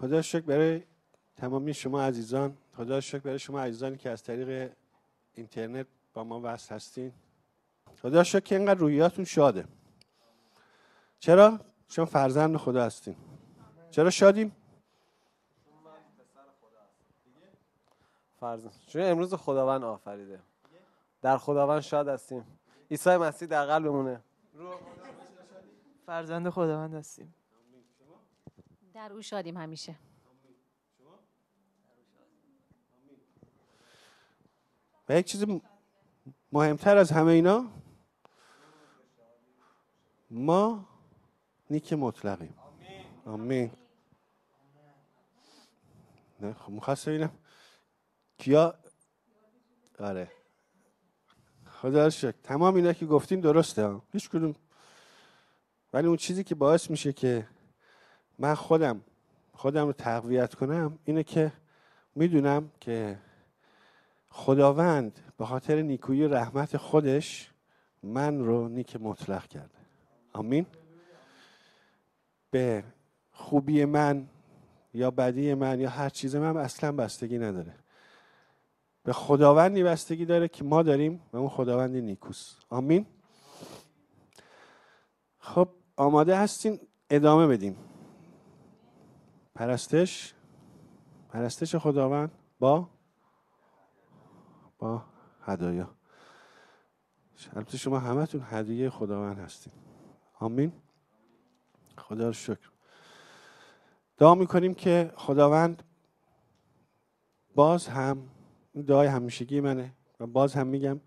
خدا 0.00 0.22
شکر 0.22 0.40
برای 0.40 0.82
تمامی 1.36 1.74
شما 1.74 2.02
عزیزان. 2.02 2.56
خدا 2.76 3.00
شکر 3.00 3.18
برای 3.18 3.38
شما 3.38 3.60
عزیزانی 3.60 3.96
که 3.96 4.10
از 4.10 4.22
طریق 4.22 4.72
اینترنت 5.34 5.86
با 6.14 6.24
ما 6.24 6.40
وصل 6.44 6.74
هستین. 6.74 7.12
خدا 8.02 8.24
شکر 8.24 8.40
که 8.40 8.56
اینقدر 8.56 8.80
رویاتون 8.80 9.24
شاده. 9.24 9.64
چرا؟ 11.18 11.60
شما 11.88 12.04
فرزند 12.04 12.56
خدا 12.56 12.84
هستین. 12.84 13.16
چرا 13.90 14.10
شادیم؟ 14.10 14.56
فرزند. 18.40 18.72
چون 18.86 19.02
امروز 19.02 19.34
خداوند 19.34 19.84
آفریده. 19.84 20.40
در 21.22 21.38
خداوند 21.38 21.80
شاد 21.80 22.08
هستیم. 22.08 22.44
عیسی 22.90 23.16
مسیح 23.16 23.48
در 23.48 23.66
قلبمونه. 23.66 24.20
فرزند 26.06 26.50
خداوند 26.50 26.94
هستیم. 26.94 27.34
در 28.96 29.12
او 29.12 29.22
شادیم 29.22 29.56
همیشه. 29.56 29.94
و 35.08 35.18
یک 35.18 35.26
چیز 35.26 35.44
مهمتر 36.52 36.96
از 36.96 37.10
همه 37.10 37.32
اینا 37.32 37.66
ما 40.30 40.88
نیک 41.70 41.92
مطلقیم. 41.92 42.54
آمین. 43.26 43.70
نه 46.40 46.52
خب 46.52 46.70
می‌خواست 46.70 47.08
ببینم 47.08 47.38
کیا 48.38 48.74
آره. 49.98 50.32
خدا 51.66 52.10
شکر. 52.10 52.30
تمام 52.30 52.74
اینا 52.74 52.92
که 52.92 53.06
گفتین 53.06 53.40
درسته 53.40 53.86
ها. 53.86 54.02
هیچ 54.12 54.30
کدوم. 54.30 54.54
ولی 55.92 56.06
اون 56.06 56.16
چیزی 56.16 56.44
که 56.44 56.54
باعث 56.54 56.90
میشه 56.90 57.12
که 57.12 57.48
من 58.38 58.54
خودم 58.54 59.00
خودم 59.52 59.86
رو 59.86 59.92
تقویت 59.92 60.54
کنم 60.54 60.98
اینه 61.04 61.22
که 61.22 61.52
می‌دونم 62.14 62.70
که 62.80 63.18
خداوند 64.28 65.20
به 65.38 65.46
خاطر 65.46 65.82
نیکویی 65.82 66.28
رحمت 66.28 66.76
خودش 66.76 67.50
من 68.02 68.38
رو 68.38 68.68
نیک 68.68 68.96
مطلق 69.00 69.46
کرده. 69.46 69.78
آمین. 70.32 70.66
به 72.50 72.84
خوبی 73.32 73.84
من 73.84 74.26
یا 74.94 75.10
بدی 75.10 75.54
من 75.54 75.80
یا 75.80 75.90
هر 75.90 76.08
چیز 76.08 76.36
من 76.36 76.56
اصلا 76.56 76.92
بستگی 76.92 77.38
نداره. 77.38 77.74
به 79.02 79.12
خداوندی 79.12 79.82
بستگی 79.82 80.24
داره 80.24 80.48
که 80.48 80.64
ما 80.64 80.82
داریم 80.82 81.22
و 81.32 81.36
اون 81.36 81.48
خداوندی 81.48 82.00
نیکوس 82.00 82.56
آمین. 82.70 83.06
خب 85.38 85.68
آماده 85.96 86.36
هستین؟ 86.36 86.80
ادامه 87.10 87.46
بدیم 87.46 87.76
پرستش. 89.56 90.34
پرستش 91.28 91.76
خداوند. 91.76 92.30
با؟ 92.58 92.88
با 94.78 95.04
هدایا. 95.42 95.90
البته 97.56 97.78
شما 97.78 97.98
همتون 97.98 98.42
هدیه 98.44 98.90
خداوند 98.90 99.38
هستین. 99.38 99.72
آمین. 100.40 100.72
خدا 101.98 102.26
رو 102.26 102.32
شکر. 102.32 102.70
دعا 104.18 104.34
می‌کنیم 104.34 104.74
که 104.74 105.12
خداوند 105.16 105.82
باز 107.54 107.88
هم 107.88 108.28
این 108.72 108.84
دعای 108.84 109.08
همیشگی 109.08 109.60
منه 109.60 109.92
و 110.20 110.26
باز 110.26 110.54
هم 110.54 110.66
میگم 110.66 111.00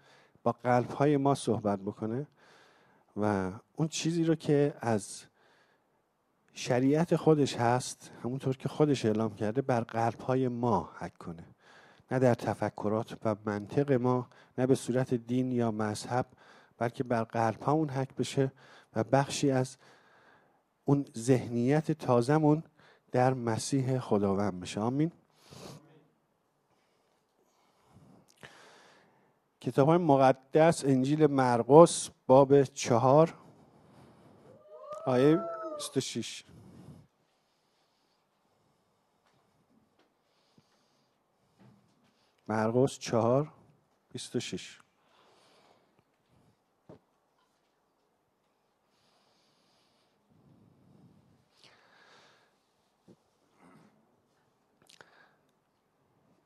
با 0.44 0.52
قلب 0.52 0.92
های 0.92 1.18
ما 1.18 1.36
صحبت 1.36 1.80
بکنه 1.80 2.28
و 3.18 3.52
اون 3.76 3.88
چیزی 3.88 4.24
رو 4.24 4.36
که 4.36 4.74
از 4.80 5.26
شریعت 6.54 7.16
خودش 7.16 7.56
هست 7.56 8.12
همونطور 8.24 8.58
که 8.58 8.70
خودش 8.70 9.06
اعلام 9.06 9.36
کرده 9.36 9.62
بر 9.62 9.82
قلب 9.82 10.20
های 10.20 10.48
ما 10.48 10.90
حک 11.00 11.18
کنه. 11.18 11.46
نه 12.12 12.20
در 12.20 12.34
تفکرات 12.34 13.18
و 13.26 13.36
منطق 13.46 13.92
ما 13.92 14.28
نه 14.58 14.68
به 14.68 14.76
صورت 14.76 15.14
دین 15.14 15.52
یا 15.52 15.72
مذهب 15.72 16.26
بلکه 16.78 17.04
بر 17.04 17.24
قلب 17.24 17.62
ها 17.62 17.72
اون 17.72 17.90
حک 17.90 18.16
بشه 18.16 18.52
و 18.96 19.04
بخشی 19.04 19.52
از 19.52 19.78
اون 20.86 21.06
ذهنیت 21.18 21.92
تازمون 21.92 22.64
در 23.12 23.34
مسیح 23.34 24.00
خداوند 24.00 24.60
بشه. 24.60 24.80
آمین. 24.80 25.12
کتاب 29.62 29.92
مقدس 29.92 30.86
انجیل 30.86 31.28
مرقس 31.28 32.10
باب 32.28 32.64
چهار 32.64 33.34
آیه 35.06 35.40
26 35.80 36.44
مرقس 42.48 43.00
چهار 43.00 43.54
26 44.10 44.80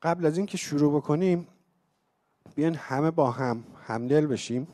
قبل 0.02 0.26
از 0.26 0.36
اینکه 0.36 0.56
شروع 0.58 0.96
بکنیم 0.96 1.48
بیان 2.54 2.74
همه 2.74 3.10
با 3.10 3.30
هم 3.30 3.64
همدل 3.86 4.26
بشیم. 4.26 4.68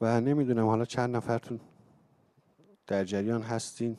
و 0.00 0.20
نمی‌دونم 0.20 0.66
حالا 0.66 0.84
چند 0.84 1.16
نفرتون 1.16 1.60
در 2.86 3.04
جریان 3.04 3.42
هستین. 3.42 3.96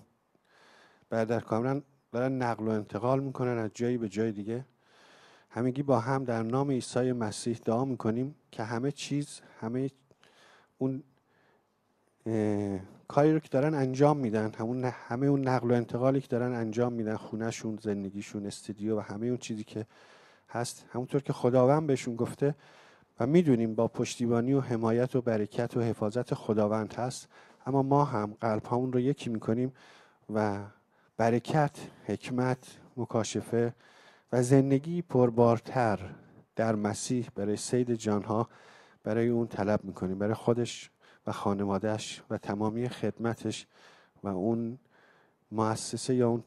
بعد 1.09 1.27
در 1.27 1.39
کاملا 1.39 1.81
دارن 2.11 2.41
نقل 2.41 2.67
و 2.67 2.69
انتقال 2.69 3.19
می‌کنن 3.19 3.57
از 3.57 3.71
جایی 3.73 3.97
به 3.97 4.09
جای 4.09 4.31
دیگه. 4.31 4.65
همگی 5.49 5.83
با 5.83 5.99
هم 5.99 6.23
در 6.23 6.43
نام 6.43 6.71
عیسی 6.71 7.11
مسیح 7.11 7.59
دعا 7.65 7.85
می‌کنیم 7.85 8.35
که 8.51 8.63
همه 8.63 8.91
چیز 8.91 9.41
همه 9.59 9.89
اون 10.77 11.03
کاری 13.07 13.33
رو 13.33 13.39
که 13.39 13.49
دارن 13.49 13.73
انجام 13.73 14.17
میدن 14.17 14.51
همون 14.57 14.83
همه 14.83 15.25
اون 15.25 15.47
نقل 15.47 15.71
و 15.71 15.73
انتقالی 15.73 16.21
که 16.21 16.27
دارن 16.27 16.53
انجام 16.53 16.93
میدن 16.93 17.15
خونهشون 17.15 17.79
زندگیشون 17.81 18.45
استودیو 18.45 18.97
و 18.97 18.99
همه 18.99 19.27
اون 19.27 19.37
چیزی 19.37 19.63
که 19.63 19.85
هست 20.49 20.85
همونطور 20.89 21.21
که 21.21 21.33
خداوند 21.33 21.87
بهشون 21.87 22.15
گفته 22.15 22.55
و 23.19 23.27
می‌دونیم 23.27 23.75
با 23.75 23.87
پشتیبانی 23.87 24.53
و 24.53 24.61
حمایت 24.61 25.15
و 25.15 25.21
برکت 25.21 25.77
و 25.77 25.81
حفاظت 25.81 26.33
خداوند 26.33 26.93
هست. 26.93 27.27
اما 27.65 27.83
ما 27.83 28.05
هم 28.05 28.37
قلب 28.41 28.73
اون 28.73 28.93
رو 28.93 28.99
یکی 28.99 29.29
می‌کنیم 29.29 29.73
و 30.33 30.59
برکت 31.17 31.79
حکمت 32.05 32.77
مکاشفه 32.97 33.73
و 34.31 34.43
زندگی 34.43 35.01
پربارتر 35.01 35.99
در 36.55 36.75
مسیح 36.75 37.29
برای 37.35 37.57
سید 37.57 37.93
جانها 37.93 38.49
برای 39.03 39.27
اون 39.27 39.47
طلب 39.47 39.83
می‌کنیم 39.83 40.19
برای 40.19 40.33
خودش 40.33 40.91
و 41.27 41.31
خانوادهش 41.31 42.23
و 42.29 42.37
تمامی 42.37 42.89
خدمتش 42.89 43.67
و 44.23 44.27
اون 44.27 44.79
مؤسسه 45.51 46.15
یا 46.15 46.29
اون 46.29 46.43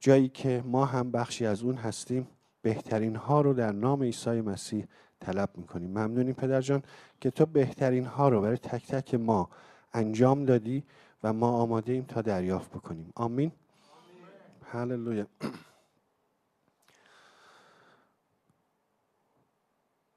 جایی 0.00 0.28
که 0.28 0.62
ما 0.66 0.84
هم 0.84 1.10
بخشی 1.10 1.46
از 1.46 1.62
اون 1.62 1.74
هستیم 1.74 2.28
بهترین 2.62 3.16
ها 3.16 3.40
رو 3.40 3.52
در 3.54 3.72
نام 3.72 4.02
عیسی 4.02 4.40
مسیح 4.40 4.86
طلب 5.20 5.50
می‌کنیم. 5.54 5.90
ممنونیم 5.90 6.34
پدر 6.34 6.60
جان 6.60 6.82
که 7.20 7.30
تو 7.30 7.46
بهترین 7.46 8.04
ها 8.04 8.28
رو 8.28 8.40
برای 8.40 8.56
تک 8.56 8.86
تک 8.86 9.14
ما 9.14 9.50
انجام 9.92 10.44
دادی 10.44 10.84
و 11.22 11.32
ما 11.32 11.50
آماده 11.50 11.92
ایم 11.92 12.04
تا 12.04 12.22
دریافت 12.22 12.70
بکنیم. 12.70 13.12
آمین. 13.14 13.52
هللویا. 14.64 15.26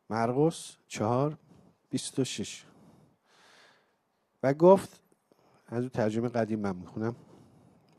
مرقس 0.10 0.72
چهار 0.88 1.38
بیست 1.90 2.20
و 2.20 2.24
شش. 2.24 2.66
و 4.44 4.54
گفت 4.54 5.02
از 5.68 5.86
ترجمه 5.86 6.30
قدیم 6.30 6.60
من 6.60 6.76
می‌خونم. 6.76 7.16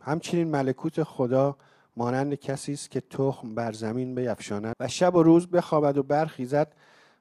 همچنین 0.00 0.48
ملکوت 0.48 1.02
خدا 1.02 1.56
مانند 1.96 2.34
کسی 2.34 2.72
است 2.72 2.90
که 2.90 3.00
تخم 3.00 3.54
بر 3.54 3.72
زمین 3.72 4.14
بیفشاند 4.14 4.74
و 4.80 4.88
شب 4.88 5.14
و 5.14 5.22
روز 5.22 5.46
بخوابد 5.46 5.98
و 5.98 6.02
برخیزد 6.02 6.74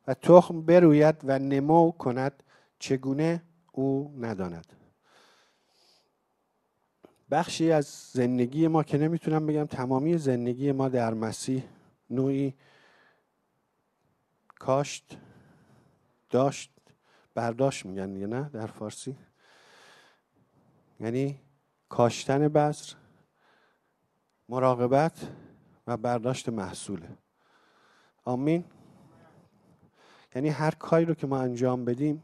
و 0.07 0.13
تخم 0.13 0.62
بروید 0.62 1.15
و 1.24 1.39
نمو 1.39 1.92
کند. 1.92 2.44
چگونه؟ 2.80 3.44
او 3.71 4.15
نداند. 4.19 4.73
بخشی 7.31 7.71
از 7.71 7.85
زندگی 8.13 8.68
ما 8.68 8.83
که 8.83 8.97
نمی‌تونم 8.97 9.47
بگم 9.47 9.65
تمامی 9.65 10.18
زندگی 10.18 10.71
ما 10.71 10.89
در 10.89 11.13
مسیح 11.13 11.63
نوعی 12.09 12.53
کاشت 14.59 15.18
داشت 16.29 16.71
برداشت 17.35 17.85
میگن 17.85 18.13
دیگه 18.13 18.27
نه؟ 18.27 18.50
در 18.50 18.68
فارسی. 18.68 19.15
یعنی 21.00 21.39
کاشتن 21.89 22.47
بذر 22.47 22.94
مراقبت 24.50 25.27
و 25.88 25.97
برداشت 25.97 26.50
محصوله. 26.50 27.09
آمین. 28.25 28.63
یعنی 30.35 30.50
هر 30.50 30.71
کاری 30.71 31.06
رو 31.06 31.13
که 31.13 31.27
ما 31.27 31.39
انجام 31.39 31.85
بدیم 31.85 32.23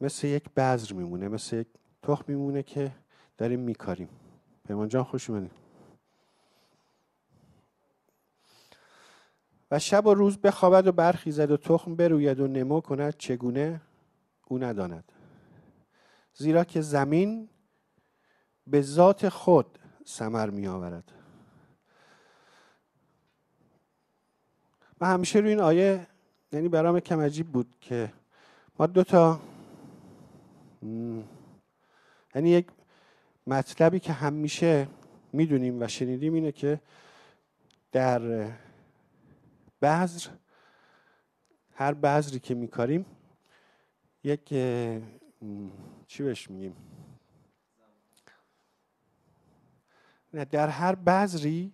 مثل 0.00 0.26
یک 0.26 0.50
بذر 0.56 0.92
میمونه 0.92 1.28
مثل 1.28 1.56
یک 1.56 1.66
تخم 2.02 2.24
میمونه 2.28 2.62
که 2.62 2.92
داریم 3.38 3.60
میکاریم. 3.60 4.08
پیمان 4.66 4.88
جان 4.88 5.04
خوش 5.04 5.30
اومدید 5.30 5.50
و 9.70 9.78
شب 9.78 10.06
و 10.06 10.14
روز 10.14 10.38
بخوابد 10.38 10.86
و 10.86 10.92
برخیزد 10.92 11.50
و 11.50 11.56
تخم 11.56 11.96
بروید 11.96 12.40
و 12.40 12.46
نمو 12.46 12.80
کند 12.80 13.16
چگونه 13.18 13.80
او 14.48 14.58
نداند. 14.58 15.12
زیرا 16.34 16.64
که 16.64 16.80
زمین 16.80 17.48
به 18.66 18.82
ذات 18.82 19.28
خود 19.28 19.78
ثمر 20.06 20.50
می 20.50 20.66
آورد 20.66 21.12
من 25.00 25.12
همیشه 25.12 25.38
روی 25.38 25.48
این 25.50 25.60
آیه 25.60 26.06
یعنی 26.52 26.68
برام 26.68 27.00
کم 27.00 27.20
عجیب 27.20 27.46
بود 27.46 27.76
که 27.80 28.12
ما 28.78 28.86
دو 28.86 29.04
تا 29.04 29.40
یعنی 32.34 32.50
یک 32.50 32.66
مطلبی 33.46 34.00
که 34.00 34.12
همیشه 34.12 34.88
می‌دونیم 35.32 35.82
و 35.82 35.88
شنیدیم 35.88 36.34
اینه 36.34 36.52
که 36.52 36.80
در 37.92 38.20
بذر 39.82 40.30
هر 41.74 41.94
بذری 41.94 42.38
که 42.38 42.54
میکاریم 42.54 43.06
یک 44.24 44.48
چی 46.06 46.22
بهش 46.22 46.50
میگیم؟ 46.50 46.76
نه 50.34 50.44
در 50.44 50.68
هر 50.68 50.94
بذری 50.94 51.72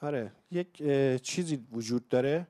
آره 0.00 0.32
یک 0.50 0.82
چیزی 1.22 1.66
وجود 1.72 2.08
داره 2.08 2.46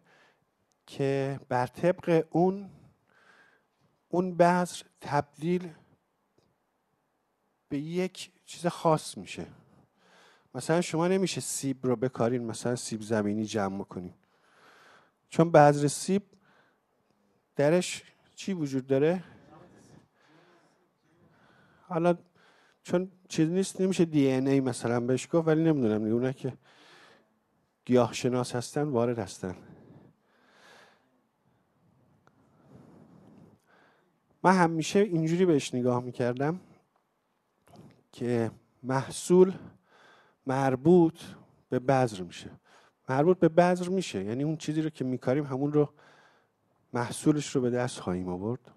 که 0.86 1.40
بر 1.48 1.66
طبق 1.66 2.26
اون 2.30 2.70
اون 4.14 4.36
بذر 4.36 4.82
تبدیل 5.00 5.70
به 7.68 7.78
یک 7.78 8.30
چیز 8.46 8.66
خاص 8.66 9.18
میشه. 9.18 9.46
مثلا 10.54 10.80
شما 10.80 11.08
نمیشه 11.08 11.40
سیب 11.40 11.86
رو 11.86 11.96
بکارین 11.96 12.44
مثلا 12.44 12.76
سیب 12.76 13.02
زمینی 13.02 13.44
جمع 13.44 13.84
کنین. 13.84 14.14
چون 15.28 15.52
بذر 15.52 15.86
سیب 15.88 16.22
درش 17.56 18.02
چی 18.34 18.52
وجود 18.52 18.86
داره؟ 18.86 19.24
حالا 21.88 22.18
چون 22.82 23.10
چیز 23.28 23.48
نیست 23.48 23.80
نمیشه 23.80 24.04
دی 24.04 24.26
این 24.26 24.48
ای 24.48 24.60
مثلا 24.60 25.00
بهش 25.00 25.28
گفت 25.32 25.48
ولی 25.48 25.64
نمی‌دونم 25.64 26.04
اونه 26.04 26.32
که 26.32 26.52
گیاه 27.84 28.12
شناس 28.12 28.54
هستن 28.54 28.82
وارد 28.82 29.18
هستن. 29.18 29.73
من 34.44 34.56
همیشه 34.56 34.98
اینجوری 34.98 35.46
بهش 35.46 35.74
نگاه 35.74 36.02
می‌کردم 36.02 36.60
که 38.12 38.50
محصول 38.82 39.52
مربوط 40.46 41.20
به 41.68 41.78
بذر 41.78 42.22
میشه. 42.22 42.50
مربوط 43.08 43.38
به 43.38 43.48
بذر 43.48 43.88
میشه. 43.88 44.24
یعنی 44.24 44.44
اون 44.44 44.56
چیزی 44.56 44.82
رو 44.82 44.90
که 44.90 45.04
میکاریم 45.04 45.44
همون 45.44 45.72
رو 45.72 45.88
محصولش 46.92 47.56
رو 47.56 47.60
به 47.60 47.70
دست 47.70 48.00
خواهیم 48.00 48.28
آورد. 48.28 48.70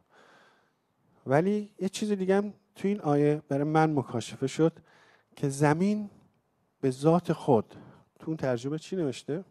ولی 1.26 1.74
یه 1.80 1.90
چیز 1.90 2.12
دیگه 2.12 2.36
هم 2.36 2.54
تو 2.76 2.88
این 2.88 3.02
آیه 3.02 3.42
برای 3.50 3.64
من 3.64 3.94
مکاشفه 3.94 4.48
شد 4.48 4.74
که 5.36 5.50
زمین 5.50 6.10
به 6.82 6.92
ذات 6.92 7.34
خود 7.34 7.76
تو 8.20 8.28
اون 8.28 8.38
ترجمه 8.38 8.80
چی 8.80 8.96
نوشته؟ 8.96 9.46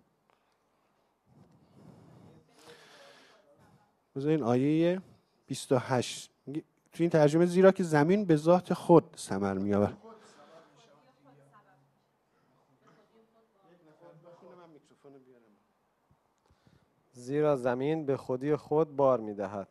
بذار 4.14 4.30
این 4.30 4.42
آیه 4.42 5.00
28 5.46 6.30
تو 6.92 7.02
این 7.02 7.10
ترجمه 7.10 7.46
زیرا 7.46 7.72
که 7.72 7.82
زمین 7.82 8.24
به 8.24 8.36
ذات 8.36 8.74
خود 8.74 9.16
ثمر 9.18 9.58
میآورد 9.58 9.96
زیرا 17.12 17.56
زمین 17.56 18.06
به 18.06 18.16
خودی 18.16 18.56
خود 18.56 18.96
بار 18.96 19.20
می‌دهد. 19.20 19.68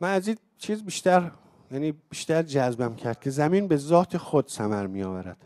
من 0.00 0.12
از 0.12 0.28
این 0.28 0.36
چیز 0.58 0.84
بیشتر 0.84 1.32
یعنی 1.70 1.92
بیشتر 1.92 2.42
جذبم 2.42 2.96
کرد 2.96 3.20
که 3.20 3.30
زمین 3.30 3.68
به 3.68 3.76
ذات 3.76 4.16
خود 4.16 4.48
ثمر 4.48 4.86
می 4.86 5.02
آورد 5.02 5.44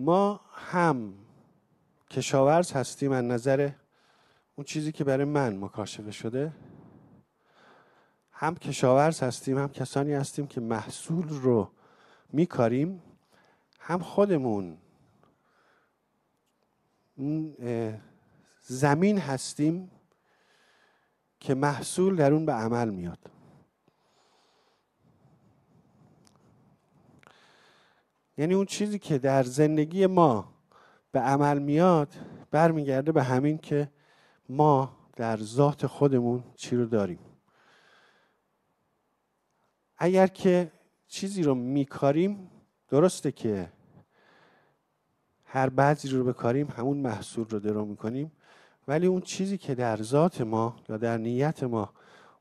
ما 0.00 0.40
هم 0.54 1.14
کشاورز 2.10 2.72
هستیم 2.72 3.12
از 3.12 3.24
نظر 3.24 3.70
اون 4.56 4.64
چیزی 4.64 4.92
که 4.92 5.04
برای 5.04 5.24
من 5.24 5.56
مکاشفه 5.56 6.10
شده. 6.10 6.52
هم 8.32 8.54
کشاورز 8.54 9.20
هستیم 9.20 9.58
هم 9.58 9.68
کسانی 9.68 10.12
هستیم 10.12 10.46
که 10.46 10.60
محصول 10.60 11.28
رو 11.28 11.70
میکاریم 12.32 13.02
هم 13.80 13.98
خودمون. 13.98 14.78
زمین 18.62 19.18
هستیم 19.18 19.90
که 21.40 21.54
محصول 21.54 22.16
در 22.16 22.32
اون 22.32 22.46
به 22.46 22.52
عمل 22.52 22.90
میاد. 22.90 23.30
یعنی 28.40 28.54
اون 28.54 28.66
چیزی 28.66 28.98
که 28.98 29.18
در 29.18 29.42
زندگی 29.42 30.06
ما 30.06 30.54
به 31.12 31.20
عمل 31.20 31.58
میاد 31.58 32.14
برمیگرده 32.50 33.12
به 33.12 33.22
همین 33.22 33.58
که 33.58 33.90
ما 34.48 34.96
در 35.16 35.36
ذات 35.36 35.86
خودمون 35.86 36.44
چی 36.56 36.76
رو 36.76 36.86
داریم. 36.86 37.18
اگر 39.98 40.26
که 40.26 40.72
چیزی 41.08 41.42
رو 41.42 41.54
میکاریم 41.54 42.50
درسته 42.88 43.32
که 43.32 43.72
هر 45.44 45.68
بعضی 45.68 46.08
رو 46.08 46.24
بکاریم 46.24 46.68
همون 46.76 46.96
محصول 46.96 47.46
رو 47.50 47.58
درو 47.58 47.84
می‌کنیم 47.84 48.32
ولی 48.88 49.06
اون 49.06 49.20
چیزی 49.20 49.58
که 49.58 49.74
در 49.74 50.02
ذات 50.02 50.40
ما 50.40 50.76
یا 50.88 50.96
در 50.96 51.18
نیت 51.18 51.62
ما 51.62 51.92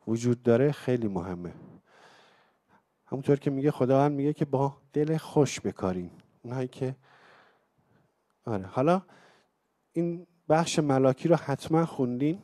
وجود 0.07 0.43
داره 0.43 0.71
خیلی 0.71 1.07
مهمه. 1.07 1.53
همونطور 3.05 3.39
که 3.39 3.51
میگه 3.51 3.71
خداوند 3.71 4.11
میگه 4.11 4.33
که 4.33 4.45
با 4.45 4.77
دل 4.93 5.17
خوش 5.17 5.61
بکاریم. 5.61 6.11
اونهایی 6.43 6.67
که 6.67 6.95
آره 8.45 8.65
حالا 8.65 9.01
این 9.93 10.27
بخش 10.49 10.79
ملاکی 10.79 11.27
رو 11.27 11.35
حتما 11.35 11.85
خوندین. 11.85 12.41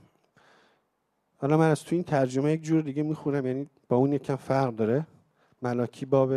حالا 1.38 1.57
من 1.57 1.71
از 1.71 1.83
تو 1.83 1.95
این 1.95 2.03
ترجمه 2.03 2.51
یک 2.51 2.63
جور 2.63 2.81
دیگه 2.81 3.03
می‌خونم 3.03 3.46
یعنی 3.46 3.69
با 3.89 3.98
اون 3.98 4.13
یکم 4.13 4.36
فرق 4.36 4.75
داره. 4.75 5.08
ملاکی 5.62 6.05
باب 6.05 6.34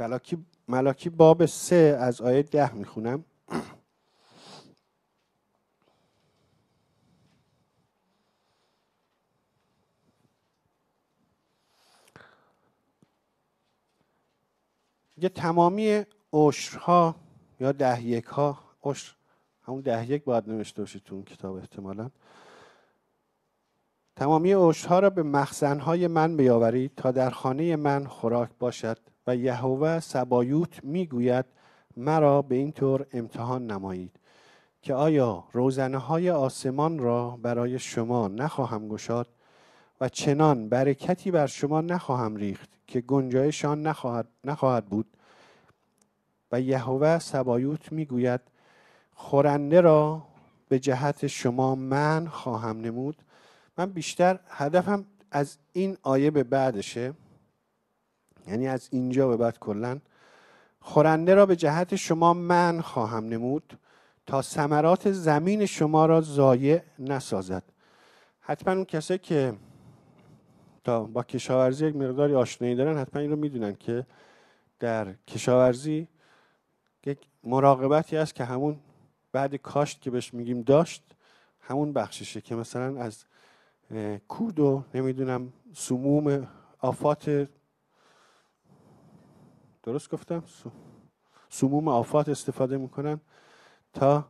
ملاکی, 0.00 0.44
ملاکی 0.68 1.10
باب 1.10 1.46
سه 1.46 1.96
از 2.00 2.20
آیه 2.20 2.42
ده 2.42 2.74
می‌خونم. 2.74 3.24
یه 15.24 15.28
تمامی 15.28 16.02
عشرها 16.32 17.14
یا 17.60 17.72
ده 17.72 18.02
یک 18.02 18.24
ها 18.24 18.58
عشر 18.84 19.14
همون 19.62 19.80
ده 19.80 20.10
یک 20.10 20.24
باید 20.24 20.48
نوشته 20.48 20.82
باشید 20.82 21.02
تو 21.02 21.14
اون 21.14 21.24
کتاب 21.24 21.56
احتمالا. 21.56 22.10
تمامی 24.16 24.52
عشرها 24.52 24.98
را 24.98 25.10
به 25.10 25.22
مخزنهای 25.22 26.06
من 26.06 26.36
بیاورید 26.36 26.92
تا 26.96 27.10
در 27.10 27.30
خانه 27.30 27.76
من 27.76 28.06
خوراک 28.06 28.50
باشد 28.58 28.98
و 29.26 29.36
یهوه 29.36 30.00
سبایوت 30.00 30.84
می‌گوید 30.84 31.44
مرا 31.96 32.42
به 32.42 32.54
این 32.54 32.72
طور 32.72 33.06
امتحان 33.12 33.66
نمایید 33.66 34.20
که 34.82 34.94
آیا 34.94 35.44
روزنه 35.52 35.98
های 35.98 36.30
آسمان 36.30 36.98
را 36.98 37.38
برای 37.42 37.78
شما 37.78 38.28
نخواهم 38.28 38.88
گشاد 38.88 39.28
چنان 40.08 40.68
برکتی 40.68 41.30
بر 41.30 41.46
شما 41.46 41.80
نخواهم 41.80 42.36
ریخت 42.36 42.70
که 42.86 43.00
گنجایشان 43.00 43.82
نخواهد, 43.82 44.28
نخواهد 44.44 44.86
بود. 44.86 45.06
و 46.52 46.60
یهوه 46.60 47.18
سبایوت 47.18 47.92
می‌گوید 47.92 48.40
خورنده 49.14 49.80
را 49.80 50.22
به 50.68 50.78
جهت 50.78 51.26
شما 51.26 51.74
من 51.74 52.28
خواهم 52.28 52.80
نمود. 52.80 53.16
من 53.78 53.86
بیشتر 53.86 54.38
هدفم 54.48 55.04
از 55.30 55.58
این 55.72 55.96
آیه 56.02 56.30
به 56.30 56.42
بعدشه. 56.44 57.14
یعنی 58.46 58.68
از 58.68 58.88
اینجا 58.90 59.28
به 59.28 59.36
بعد 59.36 59.58
کلا. 59.58 60.00
خورنده 60.80 61.34
را 61.34 61.46
به 61.46 61.56
جهت 61.56 61.96
شما 61.96 62.34
من 62.34 62.80
خواهم 62.80 63.24
نمود 63.24 63.78
تا 64.26 64.42
ثمرات 64.42 65.12
زمین 65.12 65.66
شما 65.66 66.06
را 66.06 66.20
ضایع 66.20 66.82
نسازد. 66.98 67.62
حتما 68.40 68.74
اون 68.74 68.84
کسایی 68.84 69.18
که 69.18 69.54
تا 70.84 71.04
با 71.04 71.22
کشاورزی 71.22 71.86
یک 71.86 71.96
مقداری 71.96 72.34
آشنایی 72.34 72.74
دارن 72.74 72.98
حتما 72.98 73.20
این 73.20 73.30
رو 73.30 73.36
می‌دونن 73.36 73.74
که 73.74 74.06
در 74.78 75.12
کشاورزی 75.12 76.08
یک 77.06 77.18
مراقبتی 77.44 78.16
هست 78.16 78.34
که 78.34 78.44
همون 78.44 78.80
بعد 79.32 79.54
کاشت 79.54 80.00
که 80.00 80.10
بهش 80.10 80.34
میگیم 80.34 80.62
داشت 80.62 81.02
همون 81.60 81.92
بخششه 81.92 82.40
که 82.40 82.54
مثلا 82.54 83.02
از 83.02 83.24
کود 84.28 84.60
و 84.60 84.84
نمی‌دونم 84.94 85.52
سموم 85.74 86.48
آفات 86.80 87.48
درست 89.82 90.10
گفتم؟ 90.10 90.42
سموم 91.48 91.88
آفات 91.88 92.28
استفاده 92.28 92.76
می‌کنن 92.76 93.20
تا 93.92 94.28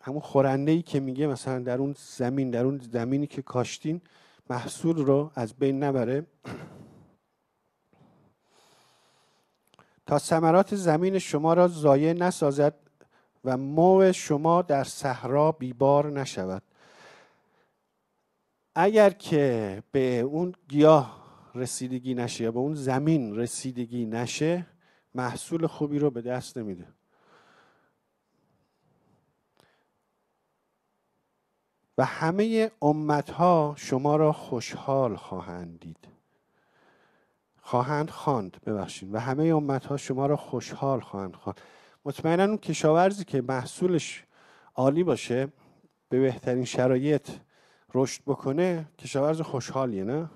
همون 0.00 0.20
خورنده 0.20 0.72
ای 0.72 0.82
که 0.82 1.00
میگه 1.00 1.26
مثلا 1.26 1.58
در 1.58 1.78
اون 1.78 1.94
زمین 1.98 2.50
در 2.50 2.64
اون 2.64 2.78
زمینی 2.78 3.26
که 3.26 3.42
کاشتین 3.42 4.00
محصول 4.50 4.96
رو 4.96 5.30
از 5.34 5.54
بین 5.54 5.82
نبره. 5.82 6.26
تا 10.06 10.18
ثمرات 10.18 10.74
زمین 10.74 11.18
شما 11.18 11.54
را 11.54 11.68
ضایع 11.68 12.12
نسازد 12.12 12.74
و 13.44 13.56
مو 13.56 14.12
شما 14.12 14.62
در 14.62 14.84
صحرا 14.84 15.52
بیبار 15.52 16.10
نشود. 16.10 16.62
اگر 18.74 19.10
که 19.10 19.82
به 19.92 20.20
اون 20.20 20.54
گیاه 20.68 21.22
رسیدگی 21.54 22.14
نشه 22.14 22.44
یا 22.44 22.52
به 22.52 22.58
اون 22.58 22.74
زمین 22.74 23.36
رسیدگی 23.36 24.06
نشه 24.06 24.66
محصول 25.14 25.66
خوبی 25.66 25.98
رو 25.98 26.10
به 26.10 26.22
دست 26.22 26.58
نمیده. 26.58 26.86
و 31.98 32.04
همه 32.04 32.70
امتها 32.82 33.74
شما 33.76 34.16
را 34.16 34.32
خوشحال 34.32 35.16
خواهند 35.16 35.80
دید. 35.80 36.08
خواهند 37.60 38.10
خواند 38.10 38.56
ببخشید. 38.66 39.14
و 39.14 39.18
همه 39.18 39.44
امتها 39.44 39.96
شما 39.96 40.26
را 40.26 40.36
خوشحال 40.36 41.00
خواهند 41.00 41.36
خواند. 41.36 41.60
مطمئنا 42.04 42.44
اون 42.44 42.58
کشاورزی 42.58 43.24
که 43.24 43.40
محصولش 43.40 44.24
عالی 44.74 45.04
باشه 45.04 45.48
به 46.08 46.20
بهترین 46.20 46.64
شرایط 46.64 47.30
رشد 47.94 48.22
بکنه 48.26 48.88
کشاورز 48.98 49.40
خوشحالیه 49.40 50.04
نه؟ 50.04 50.30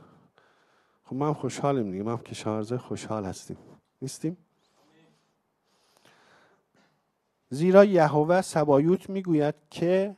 خب 1.04 1.16
ما 1.16 1.26
هم 1.26 1.34
خوشحالیم 1.34 1.90
دیگه. 1.90 2.02
ما 2.02 2.12
هم 2.12 2.18
کشاورز 2.18 2.72
خوشحال 2.72 3.24
هستیم. 3.24 3.56
نیستیم؟ 4.02 4.36
زیرا 7.50 7.84
یهوه 7.84 8.40
سبایوت 8.40 9.10
می‌گوید 9.10 9.54
که 9.70 10.16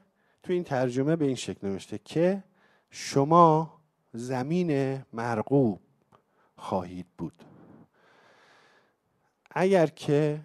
تو 0.48 0.54
این 0.54 0.64
ترجمه 0.64 1.16
به 1.16 1.24
این 1.24 1.34
شکل 1.34 1.68
نوشته 1.68 1.98
که 1.98 2.44
شما 2.90 3.80
زمین 4.12 5.02
مرغوب 5.12 5.80
خواهید 6.56 7.06
بود. 7.18 7.44
اگر 9.50 9.86
که 9.86 10.40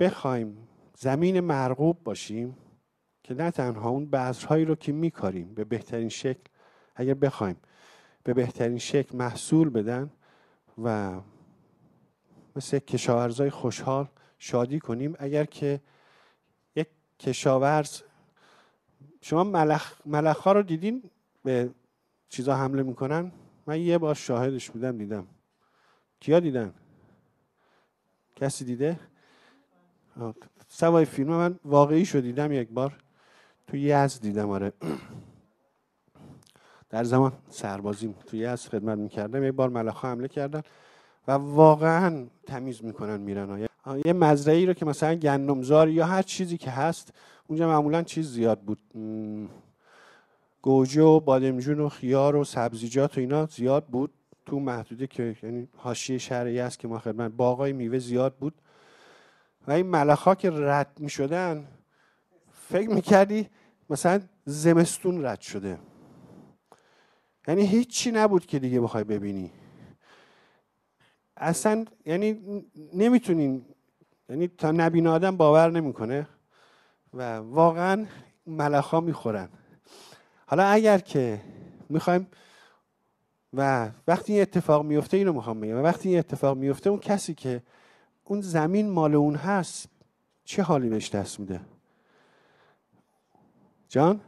بخوایم 0.00 0.68
زمین 0.98 1.40
مرغوب 1.40 2.04
باشیم 2.04 2.56
که 3.22 3.34
نه 3.34 3.50
تنها 3.50 3.90
اون 3.90 4.10
بذرهایی 4.10 4.64
رو 4.64 4.74
که 4.74 4.92
میکاریم 4.92 5.54
به 5.54 5.64
بهترین 5.64 6.08
شکل 6.08 6.50
اگر 6.94 7.14
بخوایم 7.14 7.56
به 8.24 8.34
بهترین 8.34 8.78
شکل 8.78 9.16
محصول 9.16 9.70
بدن 9.70 10.10
و 10.82 11.20
مثل 12.56 12.78
کشاورزای 12.78 13.50
خوشحال 13.50 14.08
شادی 14.38 14.80
کنیم 14.80 15.16
اگر 15.18 15.44
که 15.44 15.80
کشاورز. 17.20 18.02
شما 19.20 19.44
ملخ, 19.44 20.00
ملخ 20.06 20.38
ها 20.40 20.52
رو 20.52 20.62
دیدین؟ 20.62 21.10
به 21.44 21.70
چیزا 22.28 22.56
حمله 22.56 22.82
می‌کنن؟ 22.82 23.32
من 23.66 23.80
یه 23.80 23.98
بار 23.98 24.14
شاهدش 24.14 24.70
بودم 24.70 24.98
دیدم. 24.98 25.26
کیا 26.20 26.40
دیدن؟ 26.40 26.74
کسی 28.36 28.64
دیده؟ 28.64 29.00
سوای 30.68 31.04
فیلم 31.04 31.28
من 31.28 31.58
واقعی 31.64 32.04
شو 32.04 32.20
دیدم 32.20 32.52
یک 32.52 32.68
بار. 32.68 32.98
تو 33.66 33.76
یزد 33.76 34.22
دیدم 34.22 34.50
آره. 34.50 34.72
در 36.90 37.04
زمان 37.04 37.32
سربازیم. 37.48 38.12
تو 38.26 38.36
یزد 38.36 38.68
خدمت 38.68 38.98
می‌کردم. 38.98 39.44
یک 39.44 39.54
بار 39.54 39.68
ملخ 39.68 40.04
حمله 40.04 40.28
کردن 40.28 40.62
و 41.28 41.32
واقعا 41.32 42.26
تمیز 42.46 42.84
می‌کنن 42.84 43.20
میرن. 43.20 43.68
یه 44.04 44.12
مزرعی 44.12 44.66
رو 44.66 44.72
که 44.72 44.84
مثلا 44.84 45.14
گندمزار 45.14 45.88
یا 45.88 46.06
هر 46.06 46.22
چیزی 46.22 46.58
که 46.58 46.70
هست 46.70 47.12
اونجا 47.46 47.68
معمولا 47.68 48.02
چیز 48.02 48.32
زیاد 48.32 48.60
بود. 48.60 48.78
گوجه 50.62 51.02
و 51.02 51.20
بادمجون 51.20 51.80
و 51.80 51.88
خیار 51.88 52.36
و 52.36 52.44
سبزیجات 52.44 53.18
و 53.18 53.20
اینا 53.20 53.46
زیاد 53.46 53.86
بود 53.86 54.10
تو 54.46 54.60
محدوده 54.60 55.06
که 55.06 55.36
یعنی 55.42 55.68
حاشیه 55.76 56.18
شهری 56.18 56.60
است 56.60 56.78
که 56.78 56.88
ما 56.88 56.98
خدمت 56.98 57.32
باقای 57.32 57.72
میوه 57.72 57.98
زیاد 57.98 58.34
بود. 58.34 58.54
و 59.68 59.72
این 59.72 59.86
ملخا 59.86 60.34
که 60.34 60.50
رد 60.50 60.96
می 60.98 61.10
شدن 61.10 61.68
فکر 62.68 62.90
می‌کردی 62.90 63.48
مثلا 63.90 64.20
زمستون 64.44 65.24
رد 65.24 65.40
شده. 65.40 65.78
یعنی 67.48 67.66
هیچی 67.66 68.10
نبود 68.10 68.46
که 68.46 68.58
دیگه 68.58 68.80
بخوای 68.80 69.04
ببینی. 69.04 69.50
اصلا 71.36 71.84
یعنی 72.06 72.62
نمی‌تونین 72.94 73.64
یعنی 74.28 74.48
تا 74.48 74.70
نبین 74.70 75.06
آدم 75.06 75.36
باور 75.36 75.70
نمی‌کنه 75.70 76.28
و 77.14 77.36
واقعا 77.36 78.06
ملخا 78.46 79.00
می‌خورن. 79.00 79.48
حالا 80.46 80.64
اگر 80.64 80.98
که 80.98 81.40
می‌خوایم 81.88 82.26
و 83.52 83.90
وقتی 84.08 84.32
این 84.32 84.42
اتفاق 84.42 84.84
میفته 84.84 85.16
اینو 85.16 85.32
می‌خوام 85.32 85.60
بگم 85.60 85.76
و 85.76 85.82
وقتی 85.82 86.08
این 86.08 86.18
اتفاق 86.18 86.56
میفته 86.56 86.90
اون 86.90 86.98
کسی 86.98 87.34
که 87.34 87.62
اون 88.24 88.40
زمین 88.40 88.90
مال 88.90 89.14
اون 89.14 89.34
هست 89.34 89.88
چه 90.44 90.62
حالی 90.62 90.88
بهش 90.88 91.10
دست 91.10 91.40
میده؟ 91.40 91.60
جان؟ 93.88 94.20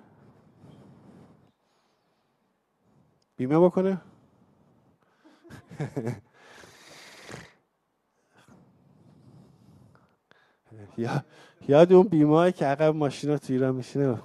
بیمه 3.37 3.59
بکنه؟ 3.59 4.01
یا 10.99 11.25
یاد 11.69 11.93
اون 11.93 12.09
بیمه 12.09 12.53
که 12.53 12.65
عقب 12.65 12.95
ماشینا 12.95 13.39
تو 13.39 13.53
ایران 13.53 13.75
میشینه 13.75 14.19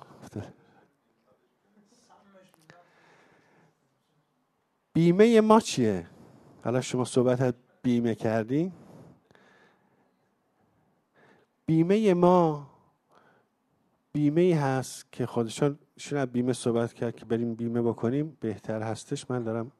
بیمه 4.93 5.41
ما 5.41 5.59
چیه؟ 5.59 6.07
حالا 6.63 6.81
شما 6.81 7.05
صحبت 7.05 7.55
بیمه 7.81 8.15
کردی 8.15 8.71
بیمه 11.65 12.13
ما 12.13 12.69
بیمه 14.13 14.55
هست 14.55 15.11
که 15.11 15.25
خودشان 15.25 15.79
شون 15.97 16.25
بیمه 16.25 16.53
صحبت 16.53 16.93
کرد 16.93 17.15
که 17.15 17.25
بریم 17.25 17.55
بیمه 17.55 17.81
بکنیم 17.81 18.37
بهتر 18.39 18.81
هستش. 18.81 19.31
من 19.31 19.43
دارم. 19.43 19.71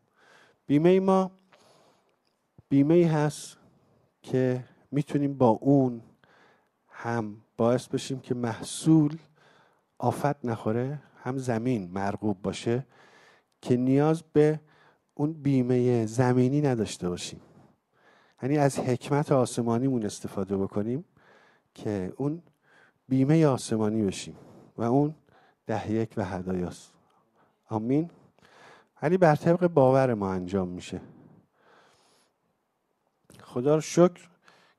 بیمه 0.67 0.99
ما 0.99 1.31
بیمه 2.69 3.07
هست 3.07 3.57
که 4.21 4.65
می‌تونیم 4.91 5.33
با 5.37 5.49
اون 5.49 6.01
هم 7.03 7.37
باعث 7.57 7.87
بشیم 7.87 8.19
که 8.19 8.35
محصول 8.35 9.17
آفت 9.97 10.45
نخوره 10.45 10.99
هم 11.23 11.37
زمین 11.37 11.91
مرغوب 11.91 12.41
باشه 12.41 12.85
که 13.61 13.77
نیاز 13.77 14.23
به 14.33 14.59
اون 15.13 15.33
بیمه 15.33 16.05
زمینی 16.05 16.61
نداشته 16.61 17.09
باشیم. 17.09 17.41
یعنی 18.43 18.57
از 18.57 18.79
حکمت 18.79 19.31
آسمانیمون 19.31 20.05
استفاده 20.05 20.57
بکنیم 20.57 21.05
که 21.73 22.13
اون 22.17 22.41
بیمه 23.09 23.45
آسمانی 23.47 24.03
بشیم 24.03 24.35
و 24.77 24.83
اون 24.83 25.15
ده 25.65 25.91
یک 25.91 26.13
و 26.17 26.25
هدایاست 26.25 26.93
آمین. 27.69 28.09
ولی 29.01 29.17
بر 29.17 29.35
طبق 29.35 29.67
باور 29.67 30.13
ما 30.13 30.33
انجام 30.33 30.67
میشه. 30.67 31.01
خدا 33.39 33.75
رو 33.75 33.81
شکر 33.81 34.29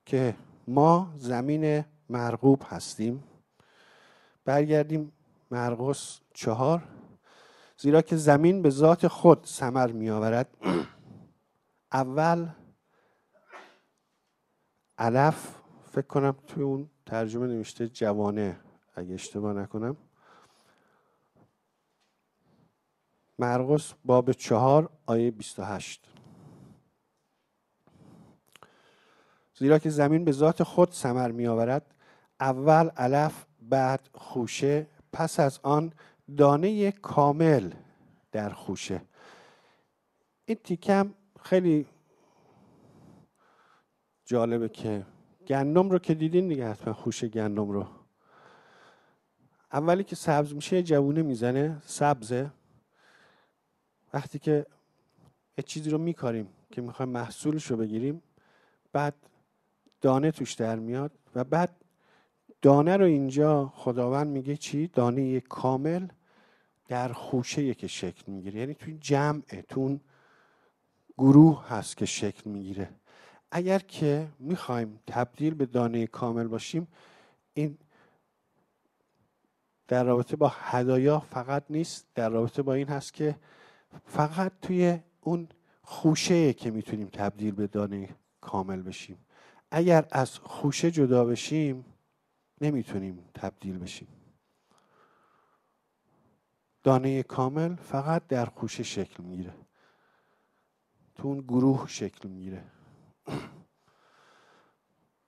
که 0.05 0.35
ما 0.67 1.13
زمین 1.17 1.85
مرغوب 2.09 2.63
هستیم. 2.67 3.23
برگردیم 4.45 5.11
مرقس 5.51 6.19
چهار. 6.33 6.83
زیرا 7.77 8.01
که 8.01 8.15
زمین 8.15 8.61
به 8.61 8.69
ذات 8.69 9.07
خود 9.07 9.45
ثمر 9.45 9.91
می 9.91 10.09
آورد 10.09 10.57
اول 11.91 12.49
علف 14.97 15.55
فکر 15.91 16.07
کنم 16.07 16.35
توی 16.47 16.63
اون 16.63 16.89
ترجمه 17.05 17.47
نوشته 17.47 17.87
جوانه 17.87 18.59
اگه 18.95 19.13
اشتباه 19.13 19.53
نکنم. 19.53 19.97
مرقس 23.39 23.93
باب 24.05 24.31
چهار 24.31 24.89
آیه 25.05 25.31
28 25.31 26.07
زیرا 29.57 29.79
که 29.79 29.89
زمین 29.89 30.25
به 30.25 30.31
ذات 30.31 30.63
خود 30.63 30.91
ثمر 30.91 31.31
می 31.31 31.47
آورد 31.47 31.94
اول 32.39 32.89
علف 32.89 33.45
بعد 33.61 34.09
خوشه. 34.13 34.87
پس 35.13 35.39
از 35.39 35.59
آن 35.63 35.93
دانه 36.37 36.91
کامل 36.91 37.71
در 38.31 38.49
خوشه. 38.49 39.01
این 40.45 40.57
تیکم 40.63 41.13
خیلی 41.43 41.87
جالبه 44.25 44.69
که 44.69 45.05
گندم 45.47 45.89
رو 45.89 45.99
که 45.99 46.13
دیدین 46.13 46.47
دیگه 46.47 46.69
حتما 46.69 46.93
خوش 46.93 47.23
گندم 47.23 47.69
رو. 47.69 47.87
اولی 49.73 50.03
که 50.03 50.15
سبز 50.15 50.53
میشه 50.53 50.83
جوونه 50.83 51.21
می‌زنه 51.21 51.81
سبزه. 51.85 52.51
وقتی 54.13 54.39
که 54.39 54.65
یه 55.57 55.63
چیزی 55.63 55.89
رو 55.89 55.97
میکاریم 55.97 56.47
که 56.71 56.81
می‌خوایم 56.81 57.11
محصولش 57.11 57.71
رو 57.71 57.77
بگیریم 57.77 58.23
بعد 58.91 59.15
دانه 60.01 60.31
توش 60.31 60.53
در 60.53 60.75
میاد 60.75 61.11
و 61.35 61.43
بعد 61.43 61.84
دانه 62.65 62.97
رو 62.97 63.05
اینجا 63.05 63.73
خداوند 63.75 64.27
میگه 64.27 64.57
چی؟ 64.57 64.87
دانه 64.87 65.39
کامل 65.39 66.07
در 66.87 67.13
خوشه 67.13 67.73
که 67.73 67.87
شکل 67.87 68.31
می‌گیره. 68.31 68.59
یعنی 68.59 68.73
توی 68.73 68.97
جمعه 68.97 69.61
تو 69.61 69.99
گروه 71.17 71.67
هست 71.67 71.97
که 71.97 72.05
شکل 72.05 72.49
می‌گیره. 72.49 72.89
اگر 73.51 73.79
که 73.79 74.27
می‌خوایم 74.39 74.99
تبدیل 75.07 75.53
به 75.53 75.65
دانه 75.65 76.07
کامل 76.07 76.47
باشیم 76.47 76.87
این 77.53 77.77
در 79.87 80.03
رابطه 80.03 80.35
با 80.35 80.51
هدایا 80.55 81.19
فقط 81.19 81.63
نیست 81.69 82.07
در 82.15 82.29
رابطه 82.29 82.61
با 82.61 82.73
این 82.73 82.87
هست 82.87 83.13
که 83.13 83.35
فقط 84.05 84.51
توی 84.61 84.99
اون 85.21 85.47
خوشه 85.81 86.53
که 86.53 86.71
می‌تونیم 86.71 87.07
تبدیل 87.07 87.51
به 87.51 87.67
دانه 87.67 88.09
کامل 88.41 88.81
بشیم. 88.81 89.17
اگر 89.71 90.05
از 90.11 90.39
خوشه 90.39 90.91
جدا 90.91 91.25
بشیم 91.25 91.85
نمی‌تونیم 92.61 93.29
تبدیل 93.33 93.77
بشیم. 93.77 94.07
دانه 96.83 97.23
کامل 97.23 97.75
فقط 97.75 98.27
در 98.27 98.45
خوشه 98.45 98.83
شکل 98.83 99.23
می‌گیره. 99.23 99.53
تو 101.15 101.27
اون 101.27 101.39
گروه 101.39 101.87
شکل 101.87 102.29
می‌گیره. 102.29 102.63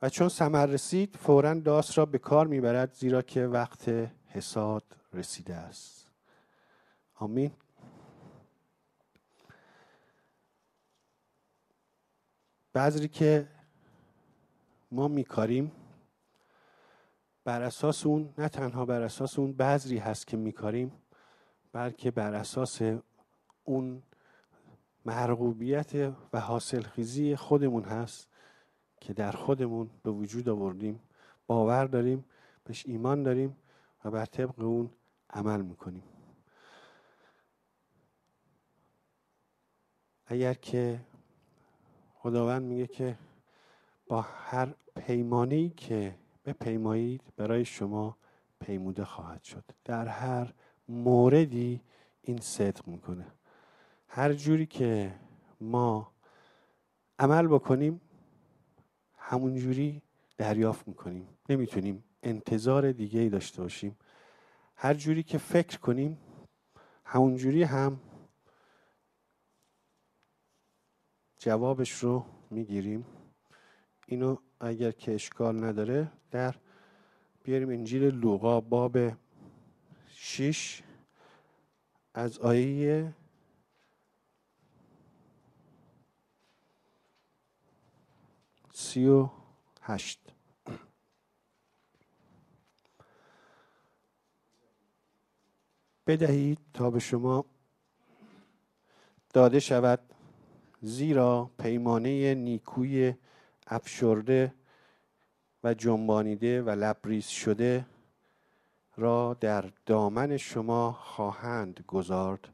و 0.01 0.09
چون 0.09 0.29
سمر 0.29 0.65
رسید 0.65 1.15
فورا 1.15 1.53
داس 1.53 1.97
را 1.97 2.05
به 2.05 2.17
کار 2.17 2.47
می‌برد 2.47 2.93
زیرا 2.93 3.21
که 3.21 3.47
وقت 3.47 3.89
حساد 4.25 4.83
رسیده 5.13 5.55
است. 5.55 6.11
آمین. 7.13 7.51
بذری 12.75 13.07
که 13.07 13.47
ما 14.91 15.07
میکاریم 15.07 15.71
بر 17.47 17.61
اساس 17.61 18.05
اون 18.05 18.33
نه 18.37 18.49
تنها 18.49 18.85
بر 18.85 19.01
اساس 19.01 19.39
اون 19.39 19.53
بذری 19.53 19.97
هست 19.97 20.27
که 20.27 20.37
میکاریم 20.37 20.91
بلکه 21.71 22.11
بر 22.11 22.33
اساس 22.33 22.81
اون 23.63 24.03
مرغوبیت 25.05 26.13
و 26.33 26.39
حاصل 26.39 26.81
خیزی 26.81 27.35
خودمون 27.35 27.83
هست 27.83 28.27
که 29.01 29.13
در 29.13 29.31
خودمون 29.31 29.89
به 30.03 30.11
وجود 30.11 30.49
آوردیم. 30.49 30.99
باور 31.47 31.85
داریم 31.85 32.25
بهش 32.63 32.83
ایمان 32.85 33.23
داریم 33.23 33.57
و 34.05 34.11
بر 34.11 34.25
طبق 34.25 34.59
اون 34.59 34.89
عمل 35.29 35.61
می‌کنیم. 35.61 36.03
اگر 40.25 40.53
که 40.53 40.99
خداوند 42.13 42.61
میگه 42.61 42.87
که 42.87 43.17
با 44.07 44.21
هر 44.21 44.73
پیمانی 44.95 45.69
که 45.69 46.15
پیمایید 46.53 47.21
برای 47.37 47.65
شما 47.65 48.17
پیموده 48.59 49.05
خواهد 49.05 49.43
شد. 49.43 49.63
در 49.85 50.07
هر 50.07 50.53
موردی 50.87 51.81
این 52.21 52.37
صدق 52.37 52.87
می‌کنه. 52.87 53.25
هر 54.07 54.33
جوری 54.33 54.65
که 54.65 55.15
ما 55.61 56.11
عمل 57.19 57.47
بکنیم 57.47 58.01
همون 59.17 59.55
جوری 59.55 60.01
دریافت 60.37 60.87
می‌کنیم. 60.87 61.27
نمی‌تونیم 61.49 62.03
انتظار 62.23 62.91
دیگه 62.91 63.19
ای 63.19 63.29
داشته 63.29 63.61
باشیم. 63.61 63.97
هر 64.75 64.93
جوری 64.93 65.23
که 65.23 65.37
فکر 65.37 65.79
کنیم 65.79 66.17
همون 67.05 67.35
جوری 67.35 67.63
هم 67.63 67.99
جوابش 71.37 71.91
رو 71.91 72.25
می‌گیریم. 72.49 73.05
اینو 74.07 74.37
اگر 74.59 74.91
که 74.91 75.13
اشکال 75.13 75.63
نداره 75.63 76.11
در 76.31 76.55
بیاریم 77.43 77.69
انجیل 77.69 78.03
لوقا 78.03 78.61
باب 78.61 78.97
6 80.09 80.83
از 82.13 82.39
آیه 82.39 83.13
سی 88.73 89.07
و 89.07 89.29
هشت. 89.81 90.19
بدهید 96.07 96.59
تا 96.73 96.89
به 96.89 96.99
شما 96.99 97.45
داده 99.33 99.59
شود 99.59 99.99
زیرا 100.81 101.51
پیمانه 101.59 102.35
نیکوی 102.35 103.13
افشرده 103.67 104.53
و 105.63 105.73
جنبانیده 105.73 106.61
و 106.61 106.69
لبریز 106.69 107.27
شده 107.27 107.85
را 108.95 109.33
در 109.33 109.71
دامن 109.85 110.37
شما 110.37 110.91
خواهند 110.91 111.83
گذارد 111.87 112.49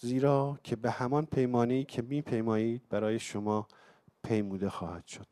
زیرا 0.00 0.58
که 0.64 0.76
به 0.76 0.90
همان 0.90 1.26
پیمانی 1.26 1.84
که 1.84 2.02
می 2.02 2.22
پیمایید 2.22 2.88
برای 2.88 3.18
شما 3.18 3.68
پیموده 4.24 4.70
خواهد 4.70 5.06
شد. 5.06 5.26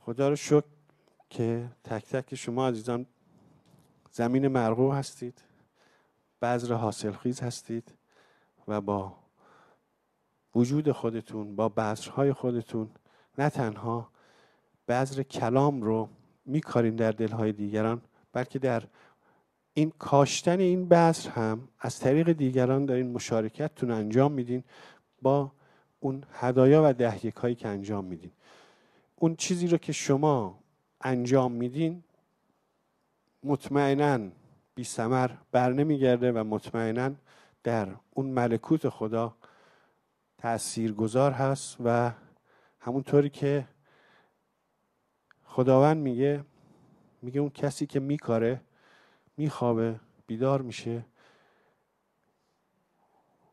خدا 0.00 0.28
رو 0.28 0.36
شکر 0.36 0.64
که 1.30 1.70
تک 1.84 2.04
تک 2.04 2.34
شما 2.34 2.68
عزیزان 2.68 3.06
زمین 4.10 4.48
مرغوب 4.48 4.92
هستید 4.92 5.42
بذر 6.42 6.74
حاصلخیز 6.74 7.40
هستید 7.40 7.94
و 8.68 8.80
با 8.80 9.23
وجود 10.54 10.92
خودتون 10.92 11.56
با 11.56 11.68
بذرهای 11.68 12.32
خودتون 12.32 12.90
نه 13.38 13.50
تنها 13.50 14.08
بذر 14.88 15.22
کلام 15.22 15.82
رو 15.82 16.08
میکارین 16.46 16.96
در 16.96 17.12
دلهای 17.12 17.52
دیگران 17.52 18.02
بلکه 18.32 18.58
در 18.58 18.82
این 19.74 19.92
کاشتن 19.98 20.60
این 20.60 20.88
بذر 20.88 21.30
هم 21.30 21.68
از 21.80 21.98
طریق 21.98 22.32
دیگران 22.32 22.86
دارین 22.86 23.12
مشارکتتون 23.12 23.90
انجام 23.90 24.32
میدین 24.32 24.64
با 25.22 25.52
اون 26.00 26.24
هدایا 26.32 26.82
و 26.84 26.92
دهیک 26.92 27.34
هایی 27.34 27.54
که 27.54 27.68
انجام 27.68 28.04
میدین. 28.04 28.30
اون 29.16 29.36
چیزی 29.36 29.66
رو 29.66 29.78
که 29.78 29.92
شما 29.92 30.58
انجام 31.00 31.52
میدین 31.52 32.02
مطمئنا 33.44 34.18
بی 34.74 34.84
سمر 34.84 35.30
بر 35.52 35.72
نمیگرده 35.72 36.32
و 36.32 36.44
مطمئنا 36.44 37.10
در 37.62 37.88
اون 38.10 38.26
ملکوت 38.26 38.88
خدا 38.88 39.34
تأثیر 40.44 40.92
گذار 40.92 41.32
هست 41.32 41.76
و 41.84 42.12
همونطوری 42.80 43.30
که 43.30 43.68
خداوند 45.44 45.96
میگه 45.96 46.44
میگه 47.22 47.40
اون 47.40 47.50
کسی 47.50 47.86
که 47.86 48.00
میکاره 48.00 48.60
میخوابه 49.36 50.00
بیدار 50.26 50.62
میشه 50.62 51.04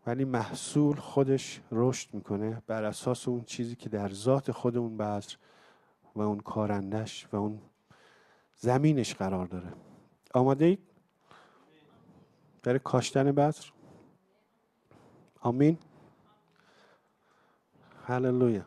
ولی 0.08 0.26
محصول 0.26 0.96
خودش 0.96 1.62
رشد 1.72 2.14
می‌کنه 2.14 2.62
بر 2.68 2.84
اساس 2.84 3.28
اون 3.28 3.44
چیزی 3.44 3.76
که 3.76 3.90
در 3.90 4.10
ذات 4.10 4.52
خود 4.52 4.78
اون 4.78 4.98
بذر 4.98 5.36
و 6.16 6.22
اون 6.22 6.40
کارندش 6.40 7.28
و 7.34 7.36
اون 7.36 7.62
زمینش 8.56 9.16
قرار 9.16 9.46
داره. 9.46 9.74
آماده 10.34 10.66
اید؟ 10.66 10.80
برای 12.64 12.80
کاشتن 12.80 13.32
بذر؟ 13.32 13.66
آمین. 15.42 15.78
هللویا 18.12 18.66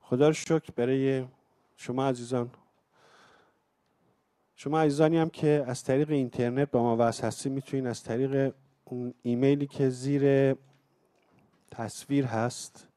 خدا 0.00 0.26
رو 0.26 0.32
شکر 0.32 0.70
برای 0.76 1.24
شما 1.76 2.06
عزیزان. 2.06 2.50
شما 4.54 4.80
عزیزانی 4.80 5.18
هم 5.18 5.30
که 5.30 5.64
از 5.66 5.84
طریق 5.84 6.10
اینترنت 6.10 6.70
با 6.70 6.82
ما 6.82 6.96
وصل 6.98 7.26
هستید 7.26 7.52
می‌تونید 7.52 7.86
از 7.86 8.02
طریق 8.02 8.54
اون 8.84 9.14
ایمیلی 9.22 9.66
که 9.66 9.88
زیر 9.88 10.54
تصویر 11.70 12.24
هست 12.24 12.88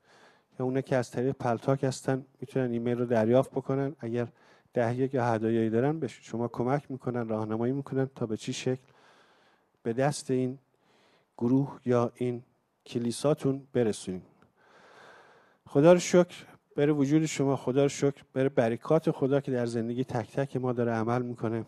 یا 0.60 0.66
اونا 0.66 0.82
که 0.82 0.96
از 0.96 1.12
طریق 1.12 1.32
Paltalk 1.32 1.84
هستن 1.84 2.26
می‌تونن 2.42 2.72
ایمیل 2.72 2.98
رو 2.98 3.06
دریافت 3.06 3.52
بکنن. 3.52 3.96
اگر 4.00 4.28
ده‌یک 4.74 5.16
یا 5.16 5.26
هدایایی 5.26 5.70
دارن 5.70 6.00
به 6.00 6.08
شما 6.08 6.48
کمک 6.48 6.92
می‌کنن 6.92 7.28
راهنمایی 7.28 7.74
می‌کنن 7.74 8.10
تا 8.16 8.26
به 8.26 8.38
چی 8.38 8.54
شکل؟ 8.54 8.92
به 9.84 9.94
دست 9.94 10.32
این 10.32 10.60
گروه 11.38 11.80
یا 11.86 12.12
این 12.16 12.44
کلیساتون 12.90 13.68
برسونیم. 13.74 14.22
خدا 15.66 15.94
رو 15.94 16.00
شکر 16.00 16.46
بره 16.76 16.94
وجود 16.94 17.26
شما 17.26 17.56
خدا 17.56 17.84
رو 17.84 17.90
شکر 17.90 18.24
بره 18.34 18.50
برکات 18.50 19.12
خدا 19.12 19.42
که 19.42 19.52
در 19.52 19.66
زندگی 19.66 20.04
تک 20.04 20.32
تک 20.32 20.58
ما 20.58 20.74
داره 20.74 20.92
عمل 20.92 21.22
می‌کنه 21.22 21.66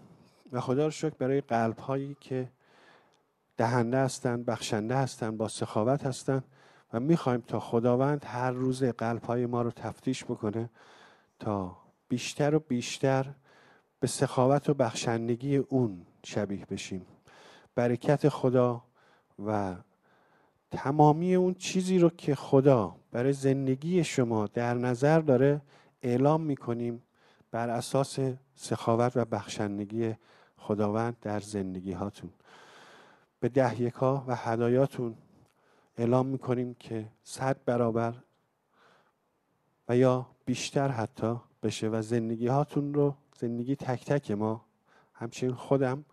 و 0.52 0.62
خدا 0.62 0.86
رو 0.86 0.92
شکر 0.92 1.16
برای 1.20 1.42
قلب 1.42 1.78
هایی 1.78 2.18
که 2.20 2.50
دهنده 3.58 3.98
هستن 3.98 4.44
بخشنده 4.44 4.96
هستن 4.96 5.38
با 5.38 5.48
سخاوت 5.48 6.06
هستن 6.06 6.44
و 6.94 7.00
می‌خوایم 7.00 7.42
تا 7.42 7.60
خداوند 7.60 8.26
هر 8.26 8.52
روز 8.52 8.84
قلب 8.84 9.24
های 9.24 9.46
ما 9.46 9.62
رو 9.62 9.72
تفتیش 9.72 10.24
بکنه 10.24 10.70
تا 11.40 11.78
بیشتر 12.08 12.56
و 12.56 12.60
بیشتر 12.60 13.26
به 14.00 14.08
سخاوت 14.08 14.70
و 14.70 14.74
بخشندگی 14.74 15.58
اون 15.58 16.06
شبیه 16.26 16.66
بشیم. 16.66 17.06
برکت 17.76 18.30
خدا 18.30 18.84
و 19.46 19.76
تمامی 20.72 21.36
اون 21.36 21.54
چیزی 21.54 22.00
رو 22.00 22.10
که 22.10 22.36
خدا 22.36 22.96
برای 23.12 23.34
زندگی 23.34 24.04
شما 24.04 24.48
در 24.48 24.74
نظر 24.74 25.20
داره 25.20 25.62
اعلام 26.02 26.42
می‌کنیم 26.42 27.04
بر 27.52 27.70
اساس 27.70 28.20
سخاوت 28.56 29.18
و 29.18 29.26
بخشندگی 29.26 30.16
خداوند 30.58 31.18
در 31.22 31.40
زندگی 31.40 31.92
هاتون 31.92 32.30
به 33.40 33.50
دهیکا 33.50 34.24
و 34.28 34.36
هدایاتون 34.36 35.16
اعلام 35.98 36.26
می‌کنیم 36.26 36.74
که 36.74 37.08
صد 37.24 37.58
برابر 37.66 38.14
و 39.90 39.98
یا 39.98 40.28
بیشتر 40.46 40.88
حتی 40.88 41.36
بشه 41.64 41.90
و 41.90 42.02
زندگی 42.02 42.48
هاتون 42.48 42.94
رو 42.94 43.16
زندگی 43.38 43.76
تک 43.76 44.06
تک 44.06 44.32
ما 44.32 44.66
همچنین 45.14 45.54
خودم 45.54 46.06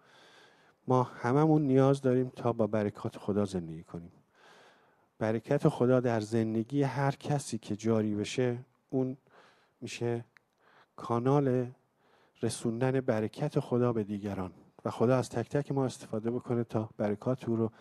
ما 0.89 1.03
هممون 1.03 1.63
نیاز 1.63 2.01
داریم 2.01 2.29
تا 2.37 2.53
با 2.53 2.67
برکات 2.67 3.19
خدا 3.19 3.45
زندگی 3.45 3.83
کنیم. 3.83 4.18
برکت 5.19 5.69
خدا 5.69 6.01
در 6.01 6.21
زندگی 6.21 6.83
هر 6.83 7.11
کسی 7.11 7.59
که 7.59 7.77
جاری 7.77 8.15
بشه 8.15 8.59
اون 8.91 9.17
میشه 9.81 10.25
کانال 10.97 11.73
رسوندن 12.43 13.01
برکت 13.01 13.61
خدا 13.61 13.93
به 13.93 14.05
دیگران. 14.05 14.53
و 14.85 14.91
خدا 14.91 15.19
از 15.19 15.31
تک 15.31 15.49
تک 15.49 15.73
ما 15.73 15.85
استفاده 15.85 16.31
بکنه 16.31 16.65
تا 16.65 16.91
برکات 16.97 17.49
او 17.49 17.57
رو 17.57 17.73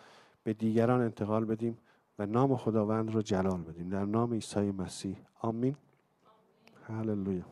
به 0.44 0.54
دیگران 0.54 1.00
انتقال 1.00 1.44
بدیم 1.44 1.78
و 2.18 2.26
نام 2.26 2.56
خداوند 2.56 3.14
رو 3.14 3.22
جلال 3.22 3.62
بدیم. 3.62 3.88
در 3.88 4.04
نام 4.04 4.32
عیسی 4.32 4.70
مسیح. 4.70 5.16
آمین. 5.40 5.76
هللویا. 6.86 7.44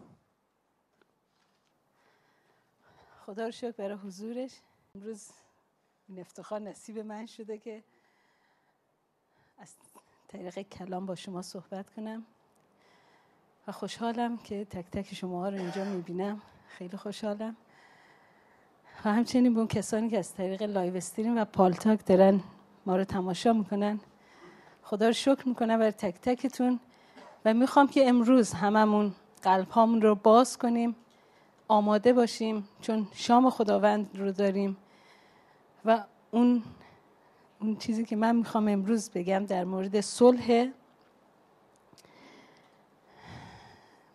خدا 3.27 3.45
رو 3.45 3.51
شکر 3.51 3.71
برای 3.71 3.97
حضورش. 3.97 4.61
امروز 4.95 5.31
این 6.09 6.21
افتخار 6.21 6.61
نصیب 6.61 6.99
من 6.99 7.27
شده 7.27 7.59
که 7.59 7.85
از 9.59 9.75
طریق 10.29 10.59
کلام 10.59 11.07
با 11.07 11.15
شما 11.15 11.43
صحبت 11.43 11.91
کنم 11.91 12.27
و 13.67 13.73
خوشحالم 13.73 14.37
که 14.39 14.65
تک 14.65 14.91
تک 14.91 15.15
شما 15.15 15.49
رو 15.49 15.57
اینجا 15.57 15.85
می‌بینم. 15.85 16.43
خیلی 16.69 16.97
خوشحالم. 16.97 17.57
و 19.05 19.13
همچنین 19.13 19.55
به 19.55 19.59
اون 19.59 19.69
کسانی 19.69 20.11
که 20.11 20.19
از 20.19 20.35
طریق 20.35 20.63
live 20.63 20.97
stream 20.97 21.39
و 21.39 21.45
Paltalk 21.45 22.07
دارن 22.07 22.41
ما 22.87 22.97
رو 22.97 23.05
تماشا 23.05 23.53
می‌کنن. 23.53 24.01
خدا 24.83 25.07
رو 25.07 25.13
شکر 25.13 25.49
می‌کنم 25.49 25.79
برای 25.79 25.93
تک 25.93 26.21
تکتون 26.21 26.81
و 27.45 27.55
می‌خوام 27.55 27.89
که 27.89 28.09
امروز 28.09 28.53
هممون 28.53 29.15
قلب 29.43 29.69
هامون 29.69 30.03
رو 30.03 30.15
باز 30.15 30.59
کنیم 30.59 30.97
آماده 31.69 32.13
باشیم 32.13 32.69
چون 32.81 33.09
شام 33.15 33.51
خداوند 33.51 34.19
رو 34.19 34.33
داریم 34.33 34.77
و 35.85 36.05
اون 36.31 36.63
اون 37.61 37.77
چیزی 37.77 38.05
که 38.05 38.17
من 38.17 38.37
می‌خوام 38.37 38.69
امروز 38.69 39.11
بگم 39.11 39.47
در 39.47 39.65
مورد 39.65 40.01
صلح 40.01 40.67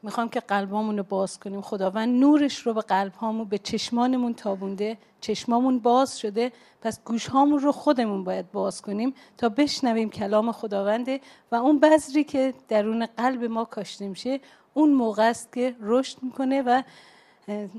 می‌خوام 0.03 0.29
که 0.29 0.39
قلبامون 0.39 0.97
رو 0.97 1.03
باز 1.03 1.39
کنیم. 1.39 1.61
خداوند 1.61 2.19
نورش 2.19 2.57
رو 2.57 2.73
به 2.73 2.81
قلبهامون 2.81 3.47
به 3.47 3.57
چشمانمون 3.57 4.33
تابونده. 4.33 4.97
چشمامون 5.21 5.79
باز 5.79 6.19
شده. 6.19 6.51
پس 6.81 7.03
گوشهامون 7.03 7.59
رو 7.59 7.71
خودمون 7.71 8.23
باید 8.23 8.51
باز 8.51 8.81
کنیم 8.81 9.13
تا 9.37 9.49
بشنویم 9.49 10.09
کلام 10.09 10.51
خداونده 10.51 11.21
و 11.51 11.55
اون 11.55 11.79
بذری 11.79 12.23
که 12.23 12.53
درون 12.67 13.05
قلب 13.05 13.43
ما 13.43 13.65
کاشته 13.65 14.07
میشه 14.07 14.39
اون 14.73 14.93
موقع 14.93 15.29
است 15.29 15.53
که 15.53 15.75
رشد 15.79 16.23
می‌کنه 16.23 16.61
و 16.61 16.81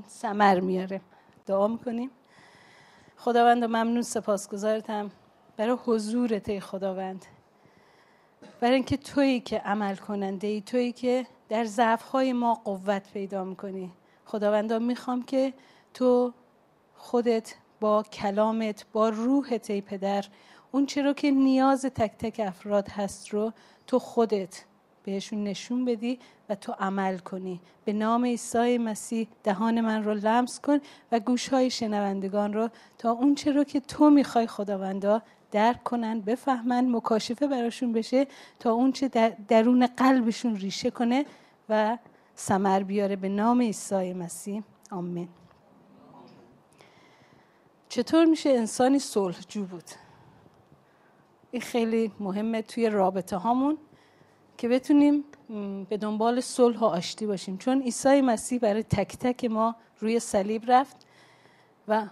سمر 0.07 0.59
میاره. 0.59 1.01
دعا 1.45 1.67
می‌کنیم. 1.67 2.11
خداوند 3.17 3.63
و 3.63 3.67
ممنون 3.67 4.01
سپاسگزارتم. 4.01 5.11
برای 5.57 5.77
حضورت 5.85 6.49
ای 6.49 6.59
خداوند. 6.59 7.25
برای 8.61 8.75
اینکه 8.75 8.97
تویی 8.97 9.39
که 9.39 9.57
عمل 9.57 9.95
کننده 9.95 10.47
ای 10.47 10.61
تویی 10.61 10.91
که 10.91 11.25
در 11.49 11.65
ضعفهای 11.65 12.33
ما 12.33 12.53
قوت 12.53 13.13
پیدا 13.13 13.43
می‌کنی. 13.43 13.91
خداوندا 14.25 14.79
می‌خوام 14.79 15.23
که 15.23 15.53
تو 15.93 16.33
خودت 16.95 17.55
با 17.79 18.03
کلامت 18.03 18.85
با 18.93 19.09
روحت 19.09 19.69
ای 19.69 19.81
پدر 19.81 20.25
اون 20.71 20.85
چرا 20.85 21.13
که 21.13 21.31
نیاز 21.31 21.85
تک 21.85 22.11
تک 22.17 22.39
افراد 22.39 22.89
هست 22.89 23.29
رو 23.29 23.53
تو 23.87 23.99
خودت 23.99 24.63
بهشون 25.03 25.43
نشون 25.43 25.85
بدی 25.85 26.19
و 26.49 26.55
تو 26.55 26.71
عمل 26.79 27.17
کنی. 27.17 27.61
به 27.85 27.93
نام 27.93 28.25
عیسی 28.25 28.77
مسیح 28.77 29.27
دهان 29.43 29.81
من 29.81 30.03
رو 30.03 30.13
لمس 30.13 30.59
کن 30.59 30.79
و 31.11 31.19
گوشهای 31.19 31.69
شنوندگان 31.69 32.53
رو 32.53 32.69
تا 32.97 33.11
اون 33.11 33.35
چرا 33.35 33.63
که 33.63 33.79
تو 33.79 34.09
می‌خوای 34.09 34.47
خداوندا 34.47 35.21
درک 35.53 35.83
کنن 35.83 36.21
بفهمن 36.21 36.95
مکاشفه 36.95 37.47
براشون 37.47 37.93
بشه 37.93 38.27
تا 38.59 38.71
اون 38.71 38.91
چه 38.91 39.35
درون 39.47 39.87
قلبشون 39.87 40.55
ریشه 40.55 40.91
کنه 40.91 41.25
و 41.69 41.97
سمر 42.35 42.83
بیاره 42.83 43.15
به 43.15 43.29
نام 43.29 43.61
عیسی 43.61 44.13
مسیح. 44.13 44.63
آمین. 44.91 45.29
چطور 47.89 48.25
میشه 48.25 48.49
انسانی 48.49 48.99
صلح 48.99 49.41
جو 49.47 49.65
بود؟ 49.65 49.83
این 51.51 51.61
خیلی 51.61 52.11
مهمه 52.19 52.61
توی 52.61 52.89
رابطه 52.89 53.37
هامون 53.37 53.77
که 54.57 54.67
بتونیم 54.67 55.23
به 55.89 55.97
دنبال 55.97 56.39
صلح 56.41 56.79
و 56.79 56.85
آشتی 56.85 57.25
باشیم. 57.25 57.57
چون 57.57 57.81
عیسی 57.81 58.21
مسیح 58.21 58.59
برای 58.59 58.83
تک 58.83 59.17
تک 59.17 59.45
ما 59.45 59.75
روی 59.99 60.19
صلیب 60.19 60.71
رفت 60.71 61.07
و 61.87 62.07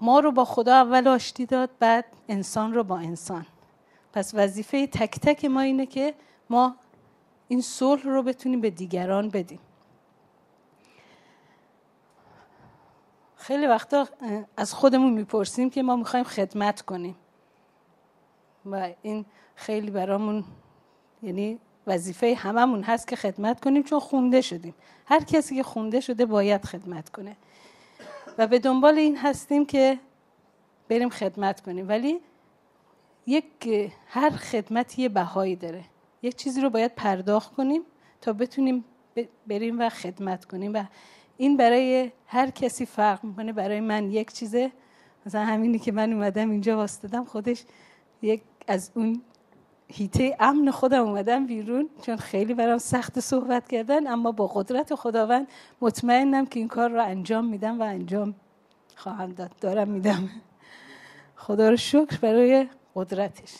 ما 0.00 0.20
رو 0.20 0.32
با 0.32 0.44
خدا 0.44 0.74
اول 0.74 1.08
آشتی 1.08 1.46
داد 1.46 1.70
بعد 1.78 2.04
انسان 2.28 2.74
رو 2.74 2.84
با 2.84 2.98
انسان. 2.98 3.46
پس 4.12 4.34
وظیفه 4.34 4.86
تک 4.86 5.20
تک 5.20 5.44
ما 5.44 5.60
اینه 5.60 5.86
که 5.86 6.14
ما 6.50 6.76
این 7.48 7.60
صلح 7.60 8.02
رو 8.02 8.22
بتونیم 8.22 8.60
به 8.60 8.70
دیگران 8.70 9.28
بدیم. 9.28 9.58
خیلی 13.36 13.66
وقتا 13.66 14.06
از 14.56 14.74
خودمون 14.74 15.12
می‌پرسیم 15.12 15.70
که 15.70 15.82
ما 15.82 15.96
می‌خوایم 15.96 16.24
خدمت 16.24 16.82
کنیم. 16.82 17.16
و 18.66 18.88
این 19.02 19.24
خیلی 19.54 19.90
برامون 19.90 20.44
یعنی 21.22 21.58
وظیفه 21.86 22.34
هممون 22.34 22.82
هست 22.82 23.08
که 23.08 23.16
خدمت 23.16 23.60
کنیم 23.60 23.82
چون 23.82 24.00
خونده 24.00 24.40
شدیم. 24.40 24.74
هر 25.06 25.24
کسی 25.24 25.56
که 25.56 25.62
خونده 25.62 26.00
شده 26.00 26.26
باید 26.26 26.64
خدمت 26.64 27.08
کنه. 27.08 27.36
و 28.38 28.46
به 28.46 28.58
دنبال 28.58 28.98
این 28.98 29.16
هستیم 29.16 29.66
که 29.66 29.98
بریم 30.88 31.08
خدمت 31.08 31.60
کنیم. 31.60 31.88
ولی 31.88 32.20
یک 33.26 33.46
هر 34.06 34.30
خدمت 34.30 34.98
یه 34.98 35.08
بهایی 35.08 35.56
داره. 35.56 35.84
یک 36.22 36.36
چیزی 36.36 36.60
رو 36.60 36.70
باید 36.70 36.94
پرداخت 36.94 37.54
کنیم 37.54 37.82
تا 38.20 38.32
بتونیم 38.32 38.84
بریم 39.46 39.80
و 39.80 39.88
خدمت 39.88 40.44
کنیم. 40.44 40.74
و 40.74 40.84
این 41.36 41.56
برای 41.56 42.12
هر 42.26 42.50
کسی 42.50 42.86
فرق 42.86 43.24
می‌کنه. 43.24 43.52
برای 43.52 43.80
من 43.80 44.10
یک 44.10 44.32
چیزه. 44.32 44.72
مثلا 45.26 45.44
همینی 45.44 45.78
که 45.78 45.92
من 45.92 46.12
اومدم 46.12 46.50
اینجا 46.50 46.76
واسطدم 46.76 47.24
خودش 47.24 47.64
یک 48.22 48.42
از 48.68 48.90
اون 48.94 49.22
هیته 49.92 50.36
امن 50.40 50.70
خودم 50.70 51.02
اومدم 51.02 51.46
بیرون 51.46 51.88
چون 52.02 52.16
خیلی 52.16 52.54
برام 52.54 52.78
سخت 52.78 53.20
صحبت 53.20 53.68
کردن 53.68 54.06
اما 54.06 54.32
با 54.32 54.46
قدرت 54.46 54.94
خداوند 54.94 55.48
مطمئنم 55.80 56.46
که 56.46 56.60
این 56.60 56.68
کار 56.68 56.90
رو 56.90 57.04
انجام 57.04 57.44
میدم 57.44 57.80
و 57.80 57.82
انجام 57.82 58.34
خواهم 58.96 59.32
داد. 59.32 59.50
دارم 59.60 59.88
میدم. 59.88 60.28
خدا 61.36 61.68
رو 61.70 61.76
شکر 61.76 62.18
برای 62.22 62.68
قدرتش. 62.94 63.54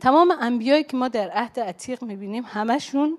تمام 0.00 0.32
انبیایی 0.40 0.84
که 0.84 0.96
ما 0.96 1.08
در 1.08 1.30
عهد 1.30 1.60
عتیق 1.60 2.04
می‌بینیم 2.04 2.44
همشون 2.46 3.18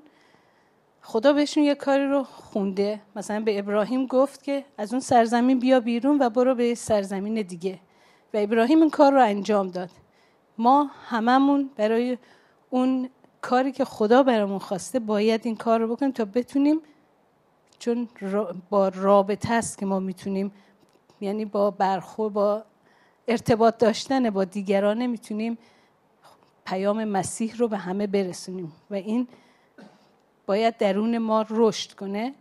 خدا 1.01 1.33
بهشون 1.33 1.63
یه 1.63 1.75
کاری 1.75 2.07
رو 2.07 2.23
خونده. 2.23 3.01
مثلا 3.15 3.39
به 3.39 3.59
ابراهیم 3.59 4.05
گفت 4.05 4.43
که 4.43 4.65
از 4.77 4.93
اون 4.93 4.99
سرزمین 4.99 5.59
بیا 5.59 5.79
بیرون 5.79 6.17
و 6.21 6.29
برو 6.29 6.55
به 6.55 6.75
سرزمین 6.75 7.41
دیگه. 7.41 7.79
و 8.33 8.37
ابراهیم 8.37 8.81
این 8.81 8.89
کار 8.89 9.13
رو 9.13 9.21
انجام 9.21 9.67
داد. 9.67 9.89
ما 10.57 10.91
هممون 11.07 11.69
برای 11.75 12.17
اون 12.69 13.09
کاری 13.41 13.71
که 13.71 13.85
خدا 13.85 14.23
برامون 14.23 14.59
خواسته 14.59 14.99
باید 14.99 15.41
این 15.45 15.55
کار 15.55 15.79
رو 15.79 15.95
بکنیم 15.95 16.11
تا 16.11 16.25
بتونیم 16.25 16.81
چون 17.79 18.09
با 18.69 18.87
رابطه 18.87 19.53
است 19.53 19.77
که 19.77 19.85
ما 19.85 19.99
می‌تونیم 19.99 20.51
یعنی 21.21 21.45
با 21.45 21.71
برخور 21.71 22.29
با 22.29 22.63
ارتباط 23.27 23.77
داشتن 23.77 24.29
با 24.29 24.43
دیگران 24.43 25.05
می‌تونیم 25.05 25.57
پیام 26.65 27.03
مسیح 27.03 27.57
رو 27.57 27.67
به 27.67 27.77
همه 27.77 28.07
برسونیم. 28.07 28.73
و 28.89 28.95
این 28.95 29.27
باید 30.45 30.77
درون 30.77 31.17
ما 31.17 31.45
رشد 31.49 31.93
کنه 31.93 32.33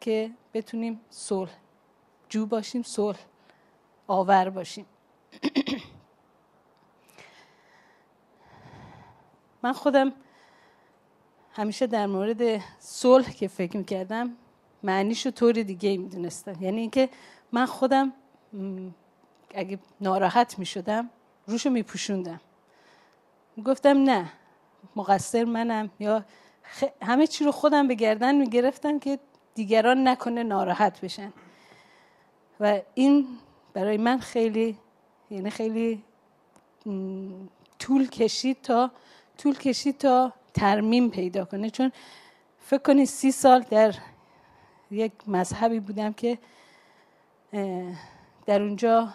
که 0.00 0.30
بتونیم 0.54 1.00
صلح 1.10 1.50
جو 2.28 2.46
باشیم 2.46 2.82
صلح 2.82 3.18
آور 4.06 4.50
باشیم. 4.50 4.86
من 9.66 9.72
خودم 9.72 10.12
همیشه 11.52 11.86
در 11.86 12.06
مورد 12.06 12.62
صلح 12.78 13.30
که 13.30 13.48
فکر 13.48 13.76
می‌کردم 13.76 14.36
معنیشو 14.82 15.30
طور 15.30 15.52
دیگه 15.52 15.96
می‌دونستم. 15.96 16.56
یعنی 16.60 16.80
اینکه 16.80 17.08
من 17.52 17.66
خودم 17.66 18.12
اگه 19.54 19.78
ناراحت 20.00 20.58
می‌شدم 20.58 21.10
روشو 21.46 21.70
میپوشوندم. 21.70 22.40
گفتم 23.64 24.02
نه 24.02 24.32
مقصر 24.96 25.44
منم 25.44 25.90
یا 26.00 26.24
همه 27.02 27.26
چی 27.26 27.44
رو 27.44 27.52
خودم 27.52 27.88
به 27.88 27.94
گردن 27.94 28.34
می‌گرفتم 28.34 28.98
که 28.98 29.18
دیگران 29.54 30.08
نکنه 30.08 30.42
ناراحت 30.42 31.00
بشن. 31.00 31.32
و 32.60 32.80
این 32.94 33.26
برای 33.72 33.96
من 33.96 34.18
خیلی 34.18 34.78
یعنی 35.30 35.50
خیلی 35.50 36.04
طول 37.78 38.08
کشید 38.08 38.62
تا 38.62 38.90
طول 39.38 39.54
کشید 39.54 39.98
تا 39.98 40.32
ترمیم 40.54 41.10
پیدا 41.10 41.44
کنه. 41.44 41.70
چون 41.70 41.92
فکر 42.58 42.82
کنید 42.82 43.04
سی 43.04 43.32
سال 43.32 43.64
در 43.70 43.94
یک 44.90 45.12
مذهبی 45.26 45.80
بودم 45.80 46.12
که 46.12 46.38
در 48.46 48.62
اونجا 48.62 49.08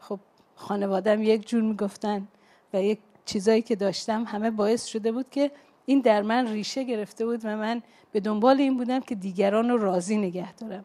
خب 0.00 0.20
خانوادم 0.54 1.22
یک 1.22 1.48
جور 1.48 1.62
می‌گفتن 1.62 2.28
و 2.72 2.82
یک 2.82 2.98
چیزایی 3.24 3.62
که 3.62 3.76
داشتم 3.76 4.24
همه 4.24 4.50
باعث 4.50 4.86
شده 4.86 5.12
بود 5.12 5.30
که 5.30 5.50
این 5.86 6.00
در 6.00 6.22
من 6.22 6.46
ریشه 6.46 6.84
گرفته 6.84 7.26
بود 7.26 7.40
و 7.44 7.56
من 7.56 7.82
به 8.12 8.20
دنبال 8.20 8.60
این 8.60 8.76
بودم 8.76 9.00
که 9.00 9.14
دیگران 9.14 9.68
رو 9.70 9.78
راضی 9.78 10.16
نگه 10.16 10.52
دارم. 10.52 10.84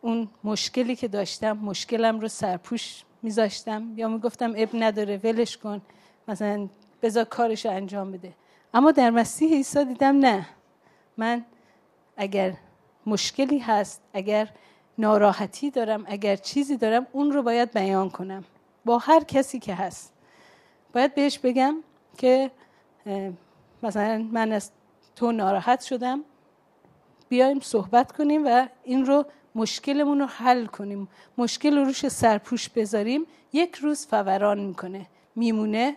اون 0.00 0.28
مشکلی 0.44 0.96
که 0.96 1.08
داشتم 1.08 1.52
مشکلم 1.52 2.20
رو 2.20 2.28
سرپوش 2.28 3.04
میذاشتم 3.22 3.92
یا 3.96 4.08
می‌گفتم 4.08 4.52
اب 4.56 4.68
نداره 4.74 5.20
ولش 5.24 5.56
کن. 5.56 5.82
مثلا 6.28 6.68
بذار 7.02 7.24
کارش 7.24 7.66
انجام 7.66 8.12
بده. 8.12 8.32
اما 8.74 8.90
در 8.90 9.10
مسیح 9.10 9.52
عیسی 9.52 9.84
دیدم 9.84 10.18
نه. 10.18 10.46
من 11.16 11.44
اگر 12.16 12.52
مشکلی 13.06 13.58
هست 13.58 14.02
اگر 14.12 14.48
ناراحتی 14.98 15.70
دارم 15.70 16.04
اگر 16.08 16.36
چیزی 16.36 16.76
دارم 16.76 17.06
اون 17.12 17.32
رو 17.32 17.42
باید 17.42 17.72
بیان 17.72 18.10
کنم. 18.10 18.44
با 18.84 18.98
هر 18.98 19.24
کسی 19.24 19.58
که 19.58 19.74
هست. 19.74 20.12
باید 20.92 21.14
بهش 21.14 21.38
بگم 21.38 21.74
که 22.18 22.50
مثلا 23.82 24.28
من 24.32 24.52
از 24.52 24.70
تو 25.16 25.32
ناراحت 25.32 25.80
شدم. 25.80 26.24
بیایم 27.28 27.60
صحبت 27.60 28.12
کنیم 28.12 28.46
و 28.46 28.66
این 28.84 29.06
رو 29.06 29.24
مشکلمون 29.54 30.18
رو 30.20 30.26
حل 30.26 30.66
کنیم. 30.66 31.08
مشکل 31.38 31.76
رو 31.78 31.84
روش 31.84 32.08
سرپوش 32.08 32.68
بذاریم. 32.68 33.26
یک 33.52 33.74
روز 33.74 34.06
فوران 34.06 34.60
می‌کنه. 34.60 35.06
میمونه. 35.36 35.96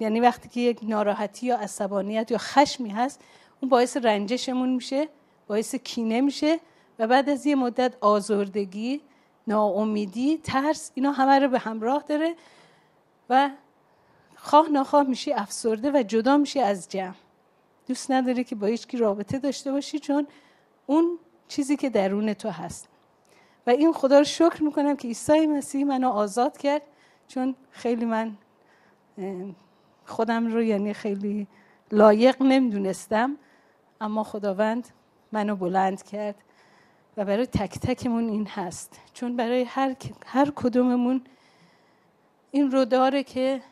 یعنی 0.00 0.20
وقتی 0.20 0.48
که 0.48 0.60
یک 0.60 0.78
ناراحتی 0.82 1.46
یا 1.46 1.58
عصبانیت 1.58 2.30
یا 2.30 2.38
خشمی 2.38 2.90
هست 2.90 3.20
اون 3.60 3.68
باعث 3.68 3.96
رنجشمون 3.96 4.68
میشه 4.68 5.08
باعث 5.46 5.74
کینه 5.74 6.20
میشه 6.20 6.60
و 6.98 7.06
بعد 7.06 7.28
از 7.28 7.46
یه 7.46 7.54
مدت 7.54 7.94
آزردگی 8.00 9.00
ناامیدی 9.46 10.38
ترس 10.38 10.90
اینا 10.94 11.12
همه 11.12 11.38
رو 11.38 11.48
به 11.48 11.58
همراه 11.58 12.04
داره 12.08 12.34
و 13.30 13.50
خواه 14.36 14.68
ناخواه 14.68 15.02
میشی 15.02 15.32
افسرده 15.32 15.90
و 15.90 16.02
جدا 16.02 16.36
میشی 16.36 16.60
از 16.60 16.88
جمع. 16.88 17.14
دوست 17.86 18.10
نداری 18.10 18.44
که 18.44 18.54
با 18.54 18.66
هیچکی 18.66 18.96
رابطه 18.96 19.38
داشته 19.38 19.72
باشی 19.72 19.98
چون 19.98 20.26
اون 20.86 21.18
چیزی 21.48 21.76
که 21.76 21.90
درون 21.90 22.34
تو 22.34 22.48
هست. 22.48 22.88
و 23.66 23.70
این 23.70 23.92
خدا 23.92 24.18
رو 24.18 24.24
شکر 24.24 24.62
می‌کنم 24.62 24.96
که 24.96 25.08
عیسی 25.08 25.46
مسیح 25.46 25.84
منو 25.84 26.08
آزاد 26.08 26.56
کرد 26.56 26.82
چون 27.28 27.54
خیلی 27.70 28.04
من 28.04 28.36
خودم 30.04 30.46
رو 30.46 30.62
یعنی 30.62 30.94
خیلی 30.94 31.46
لایق 31.92 32.42
نمی‌دونستم 32.42 33.36
اما 34.00 34.24
خداوند 34.24 34.88
منو 35.32 35.56
بلند 35.56 36.02
کرد 36.02 36.34
و 37.16 37.24
برای 37.24 37.46
تک 37.46 37.78
تکمون 37.78 38.28
این 38.28 38.46
هست. 38.46 39.00
چون 39.12 39.36
برای 39.36 39.64
هر, 39.64 39.96
هر 40.26 40.50
کدوممون 40.50 41.22
این 42.50 42.70
رو 42.70 42.84
داره 42.84 43.22
که 43.22 43.62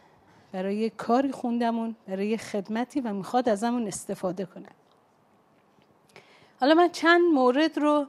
برای 0.53 0.91
کاری 0.91 1.33
خوندمون 1.33 1.97
برای 2.09 2.37
خدمتی 2.37 3.01
و 3.01 3.13
می‌خواد 3.13 3.49
ازمون 3.49 3.87
استفاده 3.87 4.45
کنه. 4.45 4.69
حالا 6.61 6.75
من 6.75 6.89
چند 6.89 7.21
مورد 7.35 7.79
رو 7.79 8.07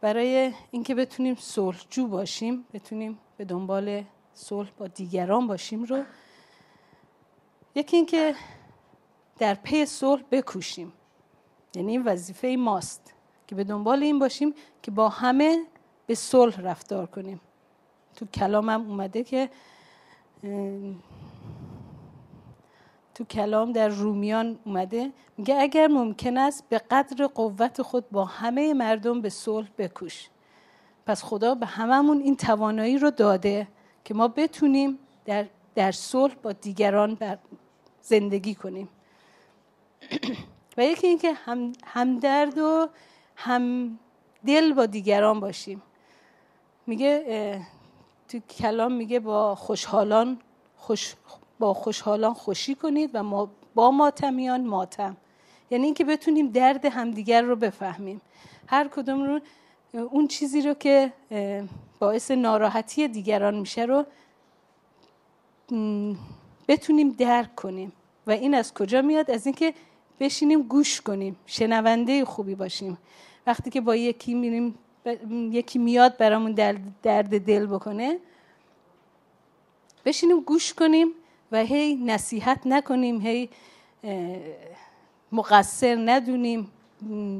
برای 0.00 0.52
اینکه 0.70 0.94
بتونیم 0.94 1.34
صلحجو 1.34 2.06
باشیم 2.06 2.64
بتونیم 2.72 3.18
به 3.36 3.44
دنبال 3.44 4.04
صلح 4.40 4.70
با 4.78 4.86
دیگران 4.86 5.46
باشیم 5.46 5.84
رو. 5.84 6.02
یکی 7.74 7.96
اینکه 7.96 8.34
در 9.38 9.54
پی 9.54 9.86
صلح 9.86 10.22
بکوشیم. 10.30 10.92
یعنی 11.74 11.92
این 11.92 12.02
وظیفه 12.04 12.56
ماست 12.58 13.14
که 13.46 13.54
به 13.54 13.64
دنبال 13.64 14.02
این 14.02 14.18
باشیم 14.18 14.54
که 14.82 14.90
با 14.90 15.08
همه 15.08 15.64
به 16.06 16.14
صلح 16.14 16.60
رفتار 16.60 17.06
کنیم. 17.06 17.40
تو 18.16 18.26
کلامم 18.26 18.90
اومده 18.90 19.24
که 19.24 19.50
تو 23.14 23.24
کلام 23.24 23.72
در 23.72 23.88
رومیان 23.88 24.58
اومده 24.64 25.12
میگه 25.36 25.56
اگر 25.60 25.86
ممکن 25.86 26.38
است 26.38 26.68
به 26.68 26.78
قدر 26.78 27.26
قوت 27.26 27.82
خود 27.82 28.10
با 28.10 28.24
همه 28.24 28.74
مردم 28.74 29.20
به 29.20 29.28
صلح 29.28 29.68
بکوش. 29.78 30.28
پس 31.06 31.22
خدا 31.22 31.54
به 31.54 31.66
هممون 31.66 32.20
این 32.20 32.36
توانایی 32.36 32.98
رو 32.98 33.10
داده. 33.10 33.68
که 34.10 34.14
ما 34.14 34.28
بتونیم 34.28 34.98
در, 35.24 35.46
در 35.74 35.92
صلح 35.92 36.34
با 36.42 36.52
دیگران 36.52 37.14
بر 37.14 37.38
زندگی 38.02 38.54
کنیم. 38.54 38.88
و 40.76 40.84
یکی 40.84 41.06
اینکه 41.06 41.32
هم 41.32 41.72
همدرد 41.84 42.58
و 42.58 42.88
هم 43.36 43.98
دل 44.46 44.72
با 44.72 44.86
دیگران 44.86 45.40
باشیم. 45.40 45.82
میگه 46.86 47.60
تو 48.28 48.38
کلام 48.38 48.92
میگه 48.92 49.20
با 49.20 49.54
خوشحالان 49.54 50.38
خوش 50.76 51.14
با 51.58 51.74
خوشحالان 51.74 52.34
خوشی 52.34 52.74
کنید 52.74 53.10
و 53.14 53.22
ما 53.22 53.50
با 53.74 53.90
ماتمیان 53.90 54.64
ماتم. 54.66 55.16
یعنی 55.70 55.84
اینکه 55.84 56.04
بتونیم 56.04 56.48
درد 56.48 56.84
همدیگر 56.84 57.42
رو 57.42 57.56
بفهمیم. 57.56 58.20
هر 58.66 58.88
کدوم 58.88 59.24
رو 59.24 59.40
اون 60.10 60.26
چیزی 60.26 60.62
رو 60.62 60.74
که 60.74 61.12
باعث 62.00 62.30
ناراحتی 62.30 63.08
دیگران 63.08 63.54
میشه 63.58 63.82
رو 63.82 64.06
بتونیم 66.68 67.08
درک 67.08 67.54
کنیم. 67.54 67.92
و 68.26 68.30
این 68.30 68.54
از 68.54 68.74
کجا 68.74 69.02
میاد؟ 69.02 69.30
از 69.30 69.46
اینکه 69.46 69.74
بشینیم 70.20 70.62
گوش 70.62 71.00
کنیم 71.00 71.36
شنونده 71.46 72.24
خوبی 72.24 72.54
باشیم. 72.54 72.98
وقتی 73.46 73.70
که 73.70 73.80
با 73.80 73.96
یکی 73.96 74.34
میریم 74.34 74.74
یکی 75.52 75.78
میاد 75.78 76.16
برامون 76.16 76.52
درد 77.02 77.44
دل 77.44 77.66
بکنه 77.66 78.18
بشینیم 80.04 80.40
گوش 80.40 80.74
کنیم 80.74 81.08
و 81.52 81.64
هی 81.64 81.94
نصیحت 81.94 82.66
نکنیم 82.66 83.20
هی 83.20 83.48
مقصر 85.32 85.96
ندونیم 86.04 86.70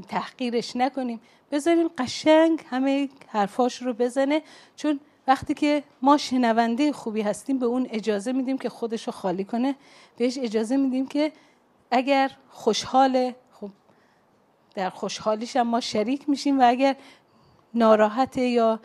تحقیرش 0.08 0.76
نکنیم. 0.76 1.20
بذاریم 1.50 1.88
قشنگ 1.98 2.64
همه 2.70 3.08
حرفاش 3.28 3.82
رو 3.82 3.92
بزنه. 3.92 4.42
چون 4.76 5.00
وقتی 5.26 5.54
که 5.54 5.82
ما 6.02 6.16
شنونده 6.16 6.92
خوبی 6.92 7.22
هستیم 7.22 7.58
به 7.58 7.66
اون 7.66 7.86
اجازه 7.90 8.32
میدیم 8.32 8.58
که 8.58 8.68
خودش 8.68 9.06
رو 9.06 9.12
خالی 9.12 9.44
کنه. 9.44 9.74
بهش 10.16 10.38
اجازه 10.38 10.76
میدیم 10.76 11.06
که 11.06 11.32
اگر 11.90 12.30
خوشحاله 12.48 13.36
خب 13.52 13.70
در 14.74 14.90
خوشحالیش 14.90 15.56
هم 15.56 15.66
ما 15.66 15.80
شریک 15.80 16.28
میشیم 16.28 16.60
و 16.60 16.68
اگر 16.68 16.96
ناراحته 17.74 18.42
یا 18.42 18.80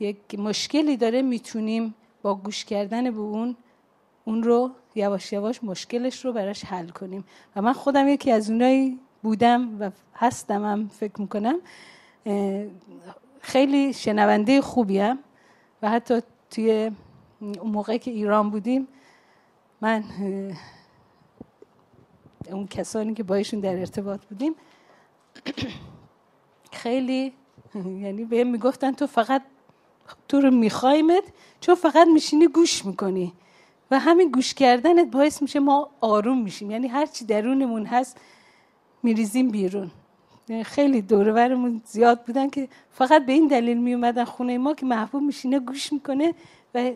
یک 0.00 0.38
مشکلی 0.38 0.96
داره 0.96 1.22
می‌تونیم 1.22 1.94
با 2.22 2.34
گوش 2.34 2.64
کردن 2.64 3.10
به 3.10 3.20
اون 3.20 3.56
اون 4.24 4.42
رو 4.42 4.70
یواش 4.94 5.32
یواش 5.32 5.64
مشکلش 5.64 6.24
رو 6.24 6.32
براش 6.32 6.64
حل 6.64 6.88
کنیم. 6.88 7.24
و 7.56 7.62
من 7.62 7.72
خودم 7.72 8.08
یکی 8.08 8.30
از 8.30 8.50
اونایی 8.50 9.00
بودم 9.22 9.80
و 9.80 9.90
هستم 10.14 10.64
هم 10.64 10.88
فکر 10.88 11.20
می‌کنم. 11.20 11.58
خیلی 13.40 13.92
شنونده 13.92 14.60
خوبیم 14.60 15.18
و 15.82 15.90
حتی 15.90 16.20
توی 16.50 16.90
اون 17.40 17.70
موقع 17.70 17.96
که 17.96 18.10
ایران 18.10 18.50
بودیم 18.50 18.88
من 19.80 20.04
اون 22.50 22.66
کسانی 22.66 23.14
که 23.14 23.22
بایشون 23.22 23.60
در 23.60 23.78
ارتباط 23.78 24.20
بودیم 24.24 24.54
خیلی 26.82 27.32
یعنی 27.74 28.24
بهم 28.24 28.46
می‌گفتن 28.46 28.92
تو 28.92 29.06
فقط 29.06 29.42
تو 30.28 30.40
رو 30.40 30.50
میخوایمت 30.50 31.24
چون 31.60 31.74
فقط 31.74 32.06
میشینی 32.06 32.46
گوش 32.46 32.84
می‌کنی 32.84 33.32
و 33.90 33.98
همین 33.98 34.30
گوش 34.30 34.54
کردنت 34.54 35.10
باعث 35.10 35.42
میشه 35.42 35.60
ما 35.60 35.90
آروم 36.00 36.42
میشیم. 36.42 36.70
یعنی 36.70 36.88
هرچی 36.88 37.24
درونمون 37.24 37.86
هست 37.86 38.16
میریزیم 39.02 39.50
بیرون. 39.50 39.90
یعنی 40.48 40.64
خیلی 40.64 41.02
دورورمون 41.02 41.82
زیاد 41.84 42.24
بودن 42.24 42.50
که 42.50 42.68
فقط 42.90 43.26
به 43.26 43.32
این 43.32 43.46
دلیل 43.46 43.78
میومدن 43.78 44.24
خونه 44.24 44.58
ما 44.58 44.74
که 44.74 44.86
محبوب 44.86 45.22
میشینه 45.22 45.58
گوش 45.60 45.92
می‌کنه 45.92 46.34
و 46.74 46.92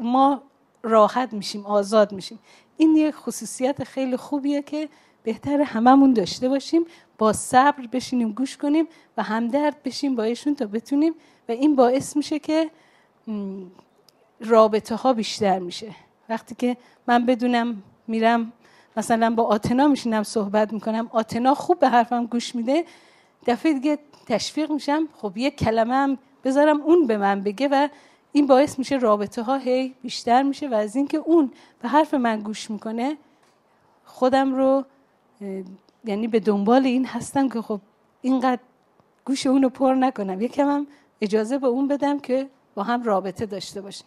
ما 0.00 0.42
راحت 0.82 1.32
میشیم 1.32 1.66
آزاد 1.66 2.12
میشیم. 2.12 2.38
این 2.76 2.96
یک 2.96 3.14
خصوصیت 3.14 3.84
خیلی 3.84 4.16
خوبیه 4.16 4.62
که 4.62 4.88
بهتر 5.22 5.60
هممون 5.60 6.12
داشته 6.12 6.48
باشیم 6.48 6.84
با 7.18 7.32
صبر 7.32 7.86
بشینیم 7.86 8.32
گوش 8.32 8.56
کنیم 8.56 8.86
و 9.16 9.22
همدرد 9.22 9.82
بشیم 9.82 10.16
با 10.16 10.22
ایشون 10.22 10.54
تا 10.54 10.66
بتونیم 10.66 11.14
و 11.48 11.52
این 11.52 11.76
باعث 11.76 12.16
میشه 12.16 12.38
که 12.38 12.70
رابطه 14.40 14.94
ها 14.94 15.12
بیشتر 15.12 15.58
میشه. 15.58 15.94
وقتی 16.28 16.54
که 16.54 16.76
من 17.06 17.26
بدونم 17.26 17.82
میرم 18.06 18.52
مثلا 19.00 19.34
با 19.34 19.44
آتنا 19.44 19.88
میشینم 19.88 20.22
صحبت 20.22 20.72
می‌کنم. 20.72 21.10
آتنا 21.12 21.54
خوب 21.54 21.78
به 21.78 21.88
حرفم 21.88 22.26
گوش 22.26 22.54
میده. 22.54 22.84
دفعه 23.46 23.72
دیگه 23.72 23.98
تشویق 24.26 24.72
میشم. 24.72 25.08
خب 25.16 25.36
یه 25.36 25.50
کلمه 25.50 25.94
هم 25.94 26.18
بذارم 26.44 26.80
اون 26.80 27.06
به 27.06 27.16
من 27.16 27.40
بگه 27.40 27.68
و 27.68 27.88
این 28.32 28.46
باعث 28.46 28.78
میشه 28.78 28.96
رابطه 28.96 29.42
ها 29.42 29.56
هی 29.56 29.94
بیشتر 30.02 30.42
میشه 30.42 30.68
و 30.68 30.74
از 30.74 30.96
اینکه 30.96 31.16
اون 31.16 31.52
به 31.82 31.88
حرف 31.88 32.14
من 32.14 32.40
گوش 32.40 32.70
می‌کنه 32.70 33.16
خودم 34.04 34.54
رو 34.54 34.84
یعنی 36.04 36.28
به 36.28 36.40
دنبال 36.40 36.84
این 36.86 37.06
هستم 37.06 37.48
که 37.48 37.62
خب 37.62 37.80
اینقدر 38.22 38.60
گوش 39.24 39.46
اون 39.46 39.62
رو 39.62 39.68
پر 39.68 39.94
نکنم. 39.94 40.40
یکم 40.40 40.68
هم 40.68 40.86
اجازه 41.20 41.58
به 41.58 41.66
اون 41.66 41.88
بدم 41.88 42.18
که 42.18 42.48
با 42.74 42.82
هم 42.82 43.02
رابطه 43.02 43.46
داشته 43.46 43.80
باشیم. 43.80 44.06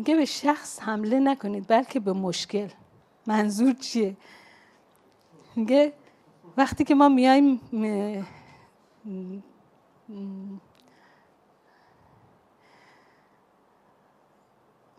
میگه 0.00 0.16
به 0.16 0.24
شخص 0.24 0.80
حمله 0.80 1.20
نکنید 1.20 1.68
بلکه 1.68 2.00
به 2.00 2.12
مشکل. 2.12 2.68
منظور 3.26 3.72
چیه؟ 3.72 4.16
میگه 5.56 5.92
وقتی 6.56 6.84
که 6.84 6.94
ما 6.94 7.08
میایم 7.08 7.60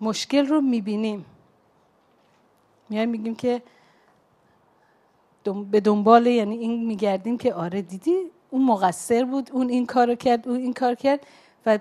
مشکل 0.02 0.46
رو 0.46 0.62
می‌بینیم. 0.62 1.26
میایم 2.90 3.10
میگیم 3.10 3.36
که 3.36 3.62
به 5.72 5.80
دنبال 5.80 6.28
یعنی 6.28 6.58
این 6.58 6.86
میگردیم 6.86 7.38
که 7.38 7.54
آره 7.54 7.82
دیدی 7.82 8.32
اون 8.50 8.66
مقصر 8.66 9.26
بود 9.26 9.50
اون 9.52 9.70
این 9.70 9.86
کارو 9.86 10.16
کرد 10.16 10.48
اون 10.48 10.58
این 10.58 10.74
کار 10.74 10.96
کرد 10.96 11.28
و 11.66 11.80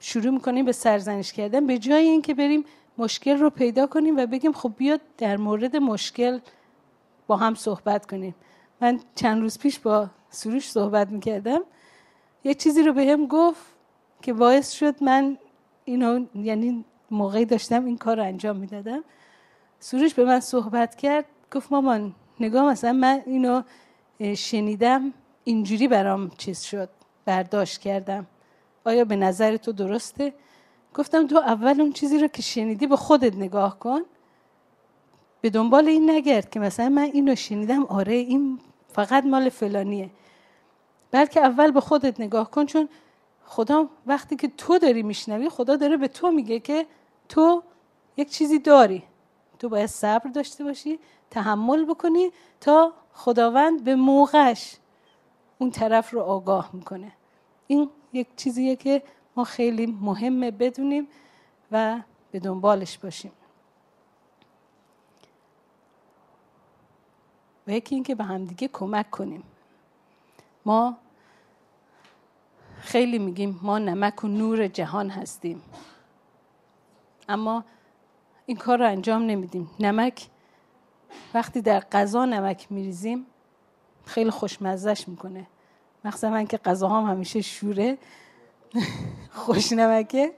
شروع 0.00 0.30
می‌کنیم 0.30 0.64
به 0.64 0.72
سرزنش 0.72 1.32
کردن. 1.32 1.66
به 1.66 1.78
جای 1.78 2.04
اینکه 2.04 2.34
بریم 2.34 2.64
مشکل 2.98 3.38
رو 3.38 3.50
پیدا 3.50 3.86
کنیم 3.86 4.16
و 4.16 4.26
بگیم 4.26 4.52
خب 4.52 4.72
بیاد 4.76 5.00
در 5.18 5.36
مورد 5.36 5.76
مشکل 5.76 6.38
با 7.26 7.36
هم 7.36 7.54
صحبت 7.54 8.06
کنیم. 8.06 8.34
من 8.80 9.00
چند 9.14 9.40
روز 9.40 9.58
پیش 9.58 9.78
با 9.78 10.10
سروش 10.30 10.70
صحبت 10.70 11.08
می‌کردم. 11.08 11.60
یه 12.44 12.54
چیزی 12.54 12.82
رو 12.82 12.92
به 12.92 13.06
هم 13.06 13.26
گفت 13.26 13.60
که 14.22 14.32
باعث 14.32 14.70
شد 14.70 15.02
من 15.02 15.38
اینو 15.84 16.26
یعنی 16.34 16.84
موقعی 17.10 17.44
داشتم 17.44 17.84
این 17.84 17.96
کار 17.96 18.16
رو 18.16 18.22
انجام 18.22 18.56
می‌دادم. 18.56 19.04
سروش 19.80 20.14
به 20.14 20.24
من 20.24 20.40
صحبت 20.40 20.96
کرد. 20.96 21.24
گفت 21.52 21.72
مامان 21.72 22.14
نگاه 22.40 22.64
مثلا 22.64 22.92
من 22.92 23.22
اینو 23.26 23.62
شنیدم 24.36 25.12
اینجوری 25.44 25.88
برام 25.88 26.30
چیز 26.38 26.60
شد 26.60 26.88
برداشت 27.24 27.80
کردم. 27.80 28.26
آیا 28.84 29.04
به 29.04 29.16
نظر 29.16 29.56
تو 29.56 29.72
درسته؟ 29.72 30.34
گفتم 30.94 31.26
تو 31.26 31.36
اول 31.36 31.80
اون 31.80 31.92
چیزی 31.92 32.18
رو 32.18 32.28
که 32.28 32.42
شنیدی 32.42 32.86
به 32.86 32.96
خودت 32.96 33.36
نگاه 33.36 33.78
کن. 33.78 34.00
به 35.40 35.50
دنبال 35.50 35.88
این 35.88 36.10
نگرد 36.10 36.50
که 36.50 36.60
مثلا 36.60 36.88
من 36.88 37.02
اینو 37.02 37.34
شنیدم 37.34 37.84
آره 37.84 38.14
این 38.14 38.60
فقط 38.88 39.24
مال 39.24 39.48
فلانیه. 39.48 40.10
بلکه 41.10 41.40
اول 41.40 41.70
به 41.70 41.80
خودت 41.80 42.20
نگاه 42.20 42.50
کن 42.50 42.66
چون 42.66 42.88
خدا 43.44 43.88
وقتی 44.06 44.36
که 44.36 44.48
تو 44.48 44.78
داری 44.78 45.02
میشنوی 45.02 45.48
خدا 45.48 45.76
داره 45.76 45.96
به 45.96 46.08
تو 46.08 46.30
میگه 46.30 46.60
که 46.60 46.86
تو 47.28 47.62
یک 48.16 48.30
چیزی 48.30 48.58
داری. 48.58 49.02
تو 49.58 49.68
باید 49.68 49.86
صبر 49.86 50.30
داشته 50.30 50.64
باشی 50.64 50.98
تحمل 51.30 51.84
بکنی 51.84 52.30
تا 52.60 52.92
خداوند 53.12 53.84
به 53.84 53.94
موقعش 53.94 54.76
اون 55.58 55.70
طرف 55.70 56.10
رو 56.10 56.20
آگاه 56.20 56.70
می‌کنه. 56.72 57.12
این 57.66 57.90
یک 58.12 58.26
چیزیه 58.36 58.76
که 58.76 59.02
ما 59.36 59.44
خیلی 59.44 59.86
مهمه 59.86 60.50
بدونیم 60.50 61.08
و 61.72 62.00
به 62.30 62.40
دنبالش 62.40 62.98
باشیم. 62.98 63.32
و 67.66 67.70
یکی 67.70 67.94
اینکه 67.94 68.14
به 68.14 68.24
همدیگه 68.24 68.68
کمک 68.68 69.10
کنیم. 69.10 69.42
ما 70.64 70.96
خیلی 72.80 73.18
میگیم 73.18 73.60
ما 73.62 73.78
نمک 73.78 74.24
و 74.24 74.28
نور 74.28 74.68
جهان 74.68 75.10
هستیم. 75.10 75.62
اما 77.28 77.64
این 78.46 78.56
کار 78.56 78.78
رو 78.78 78.86
انجام 78.86 79.22
نمیدیم. 79.22 79.70
نمک 79.80 80.28
وقتی 81.34 81.62
در 81.62 81.80
غذا 81.80 82.24
نمک 82.24 82.72
میریزیم 82.72 83.26
خیلی 84.04 84.30
خوشمزش 84.30 85.08
می‌کنه. 85.08 85.46
مخصوصا 86.04 86.30
من 86.30 86.46
که 86.46 86.56
غذاهام 86.56 87.10
همیشه 87.10 87.40
شوره. 87.40 87.98
خوش 89.30 89.72
نمکه 89.72 90.34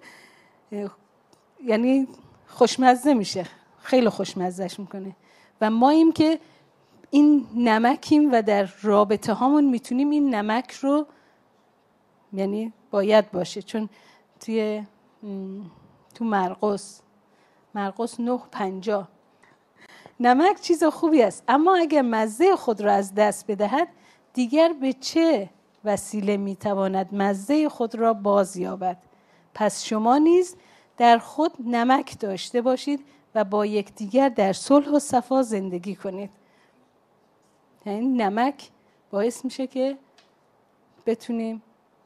یعنی 1.65 2.09
خوشمزه 2.47 3.15
میشه. 3.15 3.47
خیلی 3.83 4.09
خوشمزهش 4.09 4.81
می‌کنه. 4.81 5.17
و 5.61 5.71
ما 5.71 5.91
ایم 5.91 6.13
که 6.13 6.41
این 7.11 7.47
نمکیم 7.55 8.33
و 8.33 8.43
در 8.43 8.69
رابطه 8.83 9.33
هامون 9.33 9.65
می‌تونیم 9.65 10.11
این 10.11 10.35
نمک 10.35 10.73
رو 10.73 11.07
یعنی 12.33 12.73
باید 12.91 13.31
باشه. 13.31 13.63
چون 13.63 13.89
توی 14.41 14.85
تو 16.15 16.25
مرقس 16.25 17.01
مرقس 17.75 18.21
نه 18.21 18.41
پنجا. 18.51 19.09
نمک 20.21 20.61
چیز 20.61 20.85
خوبی 20.85 21.23
است. 21.23 21.45
اما 21.49 21.77
اگر 21.77 22.03
مزه 22.03 22.57
خود 22.57 22.81
را 22.81 22.93
از 22.93 23.15
دست 23.15 23.47
بدهد 23.51 23.89
دیگر 24.35 24.73
به 24.81 24.93
چه 24.93 25.51
وسیله 25.85 26.37
می‌تواند 26.37 27.15
مزه 27.15 27.69
خود 27.69 27.95
را 27.95 28.15
باز 28.15 28.57
یابد؟ 28.57 28.99
پس 29.55 29.85
شما 29.85 30.19
نیز 30.19 30.57
در 30.97 31.19
خود 31.19 31.53
نمک 31.67 32.21
داشته 32.21 32.63
باشید 32.63 33.01
و 33.35 33.45
با 33.45 33.67
یکدیگر 33.67 34.29
در 34.29 34.53
صلح 34.53 34.89
و 34.89 34.99
صفا 34.99 35.43
زندگی 35.43 35.95
کنید. 35.95 36.31
یعنی 37.87 38.07
نمک 38.07 38.71
باعث 39.11 39.45
میشه 39.45 39.67
که 39.67 39.99
بتونیم 41.07 41.63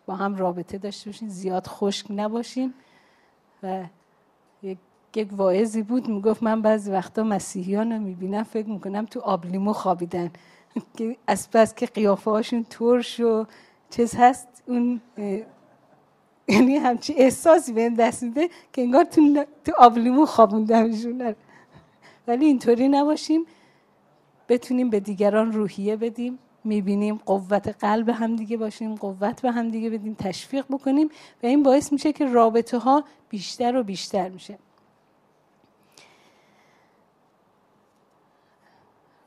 با 0.07 0.15
هم 0.15 0.37
رابطه 0.37 0.79
داشته 0.79 1.11
باشیم 1.11 1.29
زیاد 1.29 1.67
خشک 1.67 2.07
نباشیم. 2.11 2.75
و 3.63 3.85
یک 4.63 4.79
یک 5.17 5.29
واعظی 5.33 5.83
بود 5.83 6.09
می‌گفت 6.09 6.43
من 6.43 6.63
بعضی 6.63 6.91
وقتا 6.91 7.23
مسیحیان 7.23 7.93
رو 7.93 7.99
می‌بینم 7.99 8.43
فکر 8.43 8.69
می‌کنم 8.69 9.07
تو 9.07 9.21
آبلیمو 9.21 9.73
خوابیدن. 9.73 10.31
که 10.97 11.17
از 11.27 11.49
بس 11.53 11.75
که 11.75 11.87
قیافه 11.87 12.31
هاشون 12.31 12.67
ترش 12.71 13.21
و 13.21 13.47
چیز 13.91 14.15
هست؟ 14.15 14.63
اون 14.67 15.01
یعنی 16.49 16.77
همچی 16.77 17.15
احساسی 17.15 17.73
به 17.73 17.91
دست 17.91 18.23
میده 18.23 18.49
که 18.73 18.83
انگار 18.83 19.05
تو, 19.05 19.45
تو 19.65 19.73
آبلیمو 19.79 20.27
خوابوندمشون 20.27 21.35
ولی 22.27 22.47
اینطوری 22.47 22.89
نباشیم. 22.89 23.47
بتونیم 24.49 24.91
به 24.91 25.01
دیگران 25.01 25.53
روحیه 25.53 25.97
بدیم. 25.97 26.39
می‌بینیم 26.65 27.15
قوت 27.27 27.69
قلب 27.69 28.09
هم 28.09 28.37
دیگه 28.37 28.57
باشیم 28.57 28.95
قوت 28.95 29.43
به 29.43 29.51
هم 29.51 29.69
دیگه 29.69 29.91
بدیم 29.91 30.15
تشویق 30.15 30.65
بکنیم. 30.71 31.09
و 31.43 31.47
این 31.47 31.63
باعث 31.63 31.93
میشه 31.93 32.13
که 32.13 32.27
رابطه 32.27 32.79
ها 32.79 33.05
بیشتر 33.29 33.77
و 33.77 33.83
بیشتر 33.83 34.29
میشه. 34.29 34.59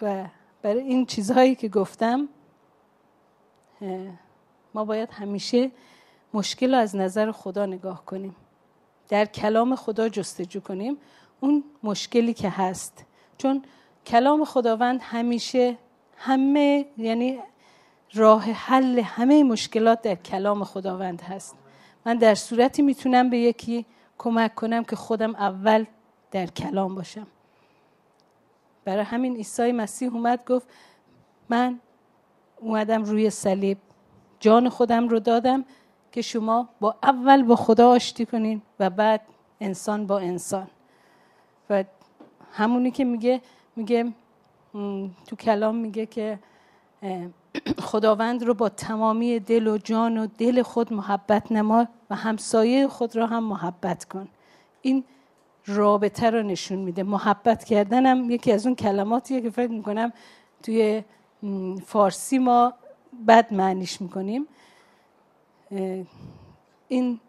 و 0.02 0.26
برای 0.62 0.82
این 0.82 1.06
چیزهایی 1.06 1.56
که 1.56 1.70
گفتم 1.70 2.30
ما 4.74 4.86
باید 4.86 5.10
همیشه 5.12 5.72
مشکل 6.34 6.74
رو 6.74 6.80
از 6.80 6.96
نظر 6.96 7.32
خدا 7.32 7.66
نگاه 7.66 8.06
کنیم. 8.06 8.36
در 9.10 9.26
کلام 9.26 9.76
خدا 9.76 10.10
جستجو 10.10 10.60
کنیم. 10.60 10.98
اون 11.40 11.64
مشکلی 11.84 12.34
که 12.34 12.50
هست. 12.50 13.06
چون 13.38 13.64
کلام 14.06 14.46
خداوند 14.46 15.00
همیشه 15.04 15.78
همه 16.18 16.86
یعنی 16.98 17.40
راه 18.14 18.44
حل 18.44 19.00
همه 19.00 19.44
مشکلات 19.44 20.02
در 20.02 20.16
کلام 20.16 20.64
خداوند 20.64 21.22
هست. 21.22 21.56
من 22.06 22.18
در 22.18 22.36
صورتی 22.36 22.82
می‌تونم 22.82 23.30
به 23.30 23.38
یکی 23.38 23.86
کمک 24.18 24.56
کنم 24.56 24.84
که 24.84 24.96
خودم 24.96 25.36
اول 25.36 25.86
در 26.32 26.48
کلام 26.48 26.96
باشم. 26.96 27.28
برای 28.90 29.04
همین 29.04 29.36
عیسی 29.36 29.72
مسیح 29.72 30.14
اومد 30.14 30.46
گفت 30.46 30.68
من 31.50 31.80
اومدم 32.60 33.04
روی 33.04 33.30
صلیب 33.30 33.78
جان 34.40 34.70
خودم 34.70 35.08
رو 35.08 35.20
دادم 35.20 35.66
که 36.12 36.22
شما 36.22 36.70
با 36.80 36.96
اول 37.04 37.44
با 37.44 37.56
خدا 37.56 37.90
آشتی 37.90 38.26
کنین 38.26 38.62
و 38.80 38.90
بعد 38.90 39.22
انسان 39.60 40.08
با 40.08 40.20
انسان. 40.20 40.68
و 41.70 41.84
همونی 42.52 42.92
که 42.92 43.06
میگه 43.06 43.42
میگه 43.76 44.14
تو 45.28 45.36
کلام 45.40 45.76
میگه 45.76 46.06
که 46.06 46.40
خداوند 47.80 48.44
رو 48.44 48.54
با 48.54 48.70
تمامی 48.70 49.40
دل 49.40 49.68
و 49.68 49.78
جان 49.78 50.18
و 50.18 50.28
دل 50.38 50.62
خود 50.62 50.94
محبت 50.94 51.52
نما 51.52 51.88
و 52.10 52.16
همسایه 52.16 52.88
خود 52.88 53.16
را 53.16 53.28
هم 53.28 53.44
محبت 53.44 54.06
کن. 54.06 54.28
این 54.82 55.04
رابطه 55.70 56.30
رو 56.30 56.44
نشون 56.44 56.80
میده. 56.80 57.04
محبت 57.04 57.64
کردن 57.64 58.06
هم 58.06 58.30
یکی 58.30 58.52
از 58.52 58.66
اون 58.66 58.76
کلماتیه 58.76 59.42
که 59.42 59.50
فکر 59.50 59.72
می‌کنم 59.72 60.14
توی 60.64 61.04
فارسی 61.86 62.38
ما 62.38 62.74
بد 63.28 63.54
معنیش 63.54 64.02
می‌کنیم. 64.02 64.48
این 66.88 67.20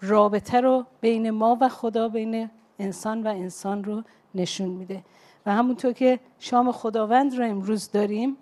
رابطه 0.00 0.60
رو 0.60 0.84
بین 1.00 1.30
ما 1.30 1.58
و 1.60 1.68
خدا 1.68 2.08
بین 2.08 2.50
انسان 2.78 3.22
و 3.22 3.28
انسان 3.28 3.84
رو 3.84 4.02
نشون 4.34 4.68
میده. 4.68 5.04
و 5.46 5.52
همونطور 5.52 5.92
که 5.92 6.20
شام 6.38 6.72
خداوند 6.72 7.34
رو 7.38 7.44
امروز 7.44 7.90
داریم 7.90 8.36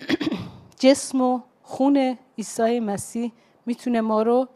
جسم 0.80 1.20
و 1.20 1.40
خون 1.62 2.18
عیسی 2.38 2.80
مسیح 2.80 3.32
می‌تونه 3.66 4.00
ما 4.00 4.22
رو 4.22 4.48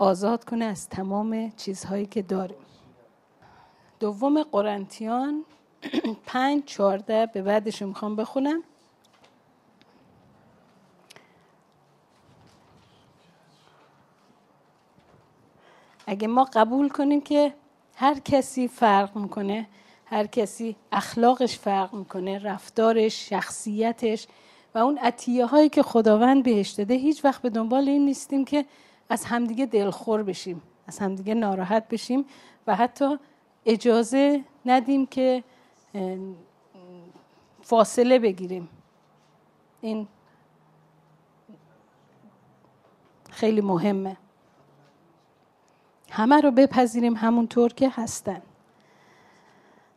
آزاد 0.00 0.44
کنه 0.44 0.64
از 0.64 0.88
تمام 0.88 1.52
چیزهایی 1.56 2.06
که 2.06 2.22
داریم 2.22 2.56
دوم 4.00 4.42
قرنتیان 4.42 5.44
پنج 6.26 6.64
چارده 6.64 7.26
به 7.26 7.42
بعدش 7.42 7.82
می‌خوام 7.82 8.16
بخونم. 8.16 8.62
اگه 16.06 16.28
ما 16.28 16.44
قبول 16.44 16.88
کنیم 16.88 17.20
که 17.20 17.54
هر 17.94 18.18
کسی 18.18 18.68
فرق 18.68 19.16
می‌کنه 19.16 19.66
هر 20.04 20.26
کسی 20.26 20.76
اخلاقش 20.92 21.58
فرق 21.58 21.94
می‌کنه 21.94 22.38
رفتارش 22.38 23.28
شخصیتش 23.28 24.26
و 24.74 24.78
اون 24.78 24.98
عطیه 24.98 25.46
هایی 25.46 25.68
که 25.68 25.82
خداوند 25.82 26.42
بهش 26.42 26.70
داده 26.70 26.94
هیچ 26.94 27.24
وقت 27.24 27.42
به 27.42 27.50
دنبال 27.50 27.88
این 27.88 28.04
نیستیم 28.04 28.44
که 28.44 28.64
از 29.10 29.24
همدیگه 29.24 29.66
دلخور 29.66 30.22
بشیم 30.22 30.62
از 30.86 30.98
همدیگه 30.98 31.34
ناراحت 31.34 31.88
بشیم 31.88 32.24
و 32.66 32.76
حتی 32.76 33.18
اجازه 33.66 34.44
ندیم 34.66 35.06
که 35.06 35.44
فاصله 37.62 38.18
بگیریم. 38.18 38.68
این 39.80 40.08
خیلی 43.30 43.60
مهمه. 43.60 44.16
همه 46.10 46.40
رو 46.40 46.50
بپذیریم 46.50 47.16
همونطور 47.16 47.72
که 47.72 47.90
هستن. 47.90 48.42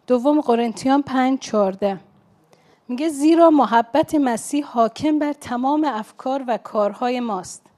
دوم 0.07 0.41
قرنتیان 0.41 1.01
پنج 1.01 1.39
چارده 1.39 1.99
میگه 2.87 3.09
زیرا 3.09 3.49
محبت 3.49 4.15
مسیح 4.15 4.65
حاکم 4.65 5.19
بر 5.19 5.33
تمام 5.33 5.85
افکار 5.85 6.43
و 6.47 6.57
کارهای 6.57 7.19
ماست. 7.19 7.72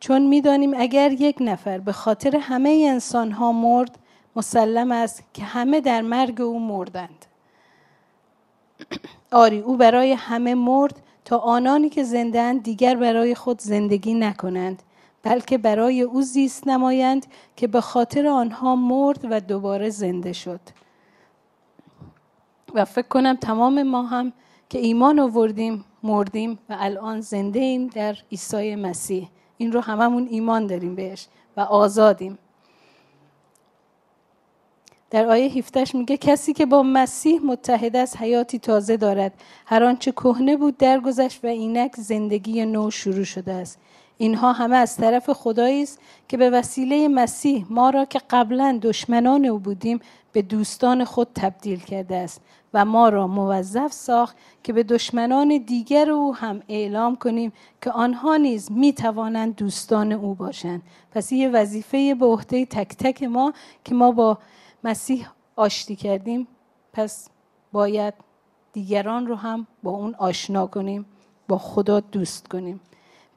چون 0.00 0.26
می‌دانیم 0.26 0.74
اگر 0.76 1.12
یک 1.12 1.36
نفر 1.40 1.78
به 1.78 1.92
خاطر 1.92 2.36
همه 2.36 2.86
انسان 2.90 3.32
ها 3.32 3.52
مرد 3.52 3.98
مسلم 4.36 4.92
است 4.92 5.24
که 5.34 5.44
همه 5.44 5.80
در 5.80 6.02
مرگ 6.02 6.40
او 6.40 6.60
مردند. 6.60 7.26
آری 9.32 9.58
او 9.60 9.76
برای 9.76 10.12
همه 10.12 10.54
مرد 10.54 11.02
تا 11.24 11.38
آنانی 11.38 11.88
که 11.88 12.02
زندند 12.02 12.62
دیگر 12.62 12.96
برای 12.96 13.34
خود 13.34 13.60
زندگی 13.60 14.14
نکنند 14.14 14.82
بلکه 15.22 15.58
برای 15.58 16.02
او 16.02 16.22
زیست 16.22 16.68
نمایند 16.68 17.26
که 17.56 17.66
به 17.66 17.80
خاطر 17.80 18.26
آنها 18.26 18.76
مرد 18.76 19.26
و 19.30 19.40
دوباره 19.40 19.90
زنده 19.90 20.32
شد. 20.32 20.60
و 22.74 22.84
فکر 22.84 23.08
کنم 23.08 23.36
تمام 23.36 23.82
ما 23.82 24.02
هم 24.02 24.32
که 24.68 24.78
ایمان 24.78 25.18
آوردیم 25.18 25.84
مردیم 26.02 26.58
و 26.68 26.76
الان 26.78 27.20
زنده 27.20 27.60
ایم 27.60 27.86
در 27.86 28.16
عیسی 28.32 28.76
مسیح. 28.76 29.28
این 29.58 29.72
رو 29.72 29.80
هممون 29.80 30.28
ایمان 30.30 30.66
داریم 30.66 30.94
بهش 30.94 31.26
و 31.56 31.60
آزادیم. 31.60 32.38
در 35.10 35.26
آیه 35.26 35.50
17 35.50 35.84
میگه 35.94 36.16
کسی 36.16 36.52
که 36.52 36.66
با 36.66 36.82
مسیح 36.82 37.40
متحد 37.44 37.96
است 37.96 38.16
حیاتی 38.16 38.58
تازه 38.58 38.96
دارد 38.96 39.32
هر 39.66 39.84
آنچه 39.84 40.12
کهنه 40.12 40.56
بود 40.56 40.76
درگذشت 40.76 41.44
و 41.44 41.46
اینک 41.46 41.96
زندگی 41.96 42.66
نو 42.66 42.90
شروع 42.90 43.24
شده 43.24 43.52
است. 43.52 43.78
اینها 44.18 44.52
همه 44.52 44.76
از 44.76 44.96
طرف 44.96 45.30
خدایی 45.30 45.82
است 45.82 45.98
که 46.28 46.36
به 46.36 46.50
وسیله 46.50 47.08
مسیح 47.08 47.66
ما 47.70 47.90
را 47.90 48.04
که 48.04 48.20
قبلا 48.30 48.78
دشمنان 48.82 49.44
او 49.44 49.58
بودیم 49.58 50.00
به 50.38 50.42
دوستان 50.42 51.04
خود 51.04 51.28
تبدیل 51.34 51.80
کرده 51.80 52.16
است 52.16 52.40
و 52.74 52.84
ما 52.84 53.08
را 53.08 53.26
موظف 53.26 53.92
ساخت 53.92 54.36
که 54.62 54.72
به 54.72 54.82
دشمنان 54.82 55.58
دیگر 55.66 56.10
او 56.10 56.34
هم 56.36 56.62
اعلام 56.68 57.16
کنیم 57.16 57.52
که 57.82 57.90
آنها 57.90 58.36
نیز 58.36 58.72
می 58.72 58.92
توانند 58.92 59.56
دوستان 59.56 60.12
او 60.12 60.34
باشند. 60.34 60.82
پس 61.12 61.32
یه 61.32 61.48
وظیفه 61.48 62.14
به 62.14 62.26
عهده 62.26 62.66
تک 62.66 62.96
تک 62.96 63.22
ما 63.22 63.52
که 63.84 63.94
ما 63.94 64.12
با 64.12 64.38
مسیح 64.84 65.28
آشتی 65.56 65.96
کردیم 65.96 66.48
پس 66.92 67.28
باید 67.72 68.14
دیگران 68.72 69.26
رو 69.26 69.34
هم 69.34 69.66
با 69.82 69.90
اون 69.90 70.14
آشنا 70.14 70.66
کنیم 70.66 71.06
با 71.48 71.58
خدا 71.58 72.00
دوست 72.00 72.48
کنیم. 72.48 72.80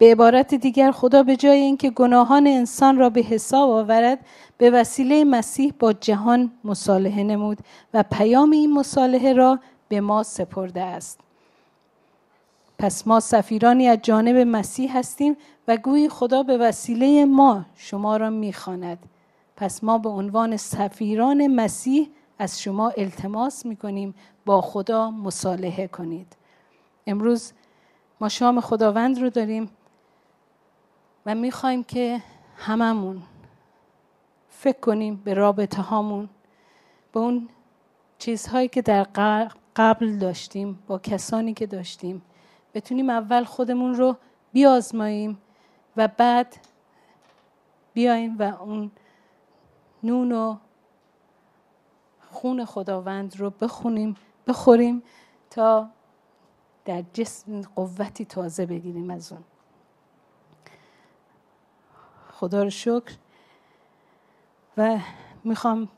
به 0.02 0.12
عبارت 0.12 0.56
دیگر 0.56 0.92
خدا 0.92 1.24
به 1.24 1.36
جای 1.36 1.60
اینکه 1.60 1.90
گناهان 1.90 2.48
انسان 2.48 2.98
را 2.98 3.10
به 3.10 3.22
حساب 3.22 3.70
آورد 3.70 4.20
به 4.58 4.70
وسیله 4.70 5.24
مسیح 5.24 5.74
با 5.80 5.94
جهان 5.94 6.52
مصالحه 6.64 7.24
نمود 7.24 7.58
و 7.94 8.04
پیام 8.12 8.52
این 8.52 8.74
مصالحه 8.74 9.34
را 9.34 9.60
به 9.90 10.02
ما 10.02 10.24
سپرده 10.24 10.82
است. 10.82 11.20
پس 12.80 13.08
ما 13.08 13.20
سفیرانی 13.20 13.88
از 13.88 14.00
جانب 14.02 14.36
مسیح 14.36 14.98
هستیم 14.98 15.38
و 15.68 15.78
گویی 15.78 16.10
خدا 16.10 16.44
به 16.44 16.58
وسیله 16.58 17.26
ما 17.26 17.66
شما 17.76 18.18
را 18.18 18.30
می‌خواند. 18.30 19.00
پس 19.58 19.84
ما 19.84 19.98
به 19.98 20.10
عنوان 20.10 20.58
سفیران 20.58 21.48
مسیح 21.48 22.10
از 22.40 22.62
شما 22.62 22.90
التماس 22.90 23.66
می‌کنیم 23.66 24.16
با 24.46 24.62
خدا 24.62 25.12
مصالحه 25.12 25.88
کنید. 25.88 26.36
امروز 27.08 27.52
ما 28.22 28.30
شام 28.30 28.60
خداوند 28.60 29.20
رو 29.20 29.30
داریم. 29.30 29.70
و 31.26 31.36
می‌خوایم 31.36 31.84
که 31.84 32.24
هممون 32.58 33.24
فکر 34.50 34.80
کنیم 34.80 35.16
به 35.16 35.34
رابطه 35.34 35.82
هامون 35.82 36.30
به 37.12 37.20
اون 37.20 37.50
چیزهایی 38.18 38.68
که 38.68 38.82
در 38.82 39.04
قبل 39.76 40.18
داشتیم 40.18 40.80
با 40.88 41.00
کسانی 41.00 41.54
که 41.54 41.68
داشتیم. 41.68 42.22
بتونیم 42.74 43.10
اول 43.10 43.44
خودمون 43.44 43.96
رو 43.96 44.18
بیازماییم 44.54 45.38
و 45.98 46.08
بعد 46.08 46.58
بیایم 47.94 48.38
و 48.38 48.44
اون 48.44 48.92
نون 50.04 50.32
و 50.32 50.58
خون 52.20 52.66
خداوند 52.66 53.40
رو 53.40 53.50
بخونیم 53.50 54.16
بخوریم 54.48 55.04
تا 55.50 55.90
در 56.86 57.04
جسم 57.14 57.62
قوتی 57.62 58.26
تازه 58.26 58.66
بگیریم 58.66 59.10
از 59.10 59.32
اون. 59.32 59.44
خدا 62.42 62.64
رو 62.64 62.70
شکر. 62.70 63.16
و 64.78 65.00
می‌خوام 65.44 65.90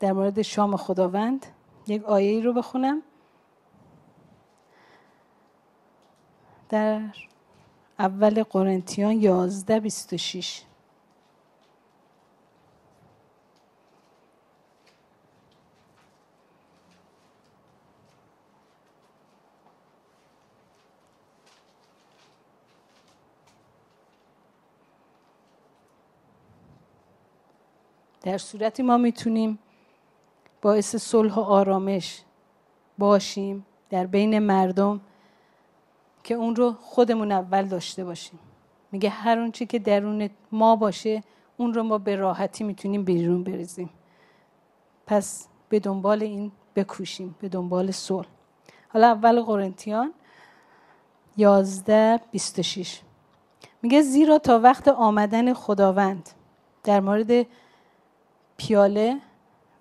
در 0.00 0.12
مورد 0.12 0.42
شام 0.42 0.76
خداوند 0.76 1.46
یک 1.86 2.04
آیه 2.04 2.42
رو 2.42 2.52
بخونم. 2.52 3.02
در 6.68 7.00
اول 7.98 8.42
قرنتیان 8.42 9.12
11 9.12 9.80
26 9.80 10.62
در 28.24 28.38
صورتی 28.38 28.82
ما 28.82 28.96
می‌تونیم 28.96 29.58
باعث 30.62 30.96
صلح 30.96 31.34
و 31.34 31.40
آرامش 31.40 32.22
باشیم 32.98 33.66
در 33.90 34.06
بین 34.06 34.38
مردم 34.38 35.00
که 36.22 36.34
اون 36.34 36.56
رو 36.56 36.72
خودمون 36.80 37.32
اول 37.32 37.68
داشته 37.68 38.04
باشیم. 38.04 38.38
میگه 38.92 39.08
هر 39.08 39.38
اون 39.38 39.52
چی 39.52 39.66
که 39.66 39.78
درون 39.78 40.30
ما 40.52 40.76
باشه 40.76 41.22
اون 41.56 41.74
رو 41.74 41.82
ما 41.82 41.98
به 41.98 42.16
راحتی 42.16 42.64
می‌تونیم 42.64 43.04
بیرون 43.04 43.44
بریزیم. 43.44 43.90
پس 45.06 45.48
به 45.68 45.80
دنبال 45.80 46.22
این 46.22 46.52
بکوشیم 46.76 47.34
به 47.40 47.48
دنبال 47.48 47.90
صلح. 47.90 48.28
حالا 48.88 49.06
اول 49.06 49.42
قرنتیان 49.42 50.14
11 51.36 52.20
26 52.30 53.00
میگه 53.82 54.02
زیرا 54.02 54.38
تا 54.38 54.58
وقت 54.58 54.88
آمدن 54.88 55.52
خداوند 55.52 56.30
در 56.84 57.00
مورد 57.00 57.46
پیاله 58.56 59.20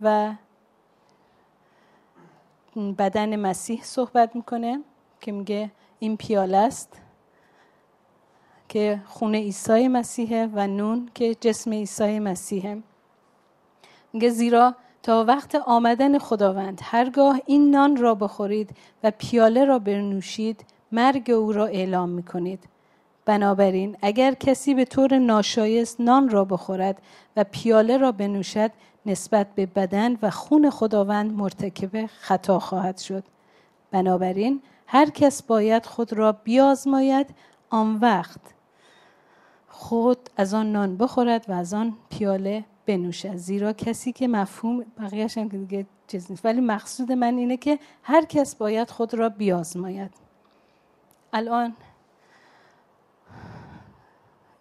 و 0.01 0.33
بدن 2.97 3.35
مسیح 3.35 3.81
صحبت 3.83 4.35
می‌کنه 4.35 4.79
که 5.21 5.31
میگه 5.31 5.71
این 5.99 6.17
پیاله 6.17 6.57
است 6.57 7.01
که 8.69 9.01
خون 9.05 9.35
عیسی 9.35 9.87
مسیحه 9.87 10.49
و 10.53 10.67
نون 10.67 11.09
که 11.15 11.35
جسم 11.35 11.71
عیسی 11.71 12.19
مسیحه. 12.19 12.83
میگه 14.13 14.29
زیرا 14.29 14.75
تا 15.03 15.25
وقت 15.27 15.55
آمدن 15.55 16.17
خداوند 16.17 16.79
هرگاه 16.83 17.39
این 17.45 17.71
نان 17.71 17.97
را 17.97 18.15
بخورید 18.15 18.77
و 19.03 19.11
پیاله 19.11 19.65
را 19.65 19.79
بنوشید 19.79 20.65
مرگ 20.91 21.31
او 21.31 21.51
را 21.51 21.65
اعلام 21.65 22.09
می‌کنید. 22.09 22.72
بنابراین 23.25 23.97
اگر 24.01 24.33
کسی 24.33 24.73
به 24.73 24.85
طور 24.85 25.17
ناشایست 25.17 26.01
نان 26.01 26.29
را 26.29 26.45
بخورد 26.45 27.01
و 27.37 27.43
پیاله 27.43 27.97
را 27.97 28.11
بنوشد 28.11 28.71
نسبت 29.05 29.47
به 29.55 29.65
بدن 29.65 30.17
و 30.21 30.29
خون 30.29 30.69
خداوند 30.69 31.31
مرتکب 31.33 32.05
خطا 32.05 32.59
خواهد 32.59 32.97
شد. 32.97 33.23
بنابراین 33.91 34.61
هر 34.87 35.09
کس 35.09 35.43
باید 35.43 35.85
خود 35.85 36.13
را 36.13 36.31
بیازماید 36.31 37.27
آن 37.69 37.95
وقت 37.95 38.41
خود 39.67 40.29
از 40.37 40.53
آن 40.53 40.71
نان 40.71 40.97
بخورد 40.97 41.45
و 41.49 41.51
از 41.51 41.73
آن 41.73 41.97
پیاله 42.09 42.63
بنوشد. 42.85 43.35
زیرا 43.35 43.73
کسی 43.73 44.11
که 44.11 44.27
مفهوم 44.27 44.85
بقیهش 44.99 45.37
هم 45.37 45.47
دیگه 45.47 45.85
چیز 46.07 46.31
نیست. 46.31 46.45
ولی 46.45 46.61
مقصود 46.61 47.11
من 47.11 47.37
اینه 47.37 47.57
که 47.57 47.79
هر 48.03 48.25
کس 48.25 48.55
باید 48.55 48.89
خود 48.89 49.13
را 49.13 49.29
بیازماید. 49.29 50.11
الان 51.33 51.75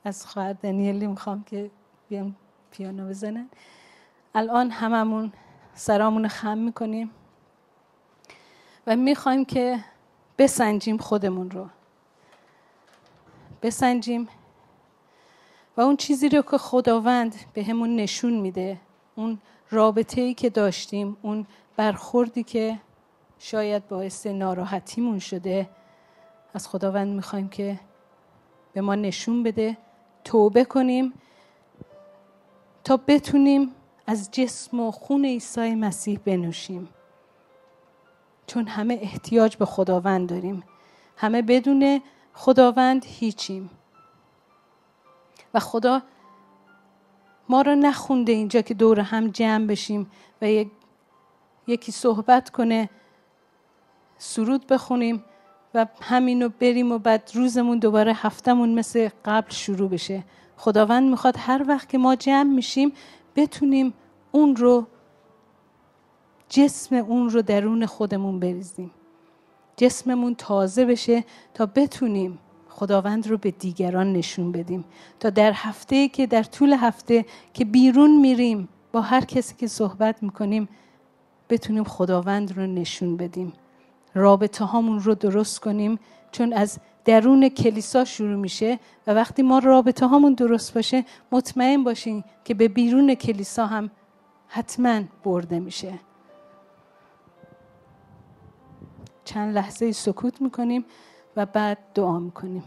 از 0.05 0.27
خواهر 0.27 0.53
دنیلی 0.53 1.07
می‌خوام 1.07 1.45
که 1.45 1.71
بیام 2.09 2.37
پیانو 2.71 3.09
بزنن. 3.09 3.49
الان 4.35 4.71
هممون 4.71 5.33
سرامون 5.75 6.29
خم 6.29 6.59
می‌کنیم 6.59 7.11
و 8.87 8.97
می‌خوایم 8.97 9.45
که 9.45 9.85
بسنجیم 10.39 10.97
خودمون 10.97 11.51
رو. 11.51 11.67
بسنجیم 13.63 14.29
و 15.77 15.81
اون 15.81 15.97
چیزی 15.97 16.29
رو 16.29 16.43
که 16.43 16.59
خداوند 16.59 17.35
به 17.53 17.65
همون 17.65 17.97
نشون 17.97 18.33
میده 18.33 18.81
اون 19.15 19.39
رابطه 19.71 20.21
ای 20.21 20.35
که 20.35 20.51
داشتیم 20.51 21.17
اون 21.23 21.47
برخوردی 21.77 22.43
که 22.43 22.79
شاید 23.39 23.89
باعث 23.89 24.27
ناراحتیمون 24.27 25.19
شده 25.19 25.69
از 26.55 26.69
خداوند 26.69 27.09
می‌خوایم 27.09 27.49
که 27.49 27.81
به 28.73 28.81
ما 28.81 28.95
نشون 28.95 29.43
بده. 29.43 29.77
توبه 30.25 30.65
کنیم 30.65 31.13
تا 32.85 32.97
بتونیم 32.97 33.75
از 34.07 34.31
جسم 34.31 34.81
و 34.81 34.91
خون 34.91 35.25
عیسی 35.25 35.75
مسیح 35.75 36.21
بنوشیم. 36.25 36.89
چون 38.47 38.67
همه 38.67 38.99
احتیاج 39.03 39.57
به 39.57 39.65
خداوند 39.65 40.29
داریم. 40.29 40.65
همه 41.17 41.43
بدون 41.43 42.03
خداوند 42.35 43.05
هیچیم. 43.05 43.71
و 45.55 45.61
خدا 45.61 46.03
ما 47.49 47.63
را 47.63 47.75
نخونده 47.75 48.33
اینجا 48.33 48.63
که 48.63 48.75
دور 48.75 49.01
هم 49.01 49.29
جمع 49.29 49.67
بشیم 49.67 50.11
و 50.43 50.51
یک 50.51 50.71
یکی 51.67 51.93
صحبت 51.93 52.51
کنه 52.51 52.91
سرود 54.19 54.67
بخونیم. 54.67 55.25
و 55.75 55.87
همینو 56.01 56.49
بریم 56.61 56.93
و 56.93 56.99
بعد 56.99 57.31
روزمون 57.35 57.79
دوباره 57.79 58.13
هفتمون 58.17 58.75
مثل 58.75 59.09
قبل 59.25 59.51
شروع 59.51 59.89
بشه. 59.89 60.25
خداوند 60.57 61.11
می‌خواد 61.11 61.35
هر 61.39 61.65
وقت 61.69 61.89
که 61.89 61.99
ما 61.99 62.15
جمع 62.15 62.55
میشیم 62.55 62.93
بتونیم 63.37 63.95
اون 64.33 64.57
رو 64.57 64.87
جسم 66.49 66.97
اون 66.97 67.31
رو 67.31 67.43
درون 67.43 67.87
خودمون 67.87 68.41
بریزیم. 68.41 68.91
جسممون 69.77 70.35
تازه 70.35 70.85
بشه 70.85 71.25
تا 71.55 71.67
بتونیم 71.67 72.39
خداوند 72.69 73.27
رو 73.27 73.39
به 73.39 73.51
دیگران 73.51 74.13
نشون 74.13 74.53
بدیم. 74.53 74.85
تا 75.21 75.31
در 75.31 75.53
هفته 75.55 76.09
که 76.09 76.27
در 76.27 76.43
طول 76.43 76.73
هفته 76.73 77.25
که 77.55 77.65
بیرون 77.65 78.21
میریم 78.21 78.69
با 78.93 79.01
هر 79.01 79.25
کسی 79.25 79.55
که 79.59 79.67
صحبت 79.67 80.23
می‌کنیم 80.23 80.69
بتونیم 81.51 81.85
خداوند 81.85 82.59
رو 82.59 82.67
نشون 82.67 83.17
بدیم. 83.17 83.53
رابطه 84.15 84.65
هامون 84.65 85.01
رو 85.01 85.15
درست 85.15 85.61
کنیم 85.61 85.99
چون 86.33 86.53
از 86.53 86.79
درون 87.05 87.49
کلیسا 87.49 88.05
شروع 88.05 88.37
میشه 88.37 88.79
و 89.07 89.11
وقتی 89.11 89.43
ما 89.43 89.59
رابطه 89.59 90.07
هامون 90.07 90.35
درست 90.35 90.75
باشه 90.75 91.05
مطمئن 91.33 91.85
باشین 91.85 92.25
که 92.45 92.55
به 92.55 92.69
بیرون 92.69 93.15
کلیسا 93.15 93.67
هم 93.67 93.91
حتما 94.49 95.03
برده 95.25 95.61
میشه. 95.61 95.99
چند 99.25 99.55
لحظه 99.55 99.93
سکوت 99.93 100.41
می‌کنیم 100.43 100.85
و 101.37 101.47
بعد 101.47 101.79
دعا 101.95 102.19
می‌کنیم. 102.19 102.65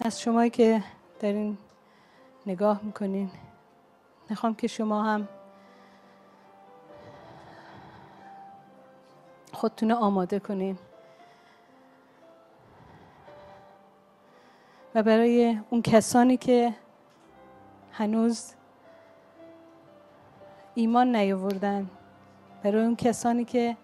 از 0.00 0.20
شما 0.20 0.48
که 0.48 0.82
دارین 1.20 1.58
نگاه 2.46 2.80
می‌کنین 2.82 3.30
می‌خوام 4.30 4.54
که 4.54 4.66
شما 4.66 5.02
هم 5.02 5.28
خودتون 9.56 9.92
آماده 9.92 10.38
کنین. 10.38 10.78
و 14.94 15.02
برای 15.02 15.60
اون 15.70 15.82
کسانی 15.82 16.36
که 16.36 16.74
هنوز 17.92 18.52
ایمان 20.74 21.16
نیاوردن 21.16 21.90
برای 22.62 22.82
اون 22.82 22.96
کسانی 22.96 23.44
که 23.44 23.76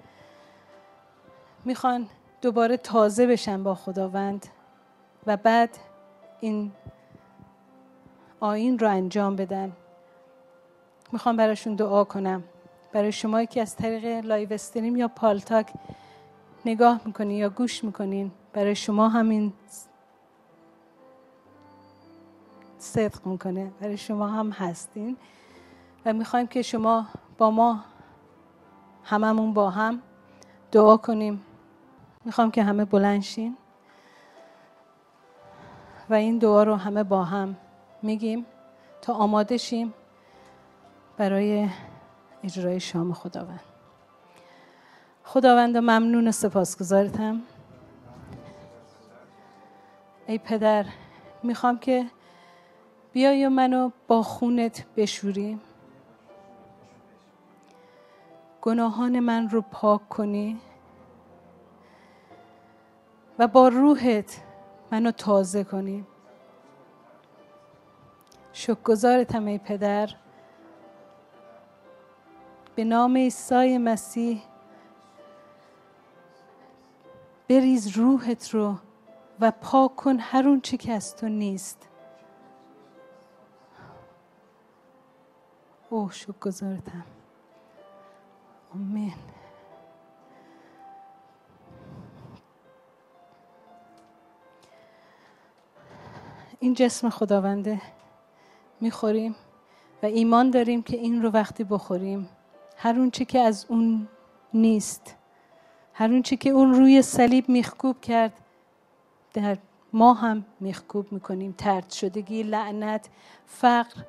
می‌خوان 1.64 2.08
دوباره 2.42 2.76
تازه 2.76 3.26
بشن 3.26 3.62
با 3.62 3.74
خداوند 3.74 4.46
و 5.26 5.36
بعد 5.36 5.78
این 6.40 6.72
آیین 8.40 8.78
رو 8.78 8.88
انجام 8.88 9.36
بدن. 9.36 9.72
می‌خوام 11.12 11.36
براشون 11.36 11.74
دعا 11.74 12.04
کنم. 12.04 12.44
برای 12.92 13.12
شما 13.12 13.44
که 13.44 13.62
از 13.62 13.76
طریق 13.76 14.24
live 14.24 14.52
stream 14.52 14.96
یا 14.96 15.08
Paltalk 15.08 15.72
نگاه 16.64 17.00
می‌کنین 17.04 17.36
یا 17.36 17.50
گوش 17.50 17.84
می‌کنین 17.84 18.32
برای 18.52 18.74
شما 18.74 19.08
همین 19.08 19.52
صدق 22.78 23.26
می‌کنه. 23.26 23.72
برای 23.80 23.96
شما 23.96 24.28
هم 24.28 24.50
هستین. 24.50 25.16
و 26.04 26.12
می‌خوایم 26.12 26.46
که 26.46 26.62
شما 26.62 27.06
با 27.38 27.50
ما 27.50 27.84
هممون 29.04 29.54
با 29.54 29.70
هم 29.70 30.02
دعا 30.72 30.96
کنیم. 30.96 31.42
می‌خوام 32.24 32.50
که 32.50 32.62
همه 32.62 32.84
بلنشین 32.84 33.56
و 36.10 36.14
این 36.14 36.38
دعا 36.38 36.62
رو 36.62 36.76
همه 36.76 37.04
با 37.04 37.24
هم 37.24 37.56
میگیم 38.02 38.46
تا 39.02 39.14
آماده 39.14 39.56
شیم 39.56 39.94
برای 41.16 41.68
اجرای 42.44 42.80
شام 42.80 43.12
خداوند. 43.12 43.60
خداوند 45.24 45.76
ممنون 45.76 46.30
سپاسگزارتم. 46.30 47.42
ای 50.26 50.38
پدر 50.38 50.86
می‌خوام 51.42 51.78
که 51.78 52.06
بیای 53.12 53.46
و 53.46 53.50
منو 53.50 53.90
با 54.08 54.22
خونت 54.22 54.86
بشوری 54.96 55.60
گناهان 58.60 59.20
من 59.20 59.48
رو 59.48 59.60
پاک 59.60 60.08
کنی 60.08 60.60
و 63.38 63.48
با 63.48 63.68
روحت 63.68 64.42
منو 64.90 65.10
تازه 65.10 65.64
کنی. 65.64 66.06
شکرگزارتم 68.52 69.46
ای 69.46 69.58
پدر. 69.58 70.08
به 72.74 72.84
نام 72.84 73.16
عیسی 73.16 73.78
مسیح. 73.78 74.42
بریز 77.48 77.96
روحت 77.96 78.50
رو 78.50 78.76
و 79.40 79.50
پاک 79.50 79.96
کن 79.96 80.18
هر 80.18 80.48
اون 80.48 80.60
چی 80.60 80.76
که 80.76 80.92
از 80.92 81.16
تو 81.16 81.28
نیست. 81.28 81.88
اوه 85.90 86.12
شکر 86.12 86.32
گذارتم 86.32 87.04
آمین. 88.74 89.14
این 96.60 96.74
جسم 96.74 97.10
خداونده 97.10 97.82
می‌خوریم 98.80 99.34
و 100.02 100.06
ایمان 100.06 100.50
داریم 100.50 100.82
که 100.82 100.96
این 100.96 101.22
رو 101.22 101.30
وقتی 101.30 101.64
بخوریم. 101.64 102.28
هر 102.82 102.98
اون 102.98 103.10
چی 103.10 103.24
که 103.24 103.40
از 103.40 103.66
اون 103.68 104.08
نیست. 104.54 105.16
هر 105.94 106.10
اون 106.10 106.22
چی 106.22 106.36
که 106.36 106.50
اون 106.50 106.74
روی 106.74 107.02
صلیب 107.02 107.48
میخکوب 107.48 108.00
کرد 108.00 108.32
در 109.34 109.56
ما 109.92 110.14
هم 110.14 110.44
میخکوب 110.60 111.12
می‌کنیم. 111.12 111.54
ترد 111.58 111.90
شدگی 111.90 112.42
لعنت 112.42 113.08
فقر 113.46 114.02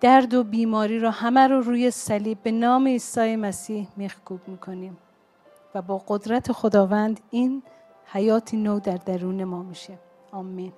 درد 0.00 0.34
و 0.34 0.44
بیماری 0.44 0.98
رو 0.98 1.10
همه 1.10 1.46
رو 1.46 1.60
روی 1.60 1.90
صلیب 1.90 2.42
به 2.42 2.50
نام 2.52 2.86
عیسی 2.86 3.36
مسیح 3.36 3.88
میخکوب 3.96 4.40
می‌کنیم. 4.46 4.98
و 5.74 5.82
با 5.82 5.98
قدرت 6.08 6.52
خداوند 6.52 7.20
این 7.30 7.62
حیاتی 8.06 8.56
نو 8.56 8.80
در 8.80 8.96
درون 8.96 9.44
ما 9.44 9.62
میشه. 9.62 9.98
آمین. 10.32 10.72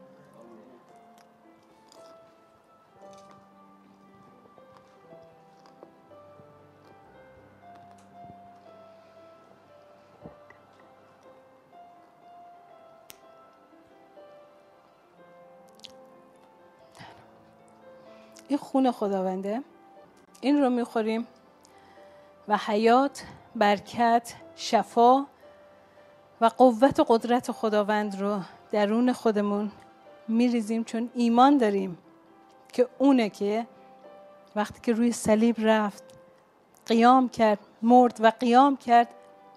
این 18.53 18.59
خون 18.59 18.91
خداونده. 18.91 19.63
این 20.41 20.61
رو 20.61 20.71
می‌خوریم. 20.71 21.27
و 22.49 22.57
حیات 22.57 23.25
برکت 23.57 24.35
شفا 24.57 25.27
و 26.41 26.47
قوت 26.59 27.01
و 27.01 27.05
قدرت 27.09 27.53
خداوند 27.53 28.21
رو 28.21 28.41
درون 28.71 29.13
خودمون 29.13 29.71
میریزیم 30.29 30.85
چون 30.85 31.11
ایمان 31.15 31.59
داریم 31.59 31.99
که 32.73 32.89
اونه 32.99 33.29
که 33.29 33.67
وقتی 34.57 34.81
که 34.83 34.93
روی 34.93 35.13
صلیب 35.13 35.57
رفت 35.59 36.05
قیام 36.87 37.29
کرد 37.29 37.59
مرد 37.83 38.17
و 38.21 38.33
قیام 38.41 38.77
کرد 38.77 39.09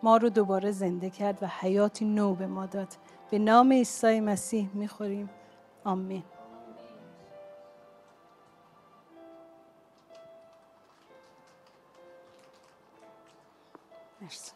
ما 0.03 0.17
رو 0.17 0.29
دوباره 0.29 0.71
زنده 0.71 1.09
کرد 1.09 1.43
و 1.43 1.47
حیاتی 1.47 2.05
نو 2.05 2.33
به 2.35 2.47
ما 2.47 2.65
داد. 2.65 2.87
به 3.31 3.39
نام 3.39 3.71
عیسی 3.71 4.19
مسیح 4.19 4.69
می‌خوریم. 4.73 5.29
آمین. 5.83 6.23
مرسی. 14.25 14.51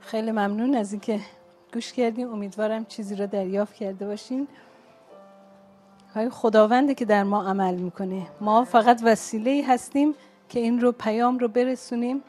خیلی 0.00 0.30
ممنون 0.30 0.74
از 0.74 0.92
اینکه 0.92 1.20
گوش 1.74 1.92
کردیم. 1.92 2.32
امیدوارم 2.32 2.84
چیزی 2.84 3.16
رو 3.16 3.26
دریافت 3.26 3.74
کرده 3.74 4.06
باشین. 4.06 4.48
های 6.14 6.30
خداونده 6.30 6.94
که 6.94 7.04
در 7.04 7.22
ما 7.22 7.44
عمل 7.44 7.74
می‌کنه. 7.74 8.26
ما 8.40 8.64
فقط 8.64 9.00
وسیله 9.04 9.64
هستیم 9.68 10.14
که 10.48 10.60
این 10.60 10.80
رو 10.80 10.92
پیام 10.92 11.38
رو 11.38 11.48
برسونیم 11.48 12.22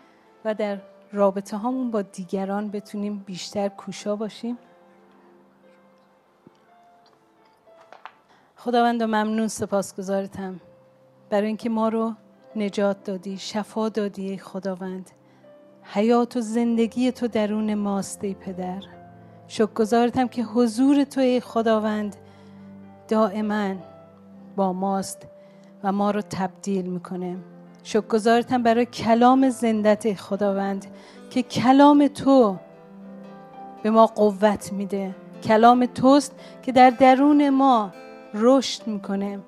و 0.46 0.54
در 0.54 0.78
رابطه 1.12 1.58
هامون 1.58 1.92
با 1.92 2.02
دیگران 2.02 2.70
بتونیم 2.70 3.24
بیشتر 3.26 3.68
کوشا 3.68 4.16
باشیم. 4.16 4.58
خداوند 8.64 9.04
ممنون 9.04 9.48
سپاسگزارتم 9.48 10.60
برای 11.30 11.48
اینکه 11.48 11.70
ما 11.70 11.90
رو 11.90 12.14
نجات 12.56 13.04
دادی 13.04 13.38
شفا 13.38 13.90
دادی 13.90 14.38
خداوند. 14.38 15.10
حیات 15.84 16.38
و 16.38 16.42
زندگی 16.42 17.12
تو 17.12 17.28
درون 17.28 17.74
ماست 17.74 18.24
ای 18.24 18.34
پدر. 18.34 18.82
شکرگزارتم 19.48 20.28
که 20.28 20.44
حضور 20.44 21.04
تو 21.04 21.22
ای 21.22 21.40
خداوند 21.40 22.16
دائما 23.08 23.76
با 24.56 24.74
ماست 24.74 25.28
و 25.84 25.92
ما 25.92 26.12
رو 26.12 26.22
تبدیل 26.22 26.86
می‌کنه. 26.86 27.38
شکرگزارتم 27.84 28.64
برای 28.64 28.86
کلام 28.86 29.50
زندت 29.50 30.06
ای 30.06 30.16
خداوند 30.16 30.86
که 31.30 31.44
کلام 31.44 32.08
تو 32.08 32.58
به 33.84 33.90
ما 33.90 34.06
قوت 34.06 34.74
میده. 34.74 35.16
کلام 35.44 35.86
توست 35.86 36.36
که 36.62 36.72
در 36.72 36.90
درون 36.90 37.50
ما 37.50 37.92
رشد 38.34 38.88
می‌کنه. 38.88 39.40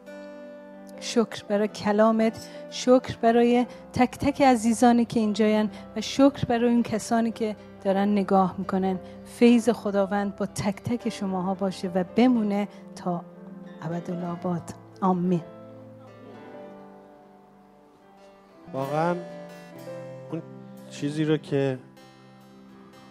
شکر 1.00 1.44
برای 1.44 1.68
کلامت 1.68 2.50
شکر 2.70 3.18
برای 3.22 3.66
تک 3.94 4.18
تک 4.18 4.42
عزیزانی 4.42 5.06
که 5.06 5.20
اینجاین 5.20 5.70
و 5.96 6.02
شکر 6.02 6.46
برای 6.46 6.70
این 6.70 6.84
کسانی 6.84 7.32
که 7.32 7.56
دارن 7.84 8.12
نگاه 8.12 8.56
می‌کنن. 8.58 9.00
فیض 9.26 9.70
خداوند 9.70 10.36
با 10.36 10.46
تک 10.46 10.76
تک 10.76 11.10
شماها 11.10 11.54
باشه 11.54 11.92
و 11.96 12.04
بمونه 12.16 12.68
تا 12.96 13.22
ابدالآباد 13.82 14.74
آمین. 15.02 15.42
واقعا 18.74 19.16
اون 20.32 20.42
چیزی 20.90 21.24
رو 21.24 21.38
که 21.38 21.80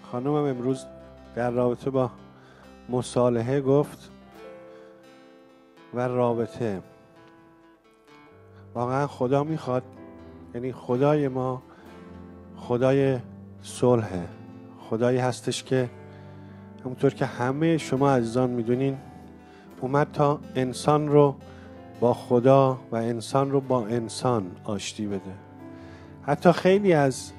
خانمم 0.03 0.35
امروز 0.35 0.87
در 1.35 1.51
رابطه 1.51 1.91
با 1.91 2.11
مصالحه 2.89 3.61
گفت 3.61 4.11
و 5.95 6.01
رابطه. 6.01 6.83
واقعا 8.75 9.07
خدا 9.07 9.45
می‌خواد 9.45 9.83
یعنی 10.55 10.73
خدای 10.73 11.29
ما 11.29 11.63
خدای 12.57 13.19
صلحه. 13.63 14.29
خدایی 14.91 15.19
هستش 15.19 15.65
که 15.65 15.91
همونطور 16.85 17.15
که 17.15 17.27
همه 17.27 17.79
شما 17.79 18.11
عزیزان 18.11 18.51
می‌دونین 18.51 18.97
اومد 19.81 20.13
تا 20.13 20.41
انسان 20.55 21.09
رو 21.09 21.35
با 22.01 22.15
خدا 22.15 22.79
و 22.93 22.97
انسان 22.97 23.51
رو 23.51 23.61
با 23.61 23.87
انسان 23.87 24.51
آشتی 24.65 25.07
بده. 25.07 25.35
حتی 26.23 26.53
خیلی 26.53 26.93
از 26.93 27.33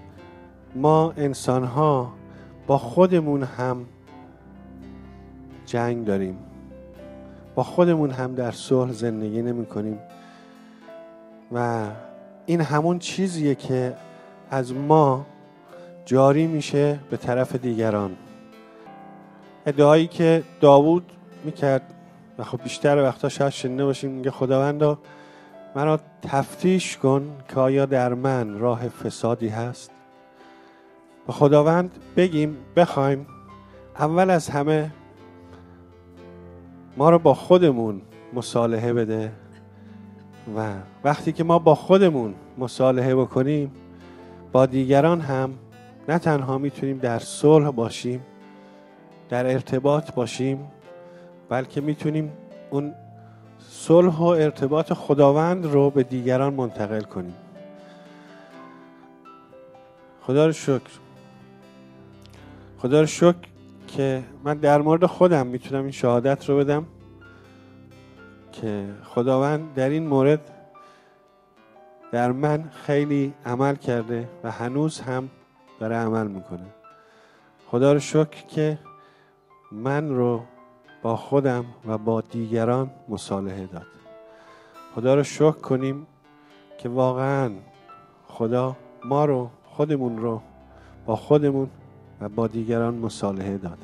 ما 0.76 1.14
انسان 1.18 1.64
ها 1.64 2.14
با 2.68 2.78
خودمون 2.78 3.44
هم 3.44 3.86
جنگ 5.66 6.06
داریم. 6.06 6.38
با 7.56 7.64
خودمون 7.64 8.12
هم 8.12 8.36
در 8.36 8.52
صلح 8.52 8.92
زندگی 8.92 9.42
نمی 9.42 9.66
کنیم. 9.66 10.00
و 11.52 11.88
این 12.46 12.62
همون 12.62 13.00
چیزیه 13.00 13.56
که 13.56 13.94
از 14.52 14.74
ما 14.74 15.26
جاری 16.06 16.48
میشه 16.48 17.00
به 17.10 17.18
طرف 17.18 17.56
دیگران. 17.56 18.16
ادعایی 19.66 20.08
که 20.08 20.44
داوود 20.62 21.12
می‌کرد 21.44 21.94
و 22.38 22.44
خب 22.44 22.64
بیشتر 22.64 23.04
وقتا 23.04 23.30
شاید 23.30 23.52
شنیده 23.52 23.86
باشیم 23.86 24.12
میگه 24.12 24.32
خداوندا 24.32 25.00
مرا 25.76 26.00
تفتیش 26.22 26.98
کن 26.98 27.32
که 27.50 27.60
آیا 27.60 27.86
در 27.86 28.14
من 28.14 28.60
راه 28.60 28.90
فسادی 28.90 29.48
هست؟ 29.48 29.92
به 31.28 31.34
خداوند 31.34 31.92
بگیم 32.18 32.58
بخوایم 32.76 33.28
اول 34.00 34.30
از 34.30 34.50
همه 34.50 34.92
ما 36.98 37.10
رو 37.10 37.20
با 37.20 37.34
خودمون 37.34 38.02
مصالحه 38.34 38.94
بده. 38.94 39.32
و 40.58 40.74
وقتی 41.04 41.32
که 41.32 41.44
ما 41.44 41.60
با 41.60 41.76
خودمون 41.76 42.36
مصالحه 42.58 43.16
بکنیم 43.16 43.72
با 44.52 44.66
دیگران 44.66 45.22
هم 45.22 45.54
نه 46.10 46.20
تنها 46.20 46.58
می‌تونیم 46.58 46.98
در 46.98 47.20
صلح 47.20 47.70
باشیم 47.70 48.22
در 49.30 49.46
ارتباط 49.46 50.14
باشیم 50.14 50.72
بلکه 51.50 51.82
می‌تونیم 51.82 52.32
اون 52.70 52.94
صلح 53.60 54.18
و 54.18 54.24
ارتباط 54.24 54.94
خداوند 54.94 55.66
رو 55.66 55.90
به 55.90 56.04
دیگران 56.04 56.54
منتقل 56.54 57.02
کنیم. 57.02 57.36
خدا 60.22 60.46
رو 60.46 60.52
شکر. 60.52 61.00
خدا 62.78 63.00
رو 63.00 63.08
شکر 63.08 63.55
که 63.96 64.24
من 64.44 64.58
در 64.58 64.82
مورد 64.82 65.06
خودم 65.06 65.48
می‌تونم 65.48 65.82
این 65.82 65.92
شهادت 65.92 66.50
رو 66.50 66.58
بدم 66.58 66.86
که 68.52 68.86
خداوند 69.04 69.74
در 69.74 69.90
این 69.90 70.08
مورد 70.08 70.52
در 72.12 72.32
من 72.32 72.70
خیلی 72.70 73.34
عمل 73.46 73.76
کرده 73.76 74.30
و 74.44 74.52
هنوز 74.52 75.00
هم 75.00 75.30
داره 75.80 75.96
عمل 75.96 76.28
می‌کنه. 76.28 76.66
خدا 77.68 77.94
رو 77.94 78.00
شکر 78.00 78.46
که 78.48 78.78
من 79.72 80.10
رو 80.10 80.42
با 81.02 81.16
خودم 81.16 81.66
و 81.86 81.98
با 81.98 82.22
دیگران 82.22 82.90
مصالحه 83.10 83.66
داد. 83.66 83.88
خدا 84.96 85.16
رو 85.16 85.24
شکر 85.24 85.52
کنیم 85.52 86.08
که 86.78 86.90
واقعا 86.90 87.52
خدا 88.28 88.76
ما 89.06 89.26
رو 89.26 89.50
خودمون 89.64 90.18
رو 90.18 90.42
با 91.06 91.16
خودمون 91.16 91.70
با 92.28 92.48
دیگران 92.48 92.96
مصالحه 92.96 93.58
داد. 93.58 93.78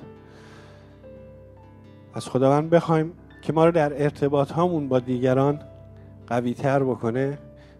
از 2.13 2.27
خداوند 2.27 2.69
بخوایم 2.69 3.13
که 3.41 3.53
ما 3.53 3.65
رو 3.65 3.71
در 3.71 4.03
ارتباط 4.03 4.51
هامون 4.51 4.87
با 4.87 4.99
دیگران 4.99 5.59
قوی 6.27 6.53
تر 6.53 6.83
بکنه 6.83 7.37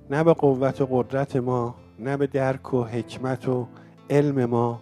نه 0.10 0.24
به 0.24 0.34
قوت 0.34 0.82
و 0.82 0.88
قدرت 0.92 1.36
ما 1.36 1.76
نه 2.00 2.18
به 2.18 2.28
درک 2.28 2.74
و 2.74 2.84
حکمت 2.84 3.48
و 3.48 3.68
علم 4.10 4.46
ما 4.46 4.82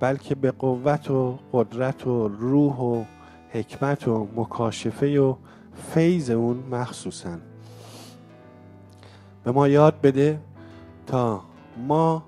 بلکه 0.00 0.34
به 0.34 0.50
قوت 0.50 1.10
و 1.10 1.38
قدرت 1.52 2.06
و 2.06 2.28
روح 2.28 2.76
و 2.76 3.04
حکمت 3.50 4.08
و 4.08 4.28
مکاشفه 4.36 5.20
و 5.20 5.34
فیض 5.94 6.30
اون 6.30 6.56
مخصوصا. 6.70 7.36
به 9.44 9.52
ما 9.52 9.68
یاد 9.68 10.00
بده 10.00 10.40
تا 11.06 11.40
ما 11.86 12.24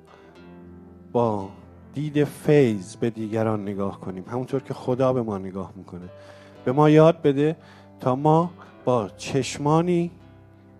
با 1.12 1.48
دید 1.94 2.24
فیض 2.24 2.96
به 2.96 3.10
دیگران 3.10 3.62
نگاه 3.62 4.00
کنیم. 4.00 4.24
همونطور 4.30 4.62
که 4.62 4.74
خدا 4.74 5.12
به 5.12 5.22
ما 5.22 5.38
نگاه 5.38 5.72
می‌کنه. 5.76 6.08
به 6.64 6.72
ما 6.72 6.90
یاد 6.90 7.22
بده 7.22 7.56
تا 8.00 8.16
ما 8.16 8.50
با 8.84 9.08
چشمانی 9.16 10.10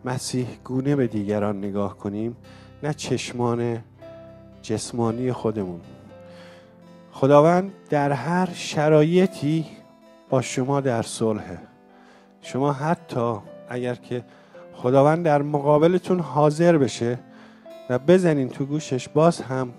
مسیح 0.05 0.47
گونه 0.65 0.97
به 0.97 1.07
دیگران 1.07 1.59
نگاه 1.59 1.99
کنیم 1.99 2.37
نه 2.83 2.95
چشمان 2.95 3.79
جسمانی 4.63 5.33
خودمون. 5.33 5.81
خداوند 7.13 7.73
در 7.91 8.13
هر 8.13 8.49
شرایطی 8.55 9.67
با 10.31 10.43
شما 10.43 10.81
در 10.81 11.03
صلحه 11.03 11.59
شما 12.43 12.73
حتی 12.73 13.37
اگر 13.69 13.95
که 13.95 14.25
خداوند 14.75 15.25
در 15.25 15.43
مقابلتون 15.43 16.21
حاضر 16.21 16.79
بشه 16.79 17.19
و 17.91 17.99
بزنین 17.99 18.49
تو 18.49 18.65
گوشش 18.65 19.09
باز 19.09 19.41
هم 19.41 19.73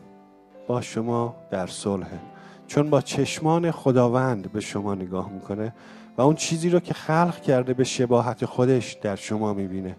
با 0.68 0.82
شما 0.82 1.36
در 1.51 1.68
صلحه 1.68 2.20
چون 2.68 2.89
با 2.89 3.01
چشمان 3.01 3.72
خداوند 3.72 4.51
به 4.51 4.59
شما 4.59 4.95
نگاه 4.95 5.30
می‌کنه 5.30 5.74
و 6.18 6.22
اون 6.22 6.36
چیزی 6.36 6.70
رو 6.70 6.80
که 6.80 6.93
خلق 6.93 7.41
کرده 7.41 7.74
به 7.74 7.84
شباهت 7.84 8.45
خودش 8.45 8.93
در 8.93 9.16
شما 9.16 9.53
می‌بینه. 9.53 9.95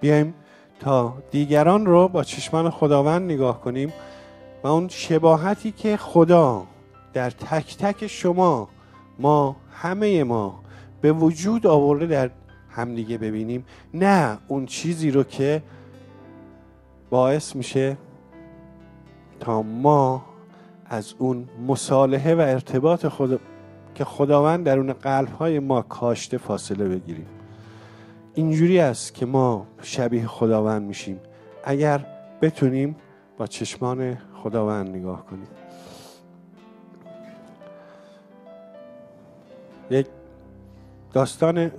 بیایم 0.00 0.34
تا 0.80 1.14
دیگران 1.30 1.86
رو 1.86 2.08
با 2.08 2.24
چشمان 2.24 2.70
خداوند 2.70 3.32
نگاه 3.32 3.60
کنیم 3.60 3.92
و 4.62 4.68
اون 4.68 4.88
شباهتی 4.88 5.72
که 5.72 5.96
خدا 5.96 6.66
در 7.12 7.30
تک 7.30 7.76
تک 7.76 8.06
شما 8.06 8.68
ما 9.18 9.56
همه 9.72 10.24
ما 10.24 10.60
به 11.00 11.12
وجود 11.12 11.66
آورده 11.66 12.06
در 12.06 12.30
همدیگه 12.70 13.18
ببینیم 13.18 13.64
نه 13.94 14.38
اون 14.48 14.66
چیزی 14.66 15.10
رو 15.10 15.22
که 15.22 15.62
باعث 17.10 17.56
میشه 17.56 17.96
تا 19.42 19.62
ما 19.62 20.24
از 20.86 21.14
اون 21.18 21.48
مصالحه 21.66 22.34
و 22.34 22.40
ارتباط 22.40 23.06
خدا 23.06 23.38
که 23.94 24.04
خداوند 24.04 24.64
درون 24.64 24.92
قلب 24.92 25.28
های 25.28 25.58
ما 25.58 25.82
کاشته 25.82 26.38
فاصله 26.38 26.88
بگیریم. 26.88 27.26
اینجوری 28.34 28.78
است 28.78 29.14
که 29.14 29.26
ما 29.26 29.66
شبیه 29.82 30.26
خداوند 30.26 30.82
میشیم. 30.82 31.20
اگر 31.64 32.06
بتونیم 32.42 32.96
با 33.38 33.46
چشمان 33.46 34.18
خداوند 34.42 34.88
نگاه 34.88 35.26
کنیم. 35.26 35.48
یک 39.90 40.06
داستان 41.12 41.70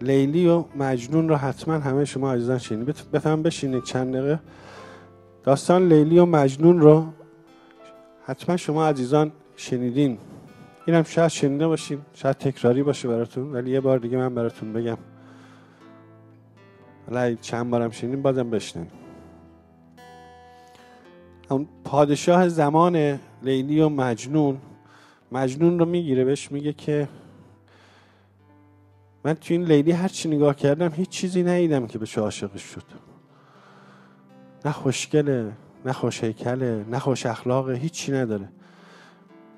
لیلی 0.00 0.48
و 0.48 0.64
مجنون 0.76 1.28
رو 1.28 1.36
حتما 1.36 1.74
همه 1.74 2.04
شما 2.04 2.32
عزیزان 2.32 2.58
شنید 2.58 3.10
بفهم 3.12 3.42
بشینید 3.42 3.84
چند 3.84 4.16
دقیقه. 4.16 4.40
داستان 5.44 5.88
لیلی 5.88 6.18
و 6.18 6.26
مجنون 6.26 6.80
رو 6.80 7.06
حتما 8.24 8.56
شما 8.56 8.86
عزیزان 8.86 9.32
شنیدین. 9.56 10.18
اینم 10.86 11.02
شاید 11.02 11.28
شنیده 11.28 11.66
باشیم 11.66 12.06
شاید 12.14 12.36
تکراری 12.36 12.82
باشه 12.82 13.08
براتون 13.08 13.52
ولی 13.52 13.70
یه 13.70 13.80
بار 13.80 13.98
دیگه 13.98 14.16
من 14.16 14.34
براتون 14.34 14.72
بگم. 14.72 14.98
حالا 17.06 17.34
چند 17.34 17.70
بارم 17.70 17.90
شنیدیم 17.90 18.22
بازم 18.22 18.50
بشنیم 18.50 18.90
اون 21.50 21.68
پادشاه 21.84 22.48
زمان 22.48 23.20
لیلی 23.42 23.80
و 23.80 23.88
مجنون 23.88 24.58
مجنون 25.32 25.78
رو 25.78 25.84
می‌گیره 25.84 26.24
بهش 26.24 26.52
میگه 26.52 26.72
که 26.72 27.08
من 29.24 29.34
تو 29.34 29.54
این 29.54 29.64
لیلی 29.64 29.92
هر 29.92 30.08
چی 30.08 30.28
نگاه 30.28 30.56
کردم 30.56 30.92
هیچ 30.92 31.08
چیزی 31.08 31.42
ندیدم 31.42 31.86
که 31.86 31.98
به 31.98 32.06
عاشقش 32.16 32.62
شد. 32.62 33.07
نه 34.64 34.72
خوشگله 34.72 35.52
نه 35.84 35.92
خوش 35.92 36.24
هیکله 36.24 36.84
نه 36.90 36.98
خوش 36.98 37.26
اخلاقه 37.26 37.74
هیچی 37.74 38.12
نداره. 38.12 38.48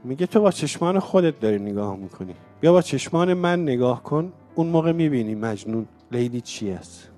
میگه 0.05 0.27
تو 0.27 0.41
با 0.41 0.51
چشمان 0.51 0.99
خودت 0.99 1.41
داری 1.41 1.59
نگاه 1.59 1.97
می‌کنی. 1.97 2.35
بیا 2.61 2.73
با 2.73 2.83
چشمان 2.83 3.35
من 3.35 3.63
نگاه 3.63 4.03
کن 4.03 4.33
اون 4.55 4.67
موقع 4.67 4.93
می‌بینی 4.93 5.35
مجنون 5.35 5.87
لیلی 6.13 6.41
چی 6.41 6.71
است. 6.71 7.09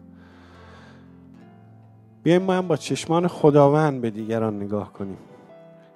بیایم 2.23 2.43
ما 2.43 2.53
هم 2.53 2.69
با 2.69 2.77
چشمان 2.77 3.29
خداوند 3.29 4.01
به 4.01 4.11
دیگران 4.11 4.63
نگاه 4.63 4.93
کنیم. 4.93 5.19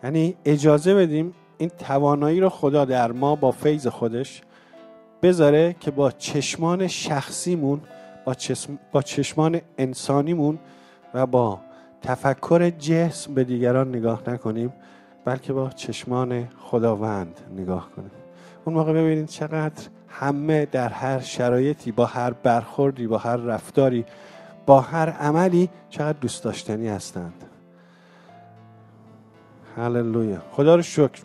یعنی 0.04 0.36
اجازه 0.44 0.94
بدیم 0.94 1.34
این 1.58 1.68
توانایی 1.68 2.40
رو 2.40 2.48
خدا 2.48 2.84
در 2.84 3.12
ما 3.12 3.34
با 3.36 3.50
فیض 3.50 3.86
خودش 3.86 4.42
بذاره 5.22 5.76
که 5.80 5.90
با 5.90 6.10
چشمان 6.10 6.86
شخصیمون 6.86 7.80
با, 8.24 8.34
چشم، 8.34 8.78
با 8.92 9.02
چشمان 9.02 9.60
انسانیمون 9.78 10.58
و 11.14 11.26
با 11.26 11.60
تفکر 12.02 12.70
جسم 12.70 13.34
به 13.34 13.44
دیگران 13.44 13.88
نگاه 13.88 14.22
نکنیم 14.26 14.72
بلکه 15.24 15.52
با 15.52 15.70
چشمان 15.70 16.48
خداوند 16.58 17.40
نگاه 17.56 17.90
کنیم. 17.96 18.10
اون 18.64 18.74
موقع 18.74 18.92
ببینید 18.92 19.26
چقدر 19.26 19.88
همه 20.08 20.66
در 20.66 20.88
هر 20.88 21.20
شرایطی 21.20 21.92
با 21.92 22.06
هر 22.06 22.30
برخوردی 22.30 23.06
با 23.06 23.18
هر 23.18 23.36
رفتاری 23.36 24.04
با 24.66 24.80
هر 24.80 25.10
عملی 25.10 25.68
چقدر 25.90 26.18
دوست 26.20 26.44
داشتنی 26.44 26.88
هستند. 26.88 27.44
هللویا. 29.76 30.42
خدا 30.52 30.74
رو 30.74 30.82
شکر. 30.82 31.22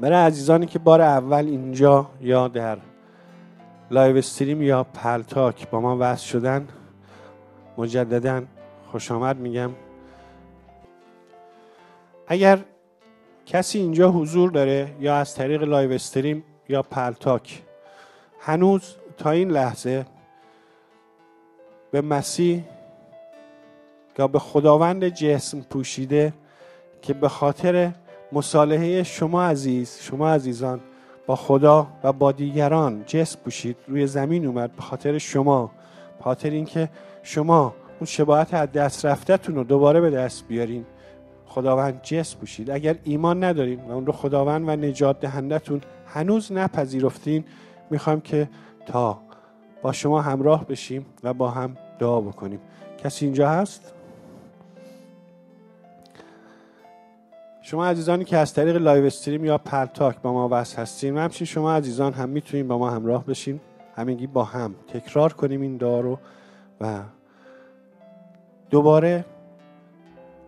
برای 0.00 0.26
عزیزانی 0.26 0.66
که 0.66 0.78
بار 0.78 1.00
اول 1.00 1.46
اینجا 1.46 2.06
یا 2.20 2.48
در 2.48 2.78
live 3.90 4.16
stream 4.16 4.62
یا 4.62 4.84
Paltalk 4.84 5.70
با 5.70 5.80
ما 5.80 5.96
وصل 6.00 6.26
شدن 6.26 6.68
مجددا 7.78 8.42
خوش 8.96 9.12
آمد 9.12 9.36
میگم. 9.36 9.70
اگر 12.26 12.58
کسی 13.46 13.78
اینجا 13.78 14.10
حضور 14.10 14.50
داره 14.50 14.96
یا 15.00 15.16
از 15.16 15.34
طریق 15.34 15.62
live 15.62 15.92
stream 15.92 16.44
یا 16.68 16.82
Paltalk 16.82 17.62
هنوز 18.40 18.96
تا 19.16 19.30
این 19.30 19.50
لحظه 19.50 20.06
به 21.90 22.00
مسیح 22.00 22.64
یا 24.18 24.28
به 24.28 24.38
خداوند 24.38 25.08
جسم 25.08 25.60
پوشیده 25.60 26.32
که 27.02 27.14
به 27.14 27.28
خاطر 27.28 27.92
مصالحه 28.32 29.02
شما 29.02 29.42
عزیز 29.42 29.98
شما 30.00 30.30
عزیزان 30.30 30.80
با 31.26 31.36
خدا 31.36 31.86
و 32.02 32.12
با 32.12 32.32
دیگران 32.32 33.04
جسم 33.06 33.38
پوشید 33.44 33.76
روی 33.88 34.06
زمین 34.06 34.46
اومد 34.46 34.72
به 34.72 34.82
خاطر 34.82 35.18
شما 35.18 35.70
به 36.18 36.24
خاطر 36.24 36.50
اینکه 36.50 36.88
شما 37.22 37.74
اون 37.98 38.06
شباهت 38.06 38.54
از 38.54 38.72
دست 38.72 39.06
رفتهتون 39.06 39.54
رو 39.54 39.64
دوباره 39.64 40.00
به 40.00 40.10
دست 40.10 40.48
بیارین. 40.48 40.86
خداوند 41.46 42.02
جسم 42.02 42.38
پوشید 42.38 42.70
اگر 42.70 42.96
ایمان 43.04 43.44
ندارین 43.44 43.80
و 43.80 43.92
اون 43.92 44.06
رو 44.06 44.12
خداوند 44.12 44.68
و 44.68 44.70
نجات 44.70 45.20
دهندتون 45.20 45.80
هنوز 46.06 46.52
نپذیرفتین 46.52 47.44
می‌خوام 47.90 48.20
که 48.20 48.48
تا 48.86 49.18
با 49.82 49.92
شما 49.92 50.20
همراه 50.20 50.66
بشیم 50.66 51.06
و 51.22 51.34
با 51.34 51.50
هم 51.50 51.76
دعا 51.98 52.20
بکنیم. 52.20 52.60
کسی 52.98 53.24
اینجا 53.24 53.48
هست؟ 53.48 53.92
شما 57.62 57.86
عزیزانی 57.86 58.24
که 58.24 58.36
از 58.36 58.54
طریق 58.54 58.76
live 58.76 59.04
stream 59.04 59.44
یا 59.44 59.58
Paltalk 59.58 60.22
با 60.22 60.32
ما 60.32 60.48
وصل 60.52 60.82
هستین 60.82 61.14
و 61.14 61.20
همچنین 61.20 61.46
شما 61.46 61.72
عزیزان 61.72 62.12
هم 62.12 62.28
می‌تونین 62.28 62.68
با 62.68 62.78
ما 62.78 62.90
همراه 62.90 63.26
بشین. 63.26 63.60
همینگی 63.96 64.26
با 64.26 64.44
هم 64.44 64.74
تکرار 64.88 65.32
کنیم 65.32 65.60
این 65.60 65.76
دعا 65.76 66.00
رو 66.00 66.18
و 66.80 67.00
دوباره 68.70 69.24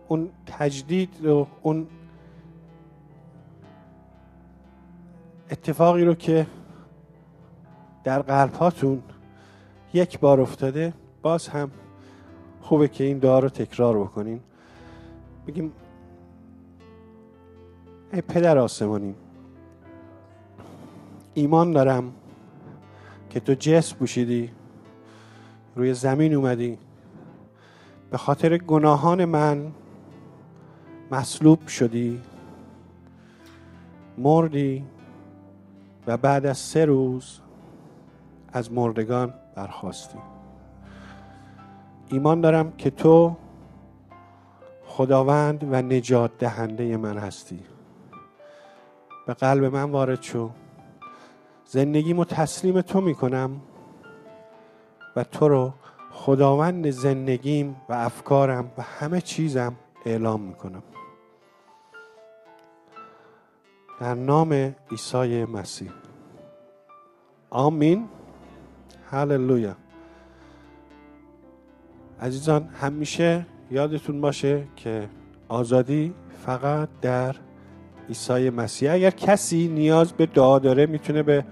اون 0.07 0.29
تجدید 0.45 1.25
و 1.25 1.47
اون 1.61 1.87
اتفاقی 5.51 6.03
رو 6.05 6.13
که 6.13 6.47
در 8.03 8.21
قلب 8.21 8.53
هاتون 8.53 9.03
یک 9.93 10.19
بار 10.19 10.41
افتاده 10.41 10.93
باز 11.21 11.47
هم 11.47 11.71
خوبه 12.61 12.87
که 12.87 13.03
این 13.03 13.17
دعا 13.17 13.39
رو 13.39 13.49
تکرار 13.49 13.99
بکنیم 13.99 14.43
بگیم 15.47 15.71
ای 18.13 18.21
پدر 18.21 18.57
آسمانی 18.57 19.15
ایمان 21.33 21.71
دارم 21.71 22.13
که 23.29 23.39
تو 23.39 23.53
جسم 23.53 23.97
پوشیدی 23.97 24.51
روی 25.75 25.93
زمین 25.93 26.33
اومدی. 26.33 26.77
به 28.11 28.17
خاطر 28.17 28.57
گناهان 28.57 29.25
من 29.25 29.71
مصلوب 31.11 31.67
شدی 31.67 32.21
مردی 34.17 34.85
و 36.07 36.17
بعد 36.17 36.45
از 36.45 36.57
سه 36.57 36.85
روز 36.85 37.39
از 38.53 38.71
مردگان 38.71 39.33
برخواستی. 39.55 40.17
ایمان 42.07 42.41
دارم 42.41 42.71
که 42.71 42.89
تو 42.89 43.35
خداوند 44.85 45.63
و 45.63 45.81
نجات 45.81 46.31
دهنده 46.39 46.97
من 46.97 47.17
هستی. 47.17 47.59
به 49.27 49.33
قلب 49.33 49.63
من 49.63 49.91
وارد 49.91 50.21
شو. 50.21 50.49
زندگیمو 51.65 52.25
تسلیم 52.25 52.81
تو 52.81 53.01
می‌کنم 53.01 53.61
و 55.15 55.23
تو 55.23 55.47
رو 55.47 55.73
خداوند 56.19 56.89
زندگیم 56.89 57.75
و 57.89 57.93
افکارم 57.93 58.71
و 58.77 58.81
همه 58.81 59.21
چیزم 59.21 59.75
اعلام 60.05 60.41
می‌کنم. 60.41 60.83
در 63.99 64.13
نام 64.13 64.75
عیسی 64.91 65.45
مسیح. 65.45 65.91
آمین. 67.49 68.07
هللویا. 69.11 69.75
عزیزان 72.21 72.63
همیشه 72.63 73.45
یادتون 73.71 74.21
باشه 74.21 74.67
که 74.75 75.09
آزادی 75.47 76.13
فقط 76.45 76.89
در 77.01 77.35
عیسی 78.09 78.49
مسیح. 78.49 78.93
اگر 78.93 79.09
کسی 79.09 79.67
نیاز 79.67 80.13
به 80.13 80.25
دعا 80.25 80.59
داره 80.59 80.85
می‌تونه 80.85 81.23
به 81.23 81.45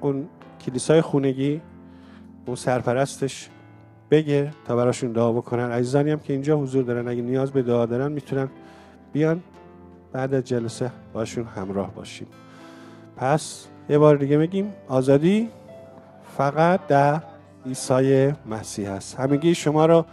اون 0.00 0.28
کلیسای 0.66 1.00
خونگی 1.00 1.60
اون 2.50 2.56
سرپرستش 2.56 3.48
بگه 4.10 4.50
تا 4.66 4.76
براشون 4.76 5.12
دعا 5.12 5.32
بکنن. 5.32 5.70
عزیزانی 5.70 6.10
هم 6.10 6.18
که 6.18 6.32
اینجا 6.32 6.56
حضور 6.56 6.84
دارن 6.84 7.08
اگه 7.08 7.22
نیاز 7.22 7.50
به 7.50 7.62
دعا 7.62 7.86
دارن 7.86 8.12
می‌تونن 8.12 8.48
بیان. 9.12 9.42
بعد 10.12 10.34
از 10.34 10.44
جلسه 10.44 10.90
باشون 11.12 11.44
همراه 11.44 11.94
باشیم. 11.94 12.26
پس 13.16 13.66
یه 13.88 13.98
بار 13.98 14.16
دیگه 14.16 14.36
میگیم 14.36 14.72
آزادی 14.88 15.48
فقط 16.36 16.86
در 16.86 17.20
عیسی 17.66 18.32
مسیح 18.46 18.90
است. 18.90 19.20
همگی 19.20 19.54
شما 19.54 19.86
رو 19.86 20.04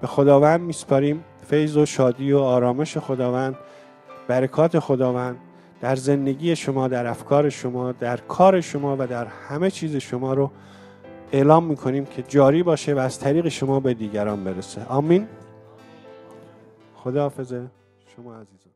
به 0.00 0.06
خداوند 0.06 0.60
میسپاریم. 0.60 1.24
فیض 1.46 1.76
و 1.76 1.86
شادی 1.86 2.32
و 2.32 2.38
آرامش 2.38 2.98
خداوند 2.98 3.56
برکات 4.28 4.78
خداوند 4.78 5.36
در 5.80 5.96
زندگی 5.96 6.56
شما 6.56 6.88
در 6.88 7.06
افکار 7.06 7.50
شما 7.50 7.92
در 7.92 8.16
کار 8.16 8.60
شما 8.60 8.96
و 8.98 9.06
در 9.06 9.26
همه 9.26 9.70
چیز 9.70 9.96
شما 9.96 10.34
رو 10.34 10.50
اعلام 11.32 11.64
می‌کنیم 11.64 12.04
که 12.04 12.22
جاری 12.22 12.62
باشه 12.62 12.94
و 12.94 12.98
از 12.98 13.18
طریق 13.18 13.48
شما 13.48 13.80
به 13.80 13.94
دیگران 13.94 14.44
برسه. 14.44 14.84
آمین. 14.84 15.28
خدا 16.94 17.22
حافظه 17.22 17.70
شما 18.16 18.34
عزیزان. 18.34 18.69